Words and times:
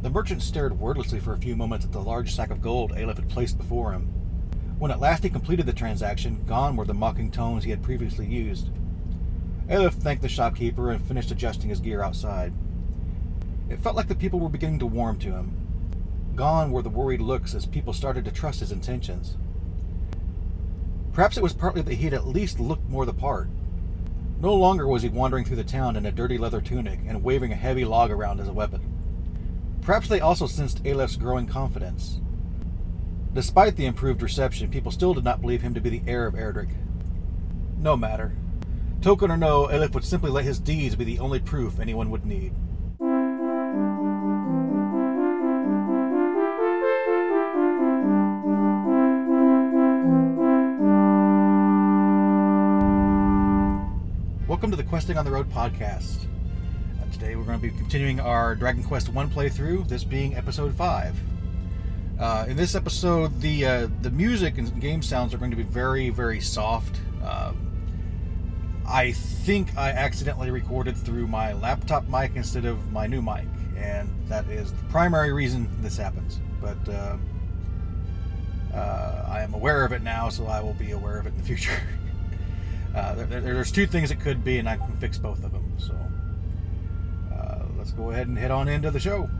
The 0.00 0.10
merchant 0.10 0.42
stared 0.42 0.78
wordlessly 0.78 1.18
for 1.18 1.32
a 1.32 1.38
few 1.38 1.56
moments 1.56 1.84
at 1.84 1.90
the 1.90 2.00
large 2.00 2.32
sack 2.32 2.50
of 2.50 2.62
gold 2.62 2.92
Aleph 2.92 3.16
had 3.16 3.28
placed 3.28 3.58
before 3.58 3.92
him. 3.92 4.06
When 4.78 4.92
at 4.92 5.00
last 5.00 5.24
he 5.24 5.28
completed 5.28 5.66
the 5.66 5.72
transaction, 5.72 6.44
gone 6.46 6.76
were 6.76 6.84
the 6.84 6.94
mocking 6.94 7.32
tones 7.32 7.64
he 7.64 7.70
had 7.70 7.82
previously 7.82 8.24
used. 8.24 8.70
Aleph 9.68 9.94
thanked 9.94 10.22
the 10.22 10.28
shopkeeper 10.28 10.92
and 10.92 11.04
finished 11.04 11.32
adjusting 11.32 11.70
his 11.70 11.80
gear 11.80 12.00
outside. 12.00 12.52
It 13.68 13.80
felt 13.80 13.96
like 13.96 14.06
the 14.06 14.14
people 14.14 14.38
were 14.38 14.48
beginning 14.48 14.78
to 14.78 14.86
warm 14.86 15.18
to 15.18 15.32
him. 15.32 15.52
Gone 16.36 16.70
were 16.70 16.82
the 16.82 16.88
worried 16.88 17.20
looks 17.20 17.52
as 17.52 17.66
people 17.66 17.92
started 17.92 18.24
to 18.24 18.30
trust 18.30 18.60
his 18.60 18.70
intentions. 18.70 19.36
Perhaps 21.12 21.36
it 21.36 21.42
was 21.42 21.52
partly 21.52 21.82
that 21.82 21.94
he 21.94 22.04
had 22.04 22.14
at 22.14 22.28
least 22.28 22.60
looked 22.60 22.88
more 22.88 23.04
the 23.04 23.12
part. 23.12 23.48
No 24.40 24.54
longer 24.54 24.86
was 24.86 25.02
he 25.02 25.08
wandering 25.08 25.44
through 25.44 25.56
the 25.56 25.64
town 25.64 25.96
in 25.96 26.06
a 26.06 26.12
dirty 26.12 26.38
leather 26.38 26.60
tunic 26.60 27.00
and 27.04 27.24
waving 27.24 27.50
a 27.50 27.56
heavy 27.56 27.84
log 27.84 28.12
around 28.12 28.38
as 28.38 28.46
a 28.46 28.52
weapon. 28.52 28.97
Perhaps 29.88 30.08
they 30.08 30.20
also 30.20 30.46
sensed 30.46 30.84
Aleph's 30.84 31.16
growing 31.16 31.46
confidence. 31.46 32.20
Despite 33.32 33.76
the 33.76 33.86
improved 33.86 34.20
reception, 34.20 34.70
people 34.70 34.92
still 34.92 35.14
did 35.14 35.24
not 35.24 35.40
believe 35.40 35.62
him 35.62 35.72
to 35.72 35.80
be 35.80 35.88
the 35.88 36.02
heir 36.06 36.26
of 36.26 36.34
Erdrick. 36.34 36.68
No 37.78 37.96
matter. 37.96 38.36
Token 39.00 39.30
or 39.30 39.38
no, 39.38 39.70
Aleph 39.70 39.94
would 39.94 40.04
simply 40.04 40.30
let 40.30 40.44
his 40.44 40.58
deeds 40.58 40.94
be 40.94 41.04
the 41.04 41.18
only 41.20 41.40
proof 41.40 41.80
anyone 41.80 42.10
would 42.10 42.26
need. 42.26 42.52
Welcome 54.46 54.70
to 54.70 54.76
the 54.76 54.84
Questing 54.86 55.16
on 55.16 55.24
the 55.24 55.30
Road 55.30 55.50
podcast. 55.50 56.26
Today 57.12 57.36
we're 57.36 57.44
going 57.44 57.58
to 57.58 57.62
be 57.62 57.76
continuing 57.76 58.20
our 58.20 58.54
Dragon 58.54 58.84
Quest 58.84 59.08
1 59.08 59.30
playthrough, 59.30 59.88
this 59.88 60.04
being 60.04 60.36
episode 60.36 60.74
5. 60.74 61.16
Uh, 62.18 62.44
in 62.48 62.56
this 62.56 62.74
episode, 62.74 63.40
the 63.40 63.64
uh, 63.64 63.88
the 64.02 64.10
music 64.10 64.58
and 64.58 64.80
game 64.80 65.02
sounds 65.02 65.32
are 65.32 65.38
going 65.38 65.50
to 65.50 65.56
be 65.56 65.62
very, 65.62 66.10
very 66.10 66.40
soft. 66.40 67.00
Um, 67.24 68.82
I 68.86 69.12
think 69.12 69.76
I 69.76 69.90
accidentally 69.90 70.50
recorded 70.50 70.96
through 70.96 71.26
my 71.28 71.52
laptop 71.54 72.06
mic 72.08 72.32
instead 72.36 72.64
of 72.64 72.92
my 72.92 73.06
new 73.06 73.22
mic, 73.22 73.46
and 73.76 74.10
that 74.28 74.46
is 74.48 74.72
the 74.72 74.84
primary 74.84 75.32
reason 75.32 75.68
this 75.80 75.96
happens. 75.96 76.40
But 76.60 76.88
uh, 76.88 77.16
uh, 78.74 79.28
I 79.28 79.42
am 79.42 79.54
aware 79.54 79.84
of 79.84 79.92
it 79.92 80.02
now, 80.02 80.28
so 80.28 80.46
I 80.46 80.60
will 80.60 80.74
be 80.74 80.90
aware 80.90 81.18
of 81.18 81.26
it 81.26 81.30
in 81.30 81.38
the 81.38 81.44
future. 81.44 81.72
Uh, 82.94 83.14
there, 83.14 83.40
there's 83.42 83.70
two 83.70 83.86
things 83.86 84.10
it 84.10 84.18
could 84.18 84.42
be, 84.42 84.58
and 84.58 84.68
I 84.68 84.76
can 84.76 84.96
fix 84.96 85.18
both 85.18 85.44
of 85.44 85.52
them. 85.52 85.72
So 85.76 85.94
let's 87.88 87.96
go 87.96 88.10
ahead 88.10 88.26
and 88.26 88.36
head 88.36 88.50
on 88.50 88.68
into 88.68 88.90
the 88.90 89.00
show. 89.00 89.30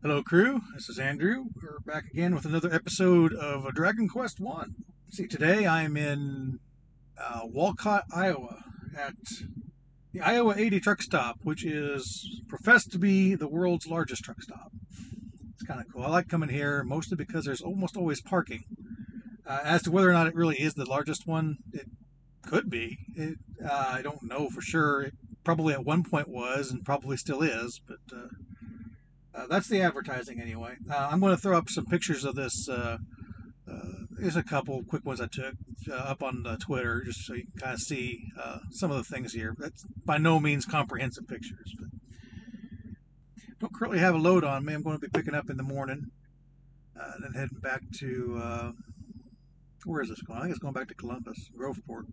Hello, 0.00 0.22
crew. 0.22 0.62
This 0.74 0.88
is 0.88 0.98
Andrew. 0.98 1.44
We're 1.60 1.80
back 1.84 2.04
again 2.10 2.34
with 2.34 2.46
another 2.46 2.72
episode 2.72 3.34
of 3.34 3.70
Dragon 3.74 4.08
Quest 4.08 4.40
One. 4.40 4.74
See, 5.10 5.26
today 5.26 5.66
I'm 5.66 5.98
in 5.98 6.60
uh, 7.20 7.40
Walcott, 7.44 8.04
Iowa, 8.14 8.62
at 8.96 9.14
the 10.18 10.24
Iowa 10.24 10.54
80 10.56 10.80
truck 10.80 11.02
stop, 11.02 11.38
which 11.42 11.64
is 11.64 12.40
professed 12.48 12.90
to 12.92 12.98
be 12.98 13.34
the 13.34 13.48
world's 13.48 13.86
largest 13.86 14.24
truck 14.24 14.42
stop. 14.42 14.72
It's 15.54 15.62
kind 15.62 15.80
of 15.80 15.86
cool. 15.92 16.04
I 16.04 16.08
like 16.08 16.28
coming 16.28 16.48
here 16.48 16.82
mostly 16.82 17.16
because 17.16 17.44
there's 17.44 17.62
almost 17.62 17.96
always 17.96 18.20
parking. 18.20 18.64
Uh, 19.46 19.60
as 19.64 19.82
to 19.82 19.90
whether 19.90 20.10
or 20.10 20.12
not 20.12 20.26
it 20.26 20.34
really 20.34 20.56
is 20.56 20.74
the 20.74 20.84
largest 20.84 21.26
one, 21.26 21.58
it 21.72 21.86
could 22.42 22.68
be. 22.68 22.98
It, 23.14 23.38
uh, 23.64 23.92
I 23.92 24.02
don't 24.02 24.22
know 24.22 24.48
for 24.50 24.60
sure. 24.60 25.02
It 25.02 25.14
probably 25.44 25.72
at 25.72 25.84
one 25.84 26.02
point 26.02 26.28
was, 26.28 26.70
and 26.70 26.84
probably 26.84 27.16
still 27.16 27.42
is, 27.42 27.80
but 27.86 27.98
uh, 28.12 28.28
uh 29.34 29.46
that's 29.46 29.68
the 29.68 29.80
advertising 29.80 30.40
anyway. 30.40 30.74
Uh, 30.90 31.08
I'm 31.10 31.20
going 31.20 31.34
to 31.34 31.40
throw 31.40 31.56
up 31.56 31.70
some 31.70 31.86
pictures 31.86 32.24
of 32.24 32.34
this 32.34 32.68
there's 34.18 34.36
a 34.36 34.42
couple 34.42 34.82
quick 34.84 35.04
ones 35.04 35.20
I 35.20 35.26
took 35.26 35.54
uh, 35.90 35.94
up 35.94 36.22
on 36.22 36.44
uh, 36.46 36.56
Twitter 36.56 37.02
just 37.04 37.24
so 37.24 37.34
you 37.34 37.44
can 37.44 37.60
kind 37.60 37.74
of 37.74 37.80
see 37.80 38.24
uh, 38.40 38.58
some 38.70 38.90
of 38.90 38.96
the 38.96 39.04
things 39.04 39.32
here. 39.32 39.54
That's 39.58 39.84
by 40.04 40.18
no 40.18 40.40
means 40.40 40.66
comprehensive 40.66 41.28
pictures, 41.28 41.74
but 41.78 41.88
don't 43.60 43.74
currently 43.74 44.00
have 44.00 44.14
a 44.14 44.18
load 44.18 44.44
on 44.44 44.64
me. 44.64 44.74
I'm 44.74 44.82
going 44.82 44.96
to 44.96 45.00
be 45.00 45.08
picking 45.08 45.34
up 45.34 45.50
in 45.50 45.56
the 45.56 45.62
morning 45.62 46.10
uh, 47.00 47.12
and 47.14 47.24
then 47.24 47.32
heading 47.32 47.60
back 47.60 47.82
to 48.00 48.40
uh, 48.42 48.72
where 49.84 50.02
is 50.02 50.08
this 50.08 50.22
going? 50.22 50.38
I 50.38 50.42
think 50.42 50.52
it's 50.52 50.60
going 50.60 50.74
back 50.74 50.88
to 50.88 50.94
Columbus, 50.94 51.50
Groveport. 51.56 52.04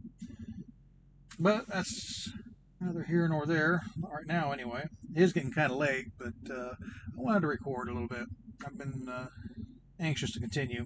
But 1.40 1.68
that's 1.68 2.32
neither 2.80 3.04
here 3.04 3.28
nor 3.28 3.46
there 3.46 3.82
right 4.00 4.26
now, 4.26 4.52
anyway. 4.52 4.86
It 5.16 5.22
is 5.22 5.34
getting 5.34 5.52
kind 5.52 5.72
of 5.72 5.78
late, 5.78 6.06
but 6.18 6.34
I 6.52 6.74
wanted 7.16 7.42
to 7.42 7.48
record 7.48 7.90
a 7.90 7.94
little 7.94 8.08
bit. 8.08 8.26
I've 8.66 8.78
been 8.78 9.10
anxious 10.00 10.32
to 10.34 10.40
continue 10.40 10.86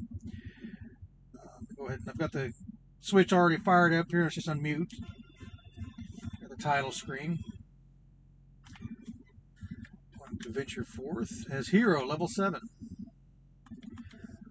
go 1.80 1.88
ahead. 1.88 2.02
I've 2.08 2.18
got 2.18 2.34
the 2.34 2.52
switch 3.00 3.32
already 3.32 3.58
fired 3.58 3.94
up 3.94 4.08
here. 4.12 4.26
It's 4.26 4.36
just 4.36 4.50
on 4.50 4.62
mute. 4.62 4.94
The 6.48 6.56
title 6.56 6.92
screen. 6.92 7.40
Want 10.20 10.42
to 10.42 10.50
venture 10.50 10.84
forth 10.84 11.46
as 11.50 11.70
hero 11.70 12.06
level 12.06 12.28
seven. 12.28 12.62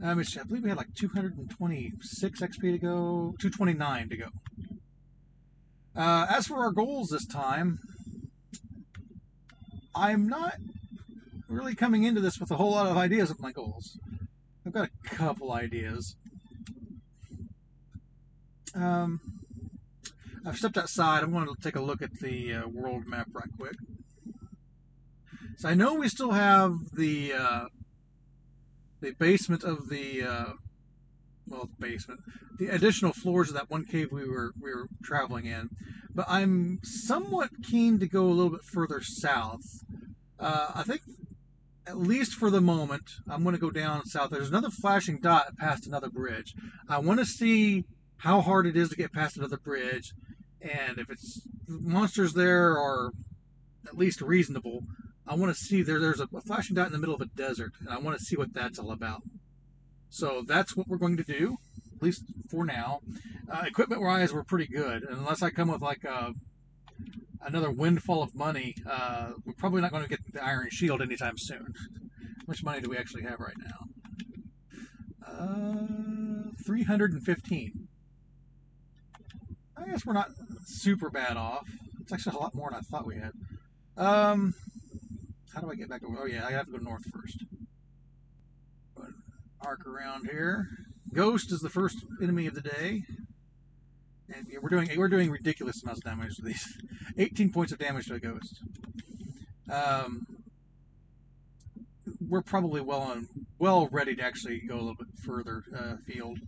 Um, 0.03 0.19
I 0.21 0.43
believe 0.45 0.63
we 0.63 0.69
had 0.69 0.79
like 0.79 0.95
226 0.95 2.41
XP 2.41 2.61
to 2.61 2.79
go, 2.79 3.35
229 3.41 4.09
to 4.09 4.17
go. 4.17 4.27
Uh, 5.97 6.27
as 6.31 6.47
for 6.47 6.59
our 6.59 6.71
goals 6.71 7.09
this 7.09 7.27
time, 7.27 7.81
I'm 9.95 10.29
not 10.29 10.55
really 11.49 11.75
coming 11.75 12.05
into 12.05 12.21
this 12.21 12.39
with 12.39 12.53
a 12.53 12.57
whole 12.57 12.71
lot 12.71 12.87
of 12.87 12.97
ideas 12.97 13.31
of 13.31 13.41
my 13.41 13.51
goals. 13.51 13.99
I've 14.65 14.73
got 14.73 14.89
a 14.89 15.15
couple 15.17 15.53
ideas. 15.53 16.15
Um, 18.75 19.21
I've 20.47 20.57
stepped 20.57 20.79
outside. 20.79 21.23
I'm 21.23 21.33
going 21.33 21.47
to 21.47 21.55
take 21.61 21.77
a 21.77 21.81
look 21.81 22.03
at 22.03 22.21
the 22.21 22.55
uh, 22.55 22.69
world 22.69 23.07
map 23.07 23.29
right 23.33 23.49
quick. 23.59 23.77
So 25.59 25.69
I 25.69 25.75
know 25.75 25.95
we 25.95 26.09
still 26.09 26.31
have 26.33 26.79
the 26.95 27.33
uh, 27.33 27.65
the 29.01 29.13
basement 29.13 29.65
of 29.65 29.89
the 29.89 30.23
uh, 30.23 30.53
well, 31.49 31.69
the 31.79 31.87
basement, 31.87 32.21
the 32.59 32.69
additional 32.69 33.13
floors 33.13 33.49
of 33.49 33.55
that 33.55 33.71
one 33.71 33.85
cave 33.85 34.13
we 34.13 34.29
were 34.29 34.53
we 34.61 34.73
were 34.73 34.87
traveling 35.03 35.47
in, 35.47 35.71
but 36.15 36.27
I'm 36.29 36.79
somewhat 36.85 37.51
keen 37.63 37.99
to 37.99 38.07
go 38.07 38.27
a 38.27 38.31
little 38.31 38.51
bit 38.51 38.63
further 38.63 39.01
south. 39.03 39.65
Uh, 40.39 40.71
I 40.75 40.85
think, 40.85 41.01
at 41.87 41.99
least 41.99 42.35
for 42.35 42.51
the 42.51 42.61
moment, 42.61 43.03
I'm 43.29 43.43
going 43.43 43.55
to 43.55 43.61
go 43.61 43.71
down 43.71 44.07
south. 44.07 44.31
There's 44.31 44.51
another 44.51 44.71
flashing 44.71 45.19
dot 45.19 45.57
past 45.59 45.87
another 45.87 46.09
bridge. 46.09 46.55
I 46.89 46.99
want 46.99 47.19
to 47.19 47.27
see 47.27 47.85
how 48.19 48.41
hard 48.41 48.67
it 48.67 48.77
is 48.77 48.89
to 48.91 48.97
get 48.97 49.13
past 49.13 49.37
another 49.37 49.59
bridge, 49.59 50.13
and 50.61 50.99
if 50.99 51.11
it's 51.11 51.43
monsters 51.67 52.35
there 52.35 52.77
are 52.77 53.13
at 53.87 53.97
least 53.97 54.21
reasonable. 54.21 54.83
I 55.27 55.35
want 55.35 55.55
to 55.55 55.61
see 55.61 55.83
there. 55.83 56.01
There's 56.01 56.21
a, 56.21 56.29
a 56.35 56.41
flashing 56.41 56.77
dot 56.77 56.87
in 56.87 56.93
the 56.93 56.99
middle 56.99 57.15
of 57.15 57.21
a 57.21 57.27
desert, 57.27 57.73
and 57.81 57.89
I 57.89 57.99
want 57.99 58.19
to 58.19 58.25
see 58.25 58.37
what 58.37 58.55
that's 58.55 58.79
all 58.79 58.91
about. 58.91 59.23
So 60.11 60.43
that's 60.47 60.77
what 60.77 60.89
we're 60.89 60.99
going 60.99 61.17
to 61.19 61.23
do, 61.23 61.59
at 61.95 62.03
least 62.03 62.25
for 62.51 62.65
now. 62.65 63.01
Uh, 63.51 63.65
equipment 63.67 64.01
wise, 64.01 64.33
we're 64.33 64.45
pretty 64.45 64.67
good, 64.67 65.05
unless 65.09 65.43
I 65.43 65.51
come 65.51 65.69
with 65.69 65.83
like 65.83 66.05
a, 66.05 66.33
another 67.43 67.71
windfall 67.71 68.23
of 68.23 68.35
money. 68.35 68.75
Uh, 68.89 69.33
we're 69.45 69.53
probably 69.55 69.83
not 69.83 69.91
going 69.91 70.03
to 70.03 70.09
get 70.09 70.21
the 70.33 70.43
Iron 70.43 70.69
Shield 70.71 71.03
anytime 71.03 71.37
soon. 71.37 71.75
How 71.77 72.45
much 72.47 72.63
money 72.65 72.81
do 72.81 72.89
we 72.89 72.97
actually 72.97 73.25
have 73.25 73.41
right 73.41 73.57
now? 73.59 73.87
Uh, 75.27 76.53
315. 76.65 77.88
I 79.81 79.91
guess 79.91 80.05
we're 80.05 80.13
not 80.13 80.31
super 80.67 81.11
bad 81.11 81.37
off. 81.37 81.67
It's 82.01 82.13
actually 82.13 82.37
a 82.37 82.41
lot 82.41 82.55
more 82.55 82.71
than 82.71 82.79
I 82.79 82.83
thought 82.83 83.07
we 83.07 83.17
had. 83.17 83.33
Um, 83.97 84.55
how 85.55 85.61
do 85.61 85.71
I 85.71 85.75
get 85.75 85.89
back 85.89 86.05
over? 86.05 86.23
Oh 86.23 86.27
yeah, 86.27 86.47
I 86.47 86.53
have 86.53 86.67
to 86.67 86.73
go 86.73 86.79
north 86.79 87.05
first. 87.13 87.45
Arc 89.61 89.87
around 89.87 90.29
here. 90.31 90.69
Ghost 91.13 91.53
is 91.53 91.61
the 91.61 91.69
first 91.69 91.99
enemy 92.23 92.47
of 92.47 92.55
the 92.55 92.61
day. 92.61 93.03
And 94.33 94.47
we're 94.63 94.69
doing 94.69 94.89
we're 94.97 95.09
doing 95.09 95.31
ridiculous 95.31 95.83
amounts 95.83 96.01
of 96.01 96.05
damage 96.05 96.37
to 96.37 96.43
these. 96.43 96.79
18 97.19 97.51
points 97.51 97.73
of 97.73 97.79
damage 97.79 98.07
to 98.07 98.15
a 98.15 98.21
ghost. 98.21 98.61
Um, 99.71 100.27
we're 102.29 102.43
probably 102.43 102.81
well 102.81 103.01
on, 103.01 103.29
well 103.59 103.89
ready 103.91 104.15
to 104.15 104.23
actually 104.23 104.61
go 104.61 104.75
a 104.75 104.77
little 104.77 104.95
bit 104.95 105.09
further 105.25 105.65
uh, 105.77 105.97
field. 106.07 106.39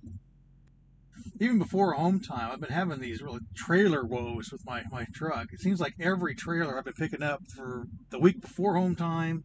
Even 1.40 1.58
before 1.58 1.92
home 1.92 2.20
time, 2.20 2.50
I've 2.52 2.60
been 2.60 2.70
having 2.70 3.00
these 3.00 3.22
really 3.22 3.40
trailer 3.54 4.04
woes 4.04 4.50
with 4.52 4.64
my, 4.66 4.82
my 4.90 5.06
truck. 5.14 5.52
It 5.52 5.60
seems 5.60 5.80
like 5.80 5.94
every 6.00 6.34
trailer 6.34 6.76
I've 6.76 6.84
been 6.84 6.94
picking 6.94 7.22
up 7.22 7.42
for 7.56 7.84
the 8.10 8.18
week 8.18 8.40
before 8.40 8.74
home 8.74 8.94
time 8.94 9.44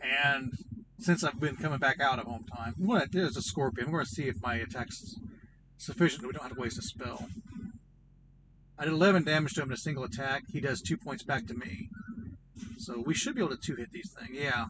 and 0.00 0.52
since 0.98 1.24
I've 1.24 1.40
been 1.40 1.56
coming 1.56 1.78
back 1.78 2.00
out 2.00 2.18
of 2.18 2.26
home 2.26 2.44
time. 2.56 2.74
What 2.78 3.12
there's 3.12 3.36
a 3.36 3.42
scorpion. 3.42 3.86
I'm 3.86 3.92
going 3.92 4.04
to 4.04 4.10
see 4.10 4.28
if 4.28 4.40
my 4.42 4.54
attack's 4.56 5.16
sufficient. 5.76 6.22
that 6.22 6.28
We 6.28 6.32
don't 6.32 6.42
have 6.42 6.54
to 6.54 6.60
waste 6.60 6.78
a 6.78 6.82
spell. 6.82 7.28
I 8.78 8.84
did 8.84 8.92
11 8.92 9.24
damage 9.24 9.54
to 9.54 9.62
him 9.62 9.68
in 9.68 9.74
a 9.74 9.76
single 9.76 10.04
attack. 10.04 10.42
He 10.52 10.60
does 10.60 10.80
two 10.80 10.96
points 10.96 11.22
back 11.22 11.46
to 11.46 11.54
me. 11.54 11.88
So 12.78 13.02
we 13.04 13.14
should 13.14 13.34
be 13.34 13.40
able 13.40 13.56
to 13.56 13.60
two 13.62 13.76
hit 13.76 13.92
these 13.92 14.12
things. 14.12 14.30
Yeah. 14.32 14.66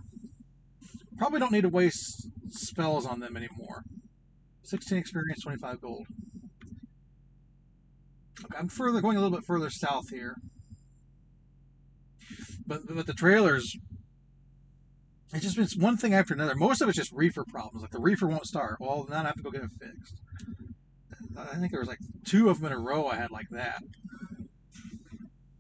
Probably 1.17 1.41
don't 1.41 1.53
need 1.53 1.63
to 1.63 1.69
waste 1.69 2.29
spells 2.51 3.07
on 3.07 3.21
them 3.21 3.37
anymore. 3.37 3.85
16 4.65 4.99
experience, 4.99 5.43
25 5.43 5.81
gold. 5.81 6.07
Okay, 8.43 8.59
I'm 8.59 8.69
further 8.69 9.01
going 9.01 9.17
a 9.17 9.21
little 9.21 9.37
bit 9.37 9.47
further 9.47 9.71
south 9.71 10.11
here. 10.11 10.37
But 12.67 12.83
but 12.89 13.07
the 13.07 13.13
trailers 13.13 13.77
it's 15.35 15.43
just 15.43 15.57
been 15.57 15.83
one 15.83 15.97
thing 15.97 16.15
after 16.15 16.33
another. 16.33 16.55
Most 16.55 16.81
of 16.81 16.89
it's 16.89 16.97
just 16.97 17.13
reefer 17.13 17.45
problems. 17.45 17.83
Like 17.83 17.91
the 17.91 17.99
reefer 17.99 18.29
won't 18.29 18.47
start. 18.47 18.77
Well, 18.79 19.03
then 19.03 19.25
I 19.25 19.27
have 19.27 19.35
to 19.35 19.43
go 19.43 19.51
get 19.51 19.65
it 19.65 19.71
fixed. 19.81 20.15
I 21.37 21.57
think 21.57 21.73
there 21.73 21.81
was 21.81 21.89
like 21.89 21.99
two 22.25 22.49
of 22.49 22.61
them 22.61 22.71
in 22.71 22.79
a 22.79 22.81
row 22.81 23.09
I 23.09 23.17
had 23.17 23.33
like 23.33 23.49
that. 23.51 23.83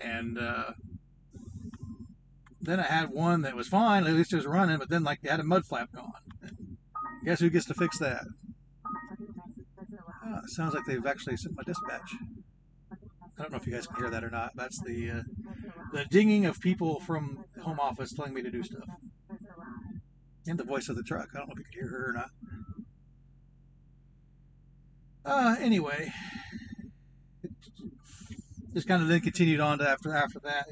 And 0.01 0.39
uh, 0.39 0.73
then 2.61 2.79
I 2.79 2.85
had 2.85 3.11
one 3.11 3.43
that 3.43 3.57
was 3.57 3.67
fine, 3.67 4.07
at 4.07 4.13
least 4.13 4.33
it 4.33 4.37
was 4.37 4.47
running, 4.47 4.79
but 4.79 4.91
then 4.91 5.03
like 5.03 5.23
they 5.23 5.31
had 5.31 5.41
a 5.41 5.45
mud 5.45 5.67
flap 5.67 5.91
gone. 5.93 6.13
And 6.41 6.77
guess 7.25 7.41
who 7.41 7.51
gets 7.51 7.67
to 7.67 7.75
fix 7.75 7.99
that? 7.99 8.25
Uh, 10.25 10.41
sounds 10.47 10.75
like 10.75 10.85
they've 10.87 11.05
actually 11.05 11.37
sent 11.37 11.57
my 11.57 11.65
dispatch. 11.65 12.15
I 13.39 13.43
don't 13.43 13.51
know 13.51 13.59
if 13.59 13.67
you 13.67 13.73
guys 13.73 13.87
can 13.87 13.97
hear 13.97 14.11
that 14.11 14.23
or 14.23 14.31
not. 14.31 14.53
That's 14.55 14.81
the 14.81 15.11
uh, 15.11 15.23
the 15.93 16.05
dinging 16.05 16.47
of 16.47 16.61
people 16.61 17.01
from 17.01 17.45
home 17.61 17.81
office 17.81 18.13
telling 18.13 18.33
me 18.33 18.43
to 18.43 18.51
do 18.51 18.63
stuff. 18.63 18.89
And 20.47 20.59
the 20.59 20.65
voice 20.65 20.89
of 20.89 20.97
the 20.97 21.03
truck. 21.03 21.31
I 21.35 21.39
don't 21.39 21.49
know 21.49 21.55
if 21.55 21.59
you 21.59 21.65
can 21.65 21.73
hear 21.73 21.89
her 21.89 22.11
or 22.11 22.13
not. 22.13 22.31
Uh, 25.25 25.57
anyway, 25.59 26.13
just 28.75 28.87
kind 28.87 29.03
of 29.03 29.09
then 29.09 29.21
continued 29.21 29.61
on 29.61 29.79
to 29.79 29.89
after 29.89 30.15
after 30.15 30.39
that. 30.41 30.67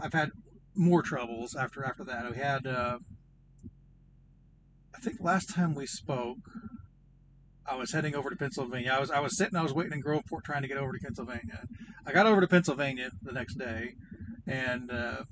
I've 0.00 0.12
had 0.12 0.30
more 0.74 1.02
troubles 1.02 1.56
after 1.56 1.84
after 1.84 2.04
that. 2.04 2.30
We 2.30 2.36
had, 2.36 2.66
uh, 2.66 2.98
I 4.94 5.00
think 5.00 5.16
last 5.20 5.52
time 5.54 5.74
we 5.74 5.86
spoke, 5.86 6.38
I 7.66 7.76
was 7.76 7.92
heading 7.92 8.14
over 8.14 8.30
to 8.30 8.36
Pennsylvania. 8.36 8.92
I 8.96 9.00
was 9.00 9.10
I 9.10 9.20
was 9.20 9.36
sitting, 9.36 9.56
I 9.56 9.62
was 9.62 9.72
waiting 9.72 9.92
in 9.92 10.02
Groveport 10.02 10.44
trying 10.44 10.62
to 10.62 10.68
get 10.68 10.78
over 10.78 10.92
to 10.92 10.98
Pennsylvania. 10.98 11.64
I 12.06 12.12
got 12.12 12.26
over 12.26 12.40
to 12.40 12.48
Pennsylvania 12.48 13.10
the 13.22 13.32
next 13.32 13.54
day, 13.54 13.94
and 14.46 14.90
uh, 14.90 15.24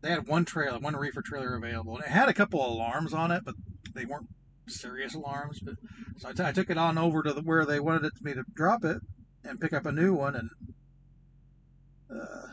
they 0.00 0.10
had 0.10 0.26
one 0.26 0.44
trailer, 0.44 0.78
one 0.78 0.96
reefer 0.96 1.22
trailer 1.22 1.54
available, 1.56 1.96
and 1.96 2.04
it 2.04 2.10
had 2.10 2.28
a 2.28 2.34
couple 2.34 2.62
of 2.62 2.70
alarms 2.70 3.12
on 3.12 3.30
it, 3.30 3.44
but 3.44 3.54
they 3.94 4.04
weren't 4.04 4.28
serious 4.66 5.14
alarms. 5.14 5.60
But 5.60 5.74
so 6.18 6.28
I, 6.28 6.32
t- 6.32 6.44
I 6.44 6.52
took 6.52 6.70
it 6.70 6.78
on 6.78 6.96
over 6.96 7.22
to 7.22 7.32
the, 7.32 7.42
where 7.42 7.66
they 7.66 7.80
wanted 7.80 8.04
it 8.04 8.12
me 8.22 8.34
to 8.34 8.44
drop 8.54 8.84
it 8.84 8.98
and 9.44 9.60
pick 9.60 9.72
up 9.72 9.86
a 9.86 9.92
new 9.92 10.14
one, 10.14 10.34
and 10.34 10.50
uh, 12.10 12.48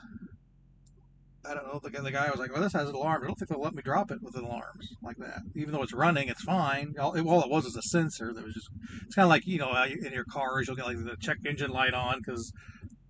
I 1.48 1.54
don't 1.54 1.68
know. 1.68 1.80
The 1.82 1.90
guy, 1.90 2.02
the 2.02 2.12
guy 2.12 2.30
was 2.30 2.40
like, 2.40 2.52
"Well, 2.52 2.62
this 2.62 2.74
has 2.74 2.90
an 2.90 2.96
alarm. 2.96 3.24
I 3.24 3.28
don't 3.28 3.36
think 3.36 3.50
they'll 3.50 3.62
let 3.62 3.74
me 3.74 3.82
drop 3.82 4.12
it 4.12 4.22
with 4.22 4.36
an 4.36 4.44
alarm 4.44 4.80
like 5.02 5.18
that. 5.18 5.42
Even 5.56 5.74
though 5.74 5.84
it's 5.84 5.94
running, 5.94 6.28
it's 6.28 6.44
fine. 6.44 6.96
All, 7.00 7.18
all 7.28 7.44
it 7.44 7.50
was 7.50 7.66
is 7.66 7.76
a 7.76 7.82
sensor 7.82 8.34
that 8.34 8.44
was 8.44 8.54
just. 8.54 8.70
It's 9.06 9.16
kind 9.16 9.26
of 9.26 9.30
like 9.30 9.46
you 9.46 9.60
know 9.60 9.74
in 9.84 10.12
your 10.12 10.26
cars 10.26 10.68
you'll 10.68 10.76
get 10.76 10.86
like 10.86 11.04
the 11.04 11.18
check 11.20 11.38
engine 11.46 11.72
light 11.72 11.94
on 11.94 12.20
because 12.20 12.52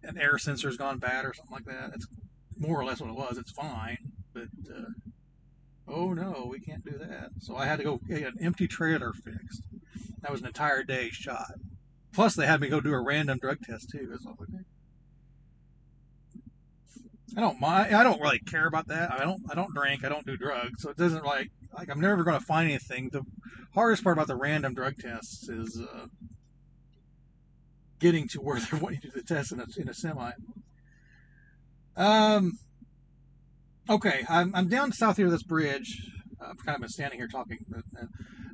an 0.03 0.17
air 0.17 0.37
sensor's 0.37 0.77
gone 0.77 0.99
bad 0.99 1.25
or 1.25 1.33
something 1.33 1.55
like 1.55 1.65
that. 1.65 1.91
It's 1.95 2.07
more 2.57 2.79
or 2.79 2.85
less 2.85 3.01
what 3.01 3.09
it 3.09 3.15
was. 3.15 3.37
It's 3.37 3.51
fine, 3.51 3.97
but 4.33 4.47
uh, 4.69 4.91
oh 5.87 6.13
no, 6.13 6.47
we 6.49 6.59
can't 6.59 6.83
do 6.83 6.97
that. 6.97 7.29
So 7.39 7.55
I 7.55 7.65
had 7.65 7.77
to 7.77 7.83
go 7.83 7.99
get 8.07 8.23
an 8.23 8.37
empty 8.41 8.67
trailer 8.67 9.13
fixed. 9.13 9.63
That 10.21 10.31
was 10.31 10.41
an 10.41 10.47
entire 10.47 10.83
day 10.83 11.09
shot. 11.09 11.53
Plus, 12.13 12.35
they 12.35 12.47
had 12.47 12.61
me 12.61 12.69
go 12.69 12.79
do 12.79 12.93
a 12.93 13.01
random 13.01 13.37
drug 13.39 13.59
test 13.61 13.89
too. 13.91 14.09
Like, 14.09 14.39
okay. 14.41 14.63
I 17.35 17.41
don't 17.41 17.59
mind. 17.59 17.93
I 17.93 18.03
don't 18.03 18.21
really 18.21 18.39
care 18.39 18.67
about 18.67 18.87
that. 18.87 19.11
I 19.11 19.19
don't. 19.25 19.41
I 19.49 19.55
don't 19.55 19.73
drink. 19.73 20.05
I 20.05 20.09
don't 20.09 20.25
do 20.25 20.37
drugs. 20.37 20.81
So 20.81 20.89
it 20.89 20.97
doesn't 20.97 21.25
like 21.25 21.49
like 21.77 21.89
I'm 21.89 21.99
never 21.99 22.23
going 22.23 22.39
to 22.39 22.45
find 22.45 22.69
anything. 22.69 23.09
The 23.11 23.23
hardest 23.73 24.03
part 24.03 24.17
about 24.17 24.27
the 24.27 24.37
random 24.37 24.73
drug 24.73 24.95
tests 24.97 25.49
is 25.49 25.81
uh, 25.81 26.05
getting 27.99 28.27
to 28.29 28.39
where 28.39 28.59
they 28.71 28.77
want 28.77 28.95
you 28.95 29.01
to 29.01 29.07
do 29.07 29.13
the 29.13 29.23
test 29.23 29.51
in 29.51 29.59
a, 29.59 29.65
in 29.77 29.89
a 29.89 29.93
semi. 29.93 30.31
Um. 31.97 32.53
Okay, 33.89 34.23
I'm 34.29 34.55
I'm 34.55 34.69
down 34.69 34.93
south 34.93 35.17
here 35.17 35.29
this 35.29 35.43
bridge. 35.43 36.09
I've 36.41 36.63
kind 36.65 36.75
of 36.75 36.81
been 36.81 36.89
standing 36.89 37.19
here 37.19 37.27
talking. 37.27 37.57
But, 37.67 37.83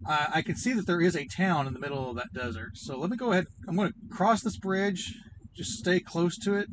uh, 0.08 0.28
I 0.34 0.42
can 0.42 0.56
see 0.56 0.74
that 0.74 0.88
there 0.88 1.02
is 1.02 1.16
a 1.16 1.26
town 1.26 1.68
in 1.68 1.74
the 1.74 1.80
middle 1.80 2.10
of 2.10 2.16
that 2.16 2.34
desert. 2.34 2.72
So 2.76 2.98
let 2.98 3.10
me 3.10 3.18
go 3.18 3.32
ahead. 3.32 3.46
I'm 3.68 3.76
going 3.76 3.90
to 3.90 4.16
cross 4.16 4.42
this 4.42 4.58
bridge. 4.58 5.14
Just 5.56 5.72
stay 5.72 6.00
close 6.00 6.38
to 6.40 6.56
it 6.56 6.68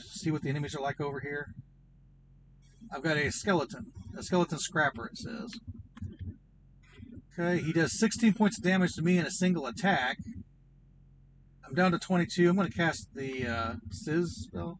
see 0.00 0.30
what 0.30 0.42
the 0.42 0.48
enemies 0.48 0.74
are 0.74 0.80
like 0.80 1.00
over 1.00 1.20
here. 1.20 1.54
I've 2.92 3.02
got 3.02 3.16
a 3.16 3.30
skeleton, 3.30 3.92
a 4.16 4.22
skeleton 4.22 4.58
scrapper, 4.58 5.06
it 5.06 5.18
says. 5.18 5.54
Okay, 7.38 7.62
he 7.62 7.72
does 7.72 7.98
16 7.98 8.34
points 8.34 8.58
of 8.58 8.64
damage 8.64 8.94
to 8.94 9.02
me 9.02 9.18
in 9.18 9.26
a 9.26 9.30
single 9.30 9.66
attack. 9.66 10.18
I'm 11.66 11.74
down 11.74 11.92
to 11.92 11.98
22. 11.98 12.48
I'm 12.48 12.56
going 12.56 12.68
to 12.68 12.76
cast 12.76 13.14
the 13.14 13.46
uh, 13.46 13.72
Sizz 13.90 14.48
spell. 14.48 14.78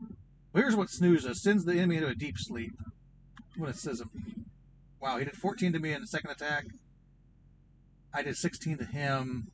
Well, 0.53 0.63
here's 0.63 0.75
what 0.75 0.91
Snooze 0.91 1.25
does. 1.25 1.41
Sends 1.41 1.65
the 1.65 1.75
enemy 1.75 1.97
into 1.97 2.09
a 2.09 2.15
deep 2.15 2.37
sleep. 2.37 2.73
When 3.57 3.71
it 3.71 3.77
says 3.77 4.01
him. 4.01 4.11
Wow, 5.01 5.19
he 5.19 5.25
did 5.25 5.37
14 5.37 5.73
to 5.73 5.79
me 5.79 5.93
in 5.93 6.01
the 6.01 6.07
second 6.07 6.31
attack. 6.31 6.65
I 8.13 8.23
did 8.23 8.37
16 8.37 8.79
to 8.79 8.85
him. 8.85 9.53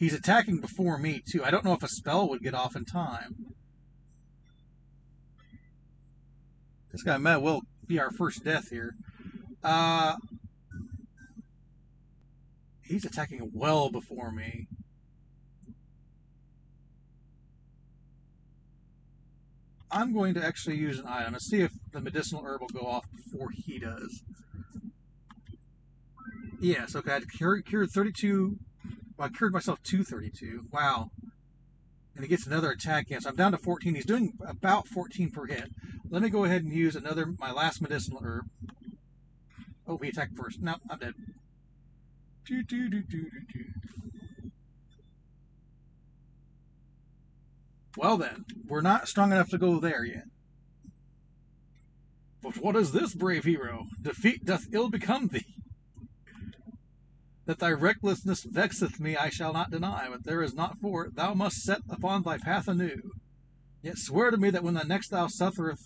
He's 0.00 0.14
attacking 0.14 0.60
before 0.62 0.96
me, 0.96 1.22
too. 1.30 1.44
I 1.44 1.50
don't 1.50 1.62
know 1.62 1.74
if 1.74 1.82
a 1.82 1.88
spell 1.88 2.26
would 2.30 2.40
get 2.40 2.54
off 2.54 2.74
in 2.74 2.86
time. 2.86 3.36
This 6.90 7.02
guy 7.02 7.18
might 7.18 7.36
well 7.36 7.60
be 7.86 8.00
our 8.00 8.10
first 8.10 8.42
death 8.42 8.70
here. 8.70 8.94
Uh, 9.62 10.16
he's 12.82 13.04
attacking 13.04 13.50
well 13.52 13.90
before 13.90 14.32
me. 14.32 14.68
I'm 19.90 20.14
going 20.14 20.32
to 20.32 20.42
actually 20.42 20.76
use 20.76 20.98
an 20.98 21.06
item. 21.06 21.34
Let's 21.34 21.50
see 21.50 21.60
if 21.60 21.72
the 21.92 22.00
medicinal 22.00 22.42
herb 22.42 22.62
will 22.62 22.68
go 22.68 22.86
off 22.86 23.04
before 23.14 23.50
he 23.52 23.78
does. 23.78 24.22
Yes, 26.58 26.96
okay. 26.96 27.16
I 27.16 27.20
cured, 27.36 27.66
cured 27.66 27.90
32 27.90 28.56
well, 29.20 29.28
I 29.28 29.36
cured 29.36 29.52
myself 29.52 29.82
232. 29.82 30.68
Wow. 30.72 31.10
And 32.14 32.24
he 32.24 32.28
gets 32.28 32.46
another 32.46 32.70
attack 32.70 33.04
again. 33.04 33.20
So 33.20 33.28
I'm 33.28 33.36
down 33.36 33.52
to 33.52 33.58
14. 33.58 33.94
He's 33.94 34.06
doing 34.06 34.32
about 34.46 34.88
14 34.88 35.30
per 35.30 35.44
hit. 35.44 35.70
Let 36.08 36.22
me 36.22 36.30
go 36.30 36.44
ahead 36.44 36.62
and 36.62 36.72
use 36.72 36.96
another, 36.96 37.26
my 37.38 37.52
last 37.52 37.82
medicinal 37.82 38.22
herb. 38.24 38.46
Oh, 39.86 39.98
he 39.98 40.08
attacked 40.08 40.38
first. 40.38 40.62
No, 40.62 40.76
I'm 40.88 40.98
dead. 40.98 41.12
Do, 42.46 42.62
do, 42.62 42.88
do, 42.88 43.02
do, 43.02 43.24
do, 43.24 43.40
do. 43.52 44.50
Well 47.98 48.16
then, 48.16 48.46
we're 48.66 48.80
not 48.80 49.06
strong 49.06 49.32
enough 49.32 49.50
to 49.50 49.58
go 49.58 49.78
there 49.78 50.02
yet. 50.02 50.24
But 52.42 52.56
what 52.56 52.74
is 52.74 52.92
this, 52.92 53.12
brave 53.12 53.44
hero? 53.44 53.84
Defeat 54.00 54.46
doth 54.46 54.68
ill 54.72 54.88
become 54.88 55.28
thee 55.28 55.59
that 57.50 57.58
thy 57.58 57.72
recklessness 57.72 58.44
vexeth 58.44 59.00
me, 59.00 59.16
I 59.16 59.28
shall 59.28 59.52
not 59.52 59.72
deny, 59.72 60.06
but 60.08 60.22
there 60.22 60.40
is 60.40 60.54
not 60.54 60.78
for 60.78 61.06
it. 61.06 61.16
Thou 61.16 61.34
must 61.34 61.64
set 61.64 61.80
upon 61.90 62.22
thy 62.22 62.38
path 62.38 62.68
anew. 62.68 63.10
Yet 63.82 63.98
swear 63.98 64.30
to 64.30 64.36
me 64.36 64.50
that 64.50 64.62
when 64.62 64.74
the 64.74 64.84
next 64.84 65.08
thou 65.08 65.26
suffereth, 65.26 65.82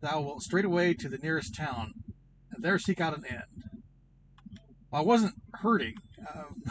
thou 0.00 0.20
wilt 0.20 0.42
straightway 0.42 0.94
to 0.94 1.08
the 1.08 1.18
nearest 1.18 1.56
town, 1.56 1.94
and 2.52 2.62
there 2.62 2.78
seek 2.78 3.00
out 3.00 3.18
an 3.18 3.24
end. 3.28 3.42
Well, 4.92 5.02
I 5.02 5.04
wasn't 5.04 5.34
hurting. 5.54 5.94
Um, 6.32 6.62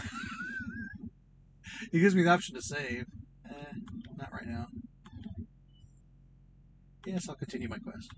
he 1.92 2.00
gives 2.00 2.16
me 2.16 2.24
the 2.24 2.30
option 2.30 2.56
to 2.56 2.62
save. 2.62 3.06
Eh, 3.50 3.74
not 4.18 4.32
right 4.32 4.48
now. 4.48 4.68
Yes, 7.06 7.27
I'll 7.27 7.36
continue 7.36 7.68
my 7.68 7.80
quest. 7.80 8.10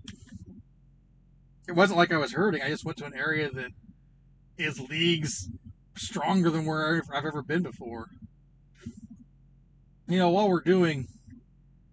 It 1.66 1.72
wasn't 1.72 1.98
like 1.98 2.12
I 2.12 2.18
was 2.18 2.34
hurting. 2.34 2.62
I 2.62 2.68
just 2.68 2.84
went 2.84 2.98
to 2.98 3.04
an 3.04 3.16
area 3.16 3.50
that 3.50 3.72
is 4.56 4.78
leagues 4.78 5.48
stronger 5.96 6.50
than 6.50 6.64
where 6.64 7.02
I've 7.12 7.24
ever 7.24 7.42
been 7.42 7.62
before. 7.62 8.08
You 10.06 10.18
know, 10.18 10.30
while 10.30 10.48
we're 10.48 10.62
doing 10.62 11.06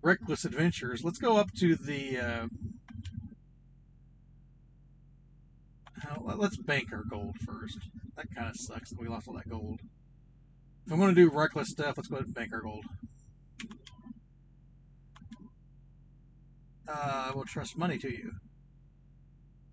reckless 0.02 0.46
adventures, 0.46 1.04
let's 1.04 1.20
go 1.20 1.38
up 1.38 1.52
to 1.60 1.76
the. 1.76 2.20
Uh, 2.20 2.48
let's 6.36 6.58
bank 6.58 6.88
our 6.94 7.04
gold 7.10 7.36
first. 7.46 7.78
That 8.16 8.34
kind 8.36 8.50
of 8.50 8.56
sucks 8.56 8.90
that 8.90 9.00
we 9.00 9.08
lost 9.08 9.28
all 9.28 9.36
that 9.36 9.50
gold. 9.50 9.82
If 10.86 10.94
I'm 10.94 11.00
going 11.00 11.14
to 11.14 11.16
do 11.16 11.30
reckless 11.30 11.70
stuff, 11.70 11.98
let's 11.98 12.08
go 12.08 12.16
ahead 12.16 12.28
and 12.28 12.36
bank 12.36 12.54
our 12.54 12.62
gold. 12.62 12.86
Uh, 16.88 17.30
I 17.30 17.32
will 17.36 17.44
trust 17.44 17.78
money 17.78 17.98
to 17.98 18.10
you. 18.10 18.32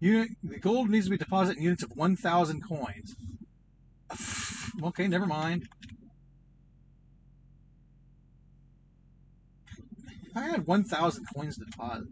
Unit, 0.00 0.30
the 0.42 0.58
gold 0.58 0.90
needs 0.90 1.06
to 1.06 1.10
be 1.10 1.16
deposited 1.16 1.58
in 1.58 1.64
units 1.64 1.84
of 1.84 1.92
1,000 1.94 2.60
coins. 2.68 3.14
Okay, 4.82 5.06
never 5.06 5.26
mind. 5.26 5.68
I 10.36 10.48
had 10.48 10.66
1,000 10.66 11.26
coins 11.34 11.58
to 11.58 11.64
deposit. 11.64 12.08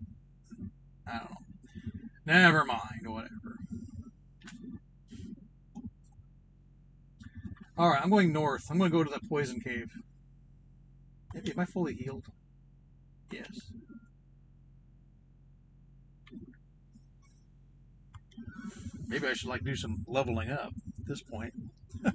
I 1.07 1.19
don't 1.19 1.31
know. 1.31 1.37
Never 2.25 2.65
mind, 2.65 3.07
whatever. 3.07 3.59
Alright, 7.77 8.01
I'm 8.03 8.11
going 8.11 8.33
north. 8.33 8.71
I'm 8.71 8.79
going 8.79 8.91
to 8.91 8.97
go 8.97 9.03
to 9.03 9.11
that 9.11 9.29
poison 9.29 9.59
cave. 9.61 9.91
Am 11.35 11.59
I 11.59 11.65
fully 11.65 11.95
healed? 11.95 12.27
Yes. 13.31 13.73
Maybe 19.09 19.27
I 19.27 19.33
should 19.33 19.49
like 19.49 19.65
do 19.65 19.75
some 19.75 20.05
leveling 20.07 20.51
up 20.51 20.73
at 21.01 21.07
this 21.07 21.23
point. 21.23 21.55
I 22.05 22.13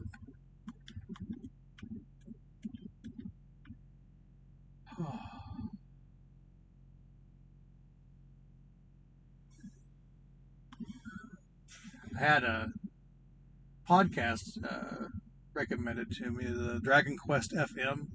had 12.18 12.44
a 12.44 12.72
podcast 13.90 14.64
uh, 14.64 15.08
recommended 15.54 16.12
to 16.18 16.32
me, 16.32 16.46
the 16.46 16.80
Dragon 16.82 17.18
Quest 17.18 17.54
FM. 17.54 18.08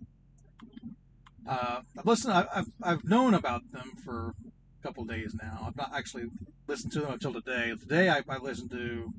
Uh, 1.48 1.80
I've 1.98 2.06
listened. 2.06 2.34
I've 2.34 2.66
I've 2.82 3.04
known 3.04 3.34
about 3.34 3.62
them 3.72 3.92
for 4.04 4.34
a 4.78 4.86
couple 4.86 5.04
days 5.04 5.34
now. 5.40 5.64
I've 5.66 5.76
not 5.76 5.90
actually 5.94 6.24
listened 6.68 6.92
to 6.92 7.00
them 7.00 7.12
until 7.12 7.32
today. 7.32 7.72
Today 7.78 8.08
I, 8.08 8.22
I 8.28 8.38
listened 8.38 8.70
to 8.70 9.12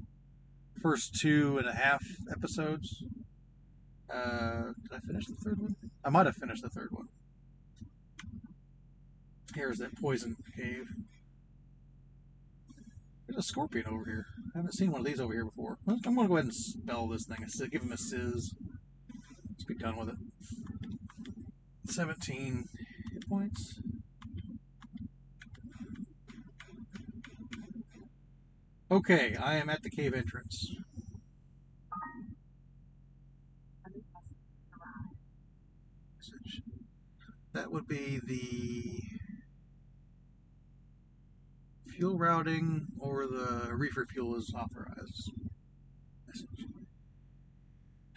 first 0.81 1.15
two 1.15 1.57
and 1.57 1.67
a 1.67 1.73
half 1.73 2.03
episodes. 2.31 3.03
Uh, 4.09 4.73
did 4.81 4.93
I 4.93 4.99
finish 4.99 5.25
the 5.25 5.35
third 5.35 5.59
one? 5.59 5.75
I 6.05 6.09
might 6.09 6.25
have 6.25 6.35
finished 6.35 6.61
the 6.61 6.69
third 6.69 6.89
one. 6.91 7.07
Here's 9.55 9.79
that 9.79 9.99
poison 9.99 10.35
cave. 10.55 10.87
There's 13.33 13.45
a 13.45 13.47
scorpion 13.47 13.87
over 13.87 14.05
here. 14.05 14.27
I 14.53 14.59
haven't 14.59 14.73
seen 14.73 14.91
one 14.91 15.01
of 15.01 15.07
these 15.07 15.19
over 15.19 15.33
here 15.33 15.45
before. 15.45 15.79
I'm 15.87 15.99
going 16.03 16.17
to 16.17 16.27
go 16.27 16.35
ahead 16.35 16.45
and 16.45 16.53
spell 16.53 17.07
this 17.07 17.25
thing. 17.25 17.37
Give 17.71 17.81
him 17.81 17.91
a 17.91 17.97
sizz. 17.97 18.53
Let's 19.49 19.63
be 19.63 19.73
done 19.73 19.97
with 19.97 20.09
it. 20.09 20.15
17 21.87 22.69
hit 23.11 23.27
points. 23.27 23.79
Okay, 28.91 29.35
I 29.35 29.55
am 29.55 29.67
at 29.67 29.81
the 29.81 29.89
cave 29.89 30.13
entrance. 30.13 30.71
That 37.53 37.71
would 37.71 37.87
be 37.87 38.19
the 38.23 39.12
fuel 41.93 42.17
routing 42.17 42.87
or 42.99 43.27
the 43.27 43.69
reefer 43.73 44.05
fuel 44.11 44.35
is 44.35 44.53
authorized. 44.55 45.31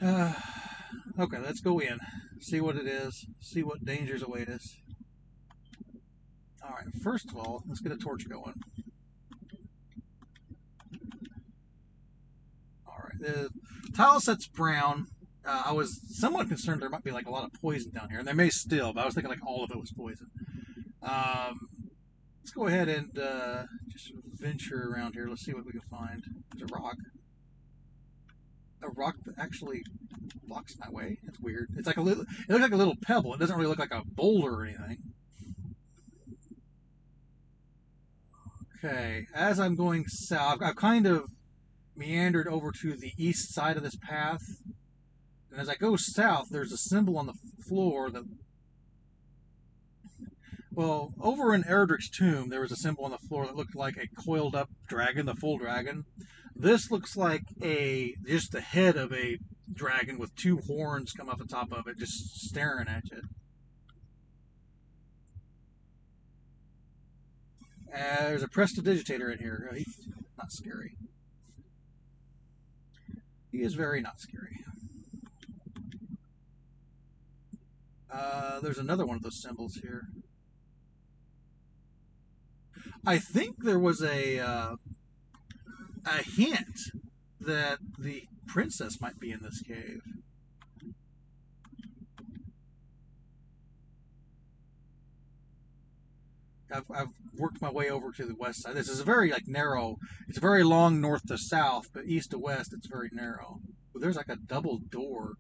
Uh, 0.00 0.32
okay, 1.20 1.38
let's 1.38 1.60
go 1.60 1.78
in. 1.78 1.98
See 2.40 2.60
what 2.60 2.76
it 2.76 2.86
is. 2.86 3.26
See 3.40 3.62
what 3.62 3.84
dangers 3.84 4.22
await 4.22 4.48
us. 4.48 4.76
Alright, 6.64 6.86
first 7.02 7.30
of 7.30 7.36
all, 7.36 7.62
let's 7.68 7.80
get 7.80 7.92
a 7.92 7.96
torch 7.96 8.28
going. 8.28 8.54
Alright, 12.88 13.20
the 13.20 13.50
tile 13.94 14.20
set's 14.20 14.48
brown. 14.48 15.06
Uh, 15.44 15.62
I 15.66 15.72
was 15.72 16.00
somewhat 16.08 16.48
concerned 16.48 16.82
there 16.82 16.90
might 16.90 17.04
be 17.04 17.12
like 17.12 17.26
a 17.26 17.30
lot 17.30 17.44
of 17.44 17.52
poison 17.60 17.92
down 17.92 18.10
here, 18.10 18.18
and 18.18 18.26
there 18.26 18.34
may 18.34 18.50
still, 18.50 18.92
but 18.92 19.02
I 19.02 19.04
was 19.04 19.14
thinking 19.14 19.30
like 19.30 19.46
all 19.46 19.62
of 19.62 19.70
it 19.70 19.78
was 19.78 19.92
poison. 19.92 20.26
Um, 21.02 21.65
go 22.56 22.66
ahead 22.66 22.88
and 22.88 23.18
uh, 23.18 23.64
just 23.88 24.12
venture 24.32 24.90
around 24.90 25.12
here. 25.12 25.28
Let's 25.28 25.44
see 25.44 25.52
what 25.52 25.66
we 25.66 25.72
can 25.72 25.82
find. 25.90 26.22
There's 26.54 26.70
a 26.70 26.74
rock. 26.74 26.96
A 28.82 28.88
rock 28.88 29.16
that 29.26 29.34
actually 29.38 29.82
blocks 30.44 30.74
my 30.78 30.88
way. 30.90 31.18
It's 31.26 31.38
weird. 31.38 31.68
It's 31.76 31.86
like 31.86 31.98
a 31.98 32.02
little. 32.02 32.24
It 32.24 32.50
looks 32.50 32.62
like 32.62 32.72
a 32.72 32.76
little 32.76 32.96
pebble. 33.02 33.34
It 33.34 33.40
doesn't 33.40 33.56
really 33.56 33.68
look 33.68 33.78
like 33.78 33.92
a 33.92 34.02
boulder 34.06 34.54
or 34.54 34.64
anything. 34.64 34.98
Okay, 38.78 39.26
as 39.34 39.58
I'm 39.58 39.74
going 39.74 40.04
south, 40.06 40.62
I've 40.62 40.76
kind 40.76 41.06
of 41.06 41.24
meandered 41.96 42.46
over 42.46 42.72
to 42.82 42.96
the 42.96 43.12
east 43.18 43.52
side 43.54 43.76
of 43.76 43.82
this 43.82 43.96
path. 43.96 44.42
And 45.50 45.60
as 45.60 45.68
I 45.68 45.74
go 45.74 45.96
south, 45.96 46.48
there's 46.50 46.72
a 46.72 46.76
symbol 46.76 47.18
on 47.18 47.26
the 47.26 47.34
floor 47.66 48.10
that 48.10 48.24
well, 50.76 51.14
over 51.18 51.54
in 51.54 51.62
Erdrick's 51.62 52.10
tomb, 52.10 52.50
there 52.50 52.60
was 52.60 52.70
a 52.70 52.76
symbol 52.76 53.06
on 53.06 53.10
the 53.10 53.16
floor 53.16 53.46
that 53.46 53.56
looked 53.56 53.74
like 53.74 53.96
a 53.96 54.22
coiled 54.22 54.54
up 54.54 54.68
dragon, 54.86 55.24
the 55.24 55.34
full 55.34 55.56
dragon. 55.56 56.04
This 56.54 56.90
looks 56.90 57.16
like 57.16 57.44
a 57.62 58.14
just 58.26 58.52
the 58.52 58.60
head 58.60 58.96
of 58.96 59.10
a 59.14 59.38
dragon 59.72 60.18
with 60.18 60.36
two 60.36 60.58
horns 60.58 61.12
come 61.12 61.30
off 61.30 61.38
the 61.38 61.46
top 61.46 61.72
of 61.72 61.86
it, 61.86 61.98
just 61.98 62.46
staring 62.46 62.88
at 62.88 63.04
you. 63.10 63.22
Uh, 67.94 68.28
there's 68.28 68.42
a 68.42 68.48
prestidigitator 68.48 69.32
in 69.32 69.38
here. 69.38 69.70
He's 69.74 70.06
not 70.36 70.52
scary. 70.52 70.98
He 73.50 73.62
is 73.62 73.72
very 73.72 74.02
not 74.02 74.20
scary. 74.20 74.58
Uh, 78.12 78.60
there's 78.60 78.78
another 78.78 79.06
one 79.06 79.16
of 79.16 79.22
those 79.22 79.40
symbols 79.40 79.78
here. 79.82 80.02
I 83.06 83.18
think 83.18 83.62
there 83.62 83.78
was 83.78 84.02
a 84.02 84.40
uh, 84.40 84.76
a 86.04 86.22
hint 86.22 86.90
that 87.40 87.78
the 87.96 88.24
princess 88.48 89.00
might 89.00 89.20
be 89.20 89.30
in 89.30 89.40
this 89.42 89.62
cave. 89.62 90.00
I've, 96.72 96.84
I've 96.92 97.08
worked 97.38 97.62
my 97.62 97.70
way 97.70 97.90
over 97.90 98.10
to 98.10 98.24
the 98.26 98.34
west 98.34 98.62
side. 98.62 98.74
This 98.74 98.88
is 98.88 98.98
a 98.98 99.04
very 99.04 99.30
like 99.30 99.46
narrow. 99.46 99.98
It's 100.28 100.38
very 100.38 100.64
long 100.64 101.00
north 101.00 101.28
to 101.28 101.38
south, 101.38 101.86
but 101.94 102.06
east 102.06 102.32
to 102.32 102.38
west 102.38 102.72
it's 102.72 102.88
very 102.88 103.10
narrow. 103.12 103.60
But 103.92 104.02
there's 104.02 104.16
like 104.16 104.28
a 104.28 104.36
double 104.36 104.78
door. 104.78 105.34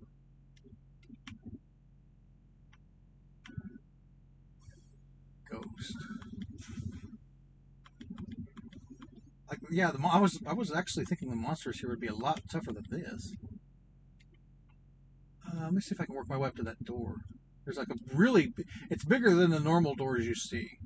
Ghost. 5.50 5.96
Like, 9.48 9.60
yeah, 9.70 9.90
the, 9.92 9.98
I 10.12 10.18
was 10.18 10.40
I 10.46 10.54
was 10.54 10.74
actually 10.74 11.04
thinking 11.04 11.30
the 11.30 11.36
monsters 11.36 11.80
here 11.80 11.88
would 11.90 12.00
be 12.00 12.08
a 12.08 12.14
lot 12.14 12.40
tougher 12.50 12.72
than 12.72 12.86
this. 12.90 13.32
Uh, 15.46 15.64
let 15.64 15.72
me 15.72 15.80
see 15.80 15.94
if 15.94 16.00
I 16.00 16.06
can 16.06 16.14
work 16.14 16.28
my 16.28 16.36
way 16.36 16.48
up 16.48 16.56
to 16.56 16.62
that 16.64 16.84
door. 16.84 17.16
There's 17.64 17.76
like 17.78 17.88
a 17.90 18.16
really, 18.16 18.52
it's 18.90 19.04
bigger 19.04 19.34
than 19.34 19.50
the 19.50 19.60
normal 19.60 19.94
doors 19.94 20.26
you 20.26 20.34
see. 20.34 20.78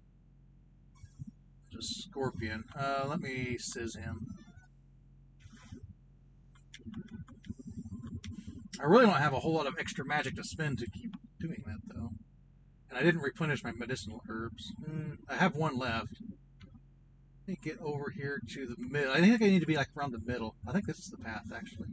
Just 1.71 2.03
scorpion. 2.03 2.65
Uh, 2.79 3.05
let 3.07 3.21
me 3.21 3.57
sizz 3.59 3.97
him. 3.97 4.27
I 8.81 8.85
really 8.85 9.07
don't 9.07 9.17
have 9.17 9.35
a 9.35 9.41
whole 9.41 9.55
lot 9.55 9.67
of 9.67 9.77
extra 9.79 10.05
magic 10.05 10.37
to 10.37 10.45
spend 10.45 10.79
to 10.79 10.91
keep 10.91 11.15
doing 11.39 11.63
that, 11.67 11.81
though. 11.95 12.11
And 12.89 12.99
I 12.99 13.03
didn't 13.03 13.21
replenish 13.21 13.63
my 13.63 13.73
medicinal 13.73 14.23
herbs. 14.29 14.73
Mm, 14.89 15.19
I 15.29 15.37
have 15.37 15.55
one 15.55 15.79
left 15.79 16.17
me 17.51 17.59
get 17.63 17.81
over 17.81 18.11
here 18.11 18.41
to 18.49 18.67
the 18.67 18.77
middle. 18.79 19.13
I 19.13 19.21
think 19.21 19.43
I 19.43 19.47
need 19.47 19.61
to 19.61 19.67
be 19.67 19.77
like 19.77 19.89
around 19.97 20.13
the 20.13 20.21
middle. 20.25 20.55
I 20.67 20.73
think 20.73 20.87
this 20.87 20.99
is 20.99 21.07
the 21.07 21.19
path 21.19 21.47
actually. 21.55 21.89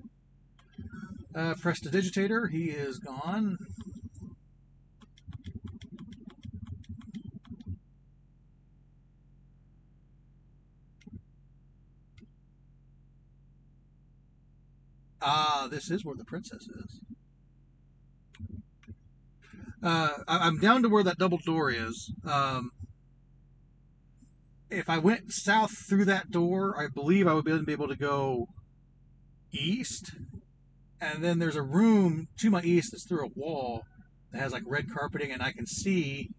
Uh, 1.33 1.55
Prestidigitator, 1.55 2.51
he 2.51 2.65
is 2.65 2.99
gone. 2.99 3.57
Ah, 15.19 15.67
this 15.69 15.89
is 15.89 16.05
where 16.05 16.15
the 16.15 16.23
princess 16.23 16.67
is. 16.67 17.01
Uh, 19.81 20.09
I'm 20.27 20.59
down 20.59 20.83
to 20.83 20.89
where 20.89 21.03
that 21.03 21.17
double 21.17 21.39
door 21.39 21.71
is. 21.71 22.13
Um, 22.25 22.71
if 24.69 24.89
I 24.89 24.97
went 24.97 25.31
south 25.31 25.71
through 25.87 26.05
that 26.05 26.31
door, 26.31 26.75
I 26.77 26.87
believe 26.87 27.27
I 27.27 27.33
would 27.33 27.45
be 27.45 27.71
able 27.71 27.87
to 27.87 27.95
go 27.95 28.47
east. 29.51 30.11
and 30.99 31.23
then 31.23 31.39
there's 31.39 31.55
a 31.55 31.61
room 31.61 32.27
to 32.37 32.49
my 32.49 32.61
east 32.61 32.91
that's 32.91 33.07
through 33.07 33.25
a 33.25 33.39
wall 33.39 33.83
that 34.31 34.41
has 34.41 34.51
like 34.51 34.63
red 34.65 34.91
carpeting, 34.91 35.31
and 35.31 35.41
I 35.41 35.51
can 35.51 35.65
see 35.65 36.31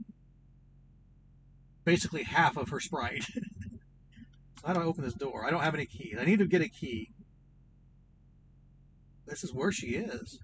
basically 1.84 2.24
half 2.24 2.56
of 2.56 2.68
her 2.70 2.80
sprite. 2.80 3.24
so 4.60 4.66
how 4.66 4.74
do 4.74 4.80
I 4.80 4.84
open 4.84 5.04
this 5.04 5.14
door? 5.14 5.46
I 5.46 5.50
don't 5.50 5.62
have 5.62 5.74
any 5.74 5.86
keys. 5.86 6.16
I 6.20 6.24
need 6.24 6.40
to 6.40 6.46
get 6.46 6.60
a 6.60 6.68
key. 6.68 7.10
This 9.26 9.44
is 9.44 9.54
where 9.54 9.72
she 9.72 9.88
is. 9.88 10.38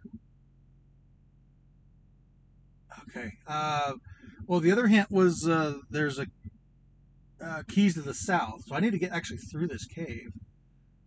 Okay. 3.09 3.33
Uh, 3.47 3.95
well, 4.47 4.61
the 4.61 4.73
other 4.73 4.87
hint 4.87 5.11
was 5.11 5.49
uh, 5.49 5.75
there's 5.91 6.19
a 6.19 6.26
uh, 7.44 7.62
keys 7.68 7.94
to 7.94 8.02
the 8.02 8.14
south, 8.14 8.64
so 8.66 8.74
I 8.74 8.80
need 8.80 8.92
to 8.92 8.98
get 8.98 9.12
actually 9.12 9.38
through 9.38 9.68
this 9.68 9.86
cave. 9.86 10.32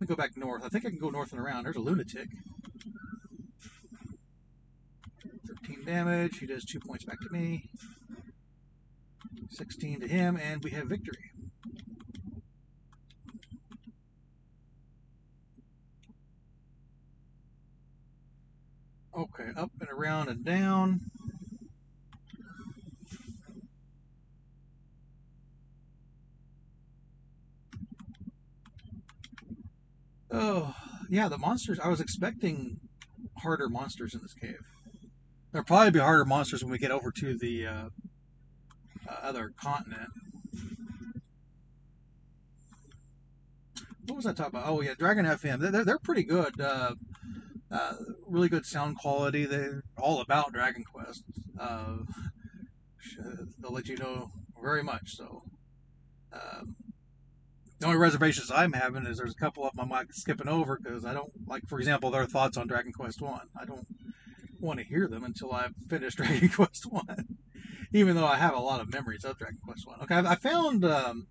me 0.00 0.06
go 0.06 0.14
back 0.14 0.36
north. 0.36 0.64
I 0.64 0.68
think 0.68 0.86
I 0.86 0.90
can 0.90 0.98
go 0.98 1.10
north 1.10 1.32
and 1.32 1.40
around. 1.40 1.64
There's 1.64 1.76
a 1.76 1.80
lunatic. 1.80 2.28
13 5.46 5.84
damage. 5.84 6.38
He 6.38 6.46
does 6.46 6.64
two 6.64 6.78
points 6.80 7.04
back 7.04 7.20
to 7.20 7.28
me. 7.30 7.68
16 9.50 10.00
to 10.00 10.08
him, 10.08 10.36
and 10.36 10.62
we 10.62 10.70
have 10.70 10.86
victory. 10.86 11.30
Okay, 19.16 19.50
up 19.56 19.72
and 19.80 19.88
around 19.90 20.28
and 20.28 20.44
down. 20.44 21.00
Oh, 30.30 30.74
yeah, 31.08 31.28
the 31.28 31.38
monsters. 31.38 31.78
I 31.80 31.88
was 31.88 32.00
expecting 32.00 32.80
harder 33.38 33.68
monsters 33.68 34.14
in 34.14 34.20
this 34.22 34.34
cave. 34.34 34.60
There'll 35.52 35.64
probably 35.64 35.90
be 35.90 35.98
harder 36.00 36.24
monsters 36.24 36.62
when 36.62 36.70
we 36.70 36.78
get 36.78 36.90
over 36.90 37.10
to 37.10 37.38
the 37.38 37.66
uh, 37.66 37.88
uh, 39.08 39.16
other 39.22 39.52
continent. 39.60 40.10
What 44.06 44.16
was 44.16 44.26
I 44.26 44.32
talking 44.32 44.58
about? 44.58 44.68
Oh, 44.68 44.80
yeah, 44.80 44.94
Dragon 44.98 45.24
FM. 45.24 45.60
They're, 45.60 45.84
they're 45.84 45.98
pretty 45.98 46.24
good. 46.24 46.60
Uh, 46.60 46.94
uh, 47.70 47.92
really 48.26 48.48
good 48.48 48.64
sound 48.64 48.98
quality. 48.98 49.44
They're 49.44 49.82
all 49.98 50.20
about 50.20 50.52
Dragon 50.52 50.84
Quest. 50.84 51.24
Uh, 51.58 51.98
they'll 53.58 53.72
let 53.72 53.88
you 53.88 53.96
know 53.96 54.30
very 54.62 54.82
much 54.82 55.16
so. 55.16 55.42
Um, 56.32 56.76
the 57.78 57.86
only 57.86 57.98
reservations 57.98 58.50
I'm 58.50 58.72
having 58.72 59.06
is 59.06 59.18
there's 59.18 59.32
a 59.32 59.36
couple 59.36 59.64
of 59.64 59.74
them 59.74 59.84
I'm 59.84 59.90
like 59.90 60.12
skipping 60.12 60.48
over 60.48 60.78
because 60.82 61.04
I 61.04 61.12
don't 61.14 61.30
like, 61.46 61.66
for 61.68 61.78
example, 61.78 62.10
their 62.10 62.26
thoughts 62.26 62.56
on 62.56 62.66
Dragon 62.66 62.92
Quest 62.92 63.20
One. 63.20 63.48
I. 63.56 63.62
I 63.62 63.64
don't 63.66 63.86
want 64.60 64.80
to 64.80 64.84
hear 64.84 65.06
them 65.06 65.24
until 65.24 65.52
I've 65.52 65.74
finished 65.88 66.16
Dragon 66.18 66.48
Quest 66.48 66.84
One, 66.90 67.38
even 67.92 68.16
though 68.16 68.26
I 68.26 68.36
have 68.36 68.54
a 68.54 68.60
lot 68.60 68.80
of 68.80 68.92
memories 68.92 69.24
of 69.24 69.38
Dragon 69.38 69.58
Quest 69.64 69.86
One. 69.86 70.00
Okay, 70.02 70.16
I 70.16 70.34
found 70.36 70.84
um, 70.84 71.26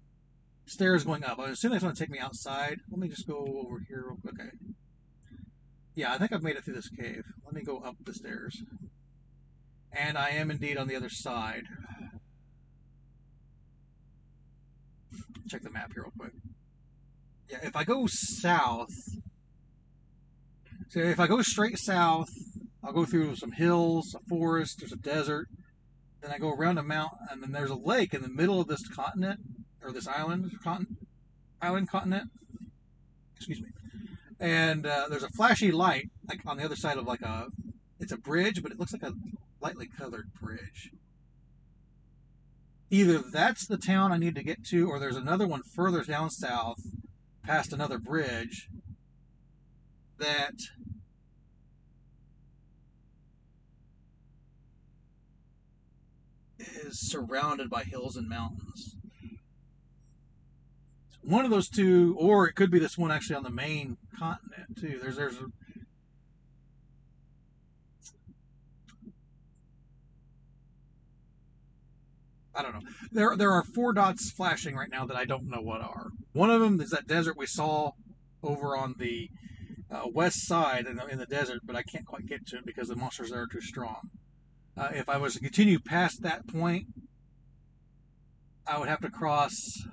stairs 0.65 1.03
going 1.03 1.23
up. 1.23 1.39
I 1.39 1.49
assume 1.49 1.73
it's 1.73 1.83
going 1.83 1.95
to 1.95 1.99
take 1.99 2.09
me 2.09 2.19
outside. 2.19 2.79
Let 2.89 2.99
me 2.99 3.07
just 3.07 3.27
go 3.27 3.63
over 3.65 3.83
here. 3.87 4.11
Okay. 4.27 4.49
Yeah, 5.95 6.13
I 6.13 6.17
think 6.17 6.31
I've 6.31 6.43
made 6.43 6.55
it 6.55 6.63
through 6.63 6.75
this 6.75 6.89
cave. 6.89 7.23
Let 7.43 7.55
me 7.55 7.63
go 7.63 7.79
up 7.79 7.95
the 8.03 8.13
stairs. 8.13 8.61
And 9.91 10.17
I 10.17 10.29
am 10.29 10.51
indeed 10.51 10.77
on 10.77 10.87
the 10.87 10.95
other 10.95 11.09
side. 11.09 11.63
Check 15.47 15.63
the 15.63 15.69
map 15.69 15.93
here 15.93 16.03
real 16.03 16.13
quick. 16.17 16.33
Yeah, 17.49 17.59
if 17.63 17.75
I 17.75 17.83
go 17.83 18.07
south, 18.07 18.93
so 20.89 20.99
if 20.99 21.19
I 21.19 21.27
go 21.27 21.41
straight 21.41 21.77
south, 21.77 22.29
I'll 22.83 22.93
go 22.93 23.05
through 23.05 23.35
some 23.35 23.51
hills, 23.51 24.15
a 24.15 24.19
forest, 24.29 24.77
there's 24.79 24.91
a 24.91 24.97
desert, 24.97 25.47
then 26.21 26.31
I 26.31 26.37
go 26.37 26.51
around 26.51 26.77
a 26.77 26.83
mountain, 26.83 27.19
and 27.29 27.41
then 27.41 27.51
there's 27.51 27.69
a 27.69 27.75
lake 27.75 28.13
in 28.13 28.21
the 28.21 28.29
middle 28.29 28.59
of 28.59 28.67
this 28.67 28.87
continent, 28.87 29.39
or 29.81 29.91
this 29.91 30.07
island, 30.07 30.51
continent, 30.63 31.07
island 31.61 31.89
continent. 31.89 32.29
Excuse 33.35 33.61
me. 33.61 33.69
And 34.39 34.85
uh, 34.85 35.07
there's 35.09 35.23
a 35.23 35.29
flashy 35.29 35.71
light, 35.71 36.09
like 36.27 36.39
on 36.45 36.57
the 36.57 36.65
other 36.65 36.75
side 36.75 36.97
of 36.97 37.05
like 37.05 37.21
a, 37.21 37.47
it's 37.99 38.11
a 38.11 38.17
bridge, 38.17 38.61
but 38.61 38.71
it 38.71 38.79
looks 38.79 38.93
like 38.93 39.03
a 39.03 39.13
lightly 39.61 39.87
colored 39.87 40.31
bridge 40.39 40.91
either 42.89 43.19
that's 43.19 43.67
the 43.67 43.77
town 43.77 44.11
I 44.11 44.17
need 44.17 44.35
to 44.35 44.43
get 44.43 44.65
to, 44.67 44.89
or 44.89 44.99
there's 44.99 45.15
another 45.15 45.47
one 45.47 45.63
further 45.63 46.03
down 46.03 46.29
south, 46.29 46.79
past 47.43 47.73
another 47.73 47.97
bridge, 47.97 48.69
that 50.19 50.55
is 56.59 56.99
surrounded 56.99 57.69
by 57.69 57.83
hills 57.83 58.15
and 58.15 58.27
mountains. 58.27 58.95
One 61.21 61.43
of 61.43 61.51
those 61.51 61.67
two, 61.67 62.15
or 62.17 62.47
it 62.47 62.55
could 62.55 62.71
be 62.71 62.79
this 62.79 62.97
one 62.97 63.11
actually 63.11 63.35
on 63.35 63.43
the 63.43 63.49
main 63.49 63.97
continent 64.17 64.77
too. 64.79 64.97
There's 65.01 65.17
there's 65.17 65.37
I 72.57 72.63
don't 72.63 72.73
know. 72.73 72.89
There 73.11 73.37
there 73.37 73.51
are 73.51 73.63
four 73.63 73.93
dots 73.93 74.31
flashing 74.31 74.75
right 74.75 74.89
now 74.89 75.05
that 75.05 75.15
I 75.15 75.25
don't 75.25 75.47
know 75.47 75.61
what 75.61 75.81
are. 75.81 76.07
One 76.33 76.49
of 76.49 76.59
them 76.59 76.81
is 76.81 76.89
that 76.89 77.07
desert 77.07 77.37
we 77.37 77.45
saw 77.45 77.91
over 78.41 78.75
on 78.75 78.95
the 78.97 79.29
uh, 79.91 80.07
west 80.11 80.45
side 80.47 80.87
in 80.87 80.97
the, 80.97 81.05
in 81.05 81.19
the, 81.19 81.25
desert, 81.25 81.61
but 81.63 81.75
I 81.75 81.83
can't 81.83 82.05
quite 82.05 82.25
get 82.25 82.45
to 82.47 82.57
it 82.57 82.65
because 82.65 82.87
the 82.87 82.95
monsters 82.95 83.29
there 83.29 83.41
are 83.41 83.47
too 83.47 83.61
strong. 83.61 84.09
Uh, 84.75 84.89
if 84.93 85.07
I 85.07 85.17
was 85.17 85.35
to 85.35 85.39
continue 85.39 85.79
past 85.79 86.23
that 86.23 86.47
point, 86.47 86.87
I 88.65 88.77
would 88.79 88.89
have 88.89 89.01
to 89.01 89.09
cross. 89.09 89.83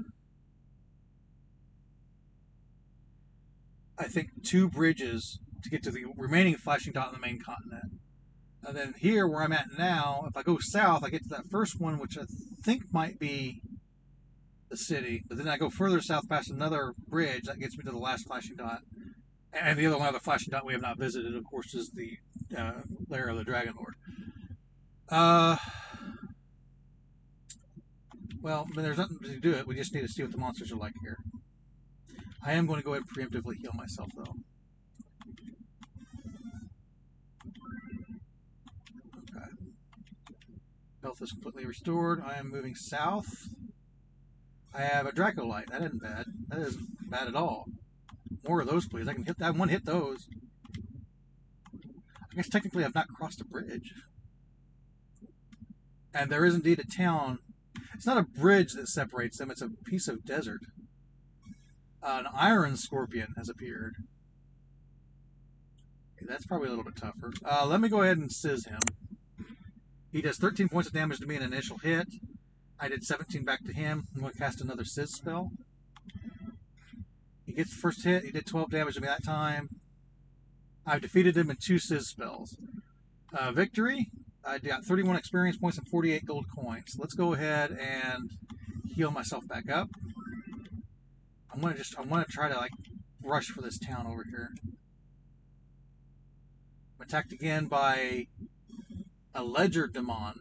I 3.97 4.05
think 4.05 4.31
two 4.43 4.69
bridges 4.69 5.39
to 5.63 5.71
get 5.71 5.83
to 5.85 5.91
the 5.91 6.07
remaining 6.17 6.57
flashing 6.57 6.93
dot 6.93 7.09
on 7.09 7.15
the 7.15 7.21
main 7.21 7.41
continent. 7.41 7.93
And 8.67 8.77
then 8.77 8.95
here, 8.99 9.27
where 9.27 9.43
I'm 9.43 9.53
at 9.53 9.77
now, 9.77 10.25
if 10.29 10.37
I 10.37 10.43
go 10.43 10.59
south, 10.59 11.05
I 11.05 11.11
get 11.11 11.23
to 11.25 11.29
that 11.31 11.51
first 11.51 11.81
one, 11.81 11.99
which 11.99 12.17
I 12.17 12.25
think 12.63 12.93
might 12.93 13.19
be 13.19 13.61
the 14.71 14.77
city. 14.77 15.23
But 15.29 15.39
then 15.39 15.49
I 15.49 15.59
go 15.59 15.69
further 15.71 16.01
south 16.01 16.29
past 16.29 16.51
another 16.51 16.95
bridge 17.07 17.45
that 17.45 17.59
gets 17.59 17.77
me 17.77 17.85
to 17.85 17.91
the 17.91 17.99
last 17.99 18.27
flashing 18.27 18.57
dot. 18.57 18.81
And 19.53 19.79
the 19.79 19.87
other 19.87 19.99
one, 19.99 20.09
of 20.09 20.15
the 20.15 20.21
flashing 20.21 20.51
dot 20.51 20.65
we 20.65 20.73
have 20.73 20.83
not 20.83 20.99
visited, 20.99 21.37
of 21.37 21.45
course, 21.45 21.75
is 21.75 21.91
the 21.91 22.19
uh, 22.57 22.81
lair 23.09 23.29
of 23.29 23.37
the 23.37 23.45
Dragon 23.45 23.75
Lord. 23.77 23.95
Uh, 25.09 25.57
well, 28.41 28.67
there's 28.75 28.99
nothing 28.99 29.19
to 29.21 29.39
do 29.39 29.53
it. 29.53 29.67
We 29.67 29.75
just 29.75 29.95
need 29.95 30.03
to 30.03 30.09
see 30.09 30.23
what 30.23 30.33
the 30.33 30.39
monsters 30.39 30.73
are 30.73 30.77
like 30.77 30.95
here. 31.03 31.19
I 32.45 32.55
am 32.55 32.67
going 32.67 32.81
to 32.81 32.85
go 32.85 32.93
ahead 32.95 33.05
and 33.17 33.31
preemptively 33.31 33.57
heal 33.57 33.73
myself, 33.75 34.09
though. 34.17 34.35
Health 41.05 41.21
is 41.21 41.33
completely 41.33 41.67
restored. 41.67 42.23
I 42.27 42.39
am 42.39 42.51
moving 42.51 42.75
south. 42.75 43.51
I 44.75 44.81
have 44.81 45.05
a 45.05 45.13
Dracolite. 45.13 45.69
That 45.69 45.83
isn't 45.83 46.03
bad. 46.03 46.25
That 46.49 46.61
isn't 46.61 47.11
bad 47.11 47.29
at 47.29 47.37
all. 47.37 47.67
More 48.49 48.63
of 48.63 48.67
those, 48.67 48.89
please. 48.89 49.07
I 49.07 49.13
can 49.13 49.27
hit 49.27 49.39
that 49.39 49.55
one. 49.55 49.69
Hit 49.69 49.85
those. 49.85 50.27
I 51.75 52.35
guess 52.35 52.49
technically 52.49 52.87
I've 52.87 52.95
not 52.95 53.09
crossed 53.09 53.43
a 53.43 53.45
bridge. 53.45 53.93
And 56.15 56.31
there 56.31 56.47
is 56.47 56.55
indeed 56.55 56.79
a 56.79 56.97
town. 56.97 57.39
It's 57.93 58.07
not 58.07 58.17
a 58.17 58.23
bridge 58.23 58.73
that 58.73 58.89
separates 58.89 59.37
them. 59.37 59.51
It's 59.51 59.61
a 59.61 59.69
piece 59.85 60.09
of 60.09 60.25
desert. 60.25 60.61
Uh, 62.03 62.23
an 62.25 62.27
iron 62.35 62.79
scorpion 62.79 63.35
has 63.37 63.51
appeared. 63.51 63.93
Okay, 66.17 66.25
that's 66.27 66.47
probably 66.47 66.69
a 66.69 66.71
little 66.71 66.85
bit 66.85 66.97
tougher. 66.97 67.31
Uh, 67.45 67.67
let 67.67 67.83
me 67.83 67.91
go 67.91 68.01
ahead 68.01 68.17
and 68.17 68.33
sizz 68.33 68.67
him. 68.67 68.81
He 70.15 70.23
does 70.23 70.39
13 70.39 70.69
points 70.69 70.87
of 70.87 70.95
damage 70.95 71.19
to 71.19 71.27
me 71.27 71.35
in 71.35 71.43
an 71.43 71.53
initial 71.53 71.79
hit. 71.79 72.07
I 72.79 72.87
did 72.87 73.03
17 73.03 73.43
back 73.43 73.65
to 73.65 73.73
him. 73.73 74.07
I'm 74.15 74.21
going 74.21 74.33
to 74.33 74.39
cast 74.39 74.61
another 74.61 74.85
Sizz 74.85 75.13
spell. 75.13 75.51
He 77.45 77.53
gets 77.53 77.71
the 77.71 77.81
first 77.81 78.05
hit. 78.05 78.23
He 78.23 78.31
did 78.31 78.47
12 78.47 78.71
damage 78.71 78.95
to 78.95 79.01
me 79.01 79.09
that 79.09 79.25
time. 79.25 79.71
I've 80.87 81.01
defeated 81.01 81.37
him 81.37 81.51
in 81.51 81.57
two 81.57 81.81
Sizz 81.81 82.07
spells. 82.07 82.57
Uh, 83.37 83.51
victory. 83.51 84.13
I 84.45 84.59
got 84.59 84.85
31 84.85 85.17
experience 85.17 85.57
points 85.57 85.79
and 85.79 85.89
48 85.89 86.25
gold 86.25 86.47
coins. 86.57 86.95
Let's 86.97 87.15
go 87.15 87.33
ahead 87.33 87.73
and 87.73 88.31
heal 88.95 89.11
myself 89.11 89.49
back 89.49 89.69
up. 89.69 89.89
I'm 91.53 91.61
gonna 91.61 91.75
just 91.75 91.99
I'm 91.99 92.09
gonna 92.09 92.25
try 92.29 92.49
to 92.49 92.57
like 92.57 92.73
rush 93.21 93.47
for 93.47 93.63
this 93.63 93.79
town 93.79 94.07
over 94.07 94.25
here. 94.31 94.51
I'm 97.01 97.07
attacked 97.07 97.33
again 97.33 97.67
by 97.67 98.29
a 99.35 99.43
legerdeman. 99.43 100.35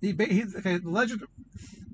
He, 0.00 0.12
he 0.12 0.44
okay, 0.56 0.78
the 0.78 0.90
ledger. 0.90 1.16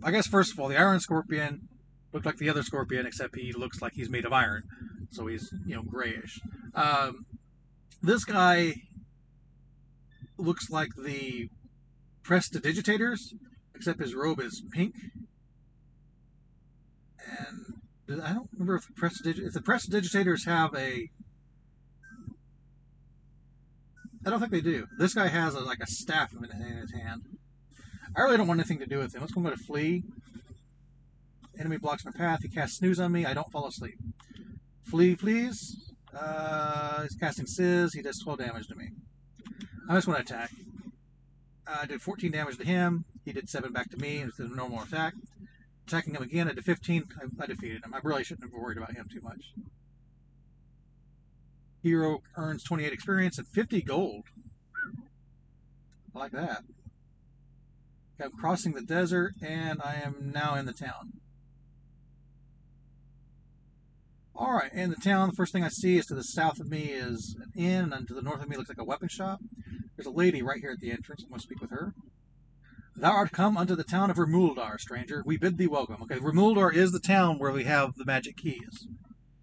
I 0.03 0.11
guess 0.11 0.27
first 0.27 0.53
of 0.53 0.61
all, 0.61 0.69
the 0.69 0.77
Iron 0.77 1.01
Scorpion 1.01 1.69
Looked 2.15 2.27
like 2.27 2.37
the 2.37 2.49
other 2.49 2.63
scorpion, 2.63 3.07
except 3.07 3.35
he 3.35 3.53
looks 3.53 3.83
like 3.83 3.95
he's 3.95 4.09
made 4.09 4.25
of 4.25 4.33
iron, 4.33 4.63
so 5.11 5.27
he's 5.27 5.53
you 5.67 5.75
know 5.75 5.83
grayish. 5.83 6.39
Um, 6.73 7.27
this 8.01 8.25
guy 8.25 8.75
looks 10.39 10.71
like 10.71 10.91
the 10.97 11.49
prestidigitators, 12.23 13.35
except 13.75 13.99
his 13.99 14.15
robe 14.15 14.39
is 14.39 14.63
pink. 14.73 14.95
And 18.07 18.23
I 18.23 18.33
don't 18.33 18.49
remember 18.53 18.77
if 18.77 18.87
the 18.87 18.93
prestidig- 18.93 19.45
if 19.45 19.53
the 19.53 19.61
prestidigitators 19.61 20.47
have 20.47 20.73
a. 20.77 21.11
I 24.27 24.31
don't 24.31 24.41
think 24.41 24.53
they 24.53 24.61
do. 24.61 24.87
This 24.99 25.15
guy 25.15 25.29
has 25.29 25.55
a, 25.55 25.61
like 25.61 25.81
a 25.81 25.87
staff 25.87 26.33
in 26.33 26.43
his 26.43 26.93
hand. 26.93 27.23
I 28.17 28.23
really 28.23 28.37
don't 28.37 28.47
want 28.47 28.61
anything 28.61 28.79
to 28.79 28.87
do 28.87 28.99
with 28.99 29.15
him. 29.15 29.21
Let's 29.21 29.33
go 29.33 29.43
to 29.43 29.57
flee. 29.57 30.05
Enemy 31.59 31.79
blocks 31.79 32.05
my 32.05 32.11
path. 32.11 32.41
He 32.43 32.49
casts 32.49 32.79
snooze 32.79 32.99
on 32.99 33.13
me. 33.13 33.27
I 33.27 33.35
don't 33.35 33.51
fall 33.51 33.67
asleep. 33.67 33.99
Flee, 34.83 35.15
please. 35.15 35.93
Uh, 36.17 37.03
he's 37.03 37.17
casting 37.17 37.47
Sizz. 37.47 37.93
He 37.93 38.03
does 38.03 38.19
12 38.19 38.39
damage 38.39 38.69
to 38.69 38.75
me. 38.75 38.91
I 39.89 39.95
just 39.95 40.07
want 40.07 40.25
to 40.25 40.35
attack. 40.35 40.51
I 41.67 41.87
did 41.87 42.01
14 42.01 42.31
damage 42.31 42.59
to 42.59 42.65
him. 42.65 43.05
He 43.25 43.33
did 43.33 43.49
7 43.49 43.73
back 43.73 43.91
to 43.91 43.97
me. 43.97 44.19
It's 44.19 44.39
a 44.39 44.45
normal 44.45 44.83
attack. 44.83 45.15
Attacking 45.87 46.15
him 46.15 46.23
again, 46.23 46.49
I 46.49 46.53
did 46.53 46.65
15. 46.65 47.05
I, 47.21 47.43
I 47.43 47.47
defeated 47.47 47.85
him. 47.85 47.95
I 47.95 48.01
really 48.03 48.25
shouldn't 48.25 48.51
have 48.51 48.59
worried 48.59 48.79
about 48.79 48.95
him 48.95 49.09
too 49.13 49.21
much. 49.21 49.53
Hero 51.85 52.23
earns 52.39 52.65
28 52.65 52.95
experience 52.95 53.37
and 53.37 53.47
50 53.47 53.83
gold. 53.83 54.25
I 56.17 56.19
like 56.19 56.33
that. 56.33 56.63
I'm 58.19 58.31
crossing 58.33 58.73
the 58.73 58.81
desert, 58.81 59.35
and 59.43 59.83
I 59.85 60.01
am 60.03 60.33
now 60.33 60.55
in 60.55 60.65
the 60.65 60.73
town. 60.73 61.13
All 64.35 64.55
right, 64.55 64.73
in 64.73 64.89
the 64.89 64.97
town, 64.97 65.29
the 65.29 65.37
first 65.37 65.53
thing 65.53 65.63
I 65.63 65.69
see 65.69 65.99
is 65.99 66.07
to 66.07 66.15
the 66.15 66.25
south 66.25 66.59
of 66.59 66.71
me 66.71 66.85
is 66.85 67.37
an 67.39 67.53
inn, 67.55 67.93
and 67.93 68.09
to 68.09 68.15
the 68.15 68.23
north 68.23 68.43
of 68.43 68.49
me 68.49 68.57
looks 68.57 68.71
like 68.71 68.81
a 68.81 68.85
weapon 68.85 69.09
shop. 69.09 69.41
There's 69.95 70.07
a 70.07 70.11
lady 70.11 70.41
right 70.41 70.61
here 70.61 70.71
at 70.71 70.81
the 70.81 70.91
entrance. 70.91 71.23
I'm 71.23 71.29
going 71.29 71.41
to 71.41 71.47
speak 71.47 71.61
with 71.61 71.71
her. 71.71 71.93
Thou 72.97 73.11
art 73.11 73.33
come 73.33 73.59
unto 73.59 73.77
the 73.77 73.85
town 73.85 74.11
of 74.11 74.17
Rimuldar, 74.17 74.81
stranger. 74.81 75.23
We 75.27 75.37
bid 75.37 75.59
thee 75.59 75.67
welcome. 75.67 76.03
Okay, 76.05 76.19
Rimuldar 76.19 76.73
is 76.73 76.93
the 76.93 76.99
town 76.99 77.39
where 77.39 77.53
we 77.53 77.65
have 77.65 77.95
the 77.97 78.07
magic 78.07 78.39
keys. 78.39 78.87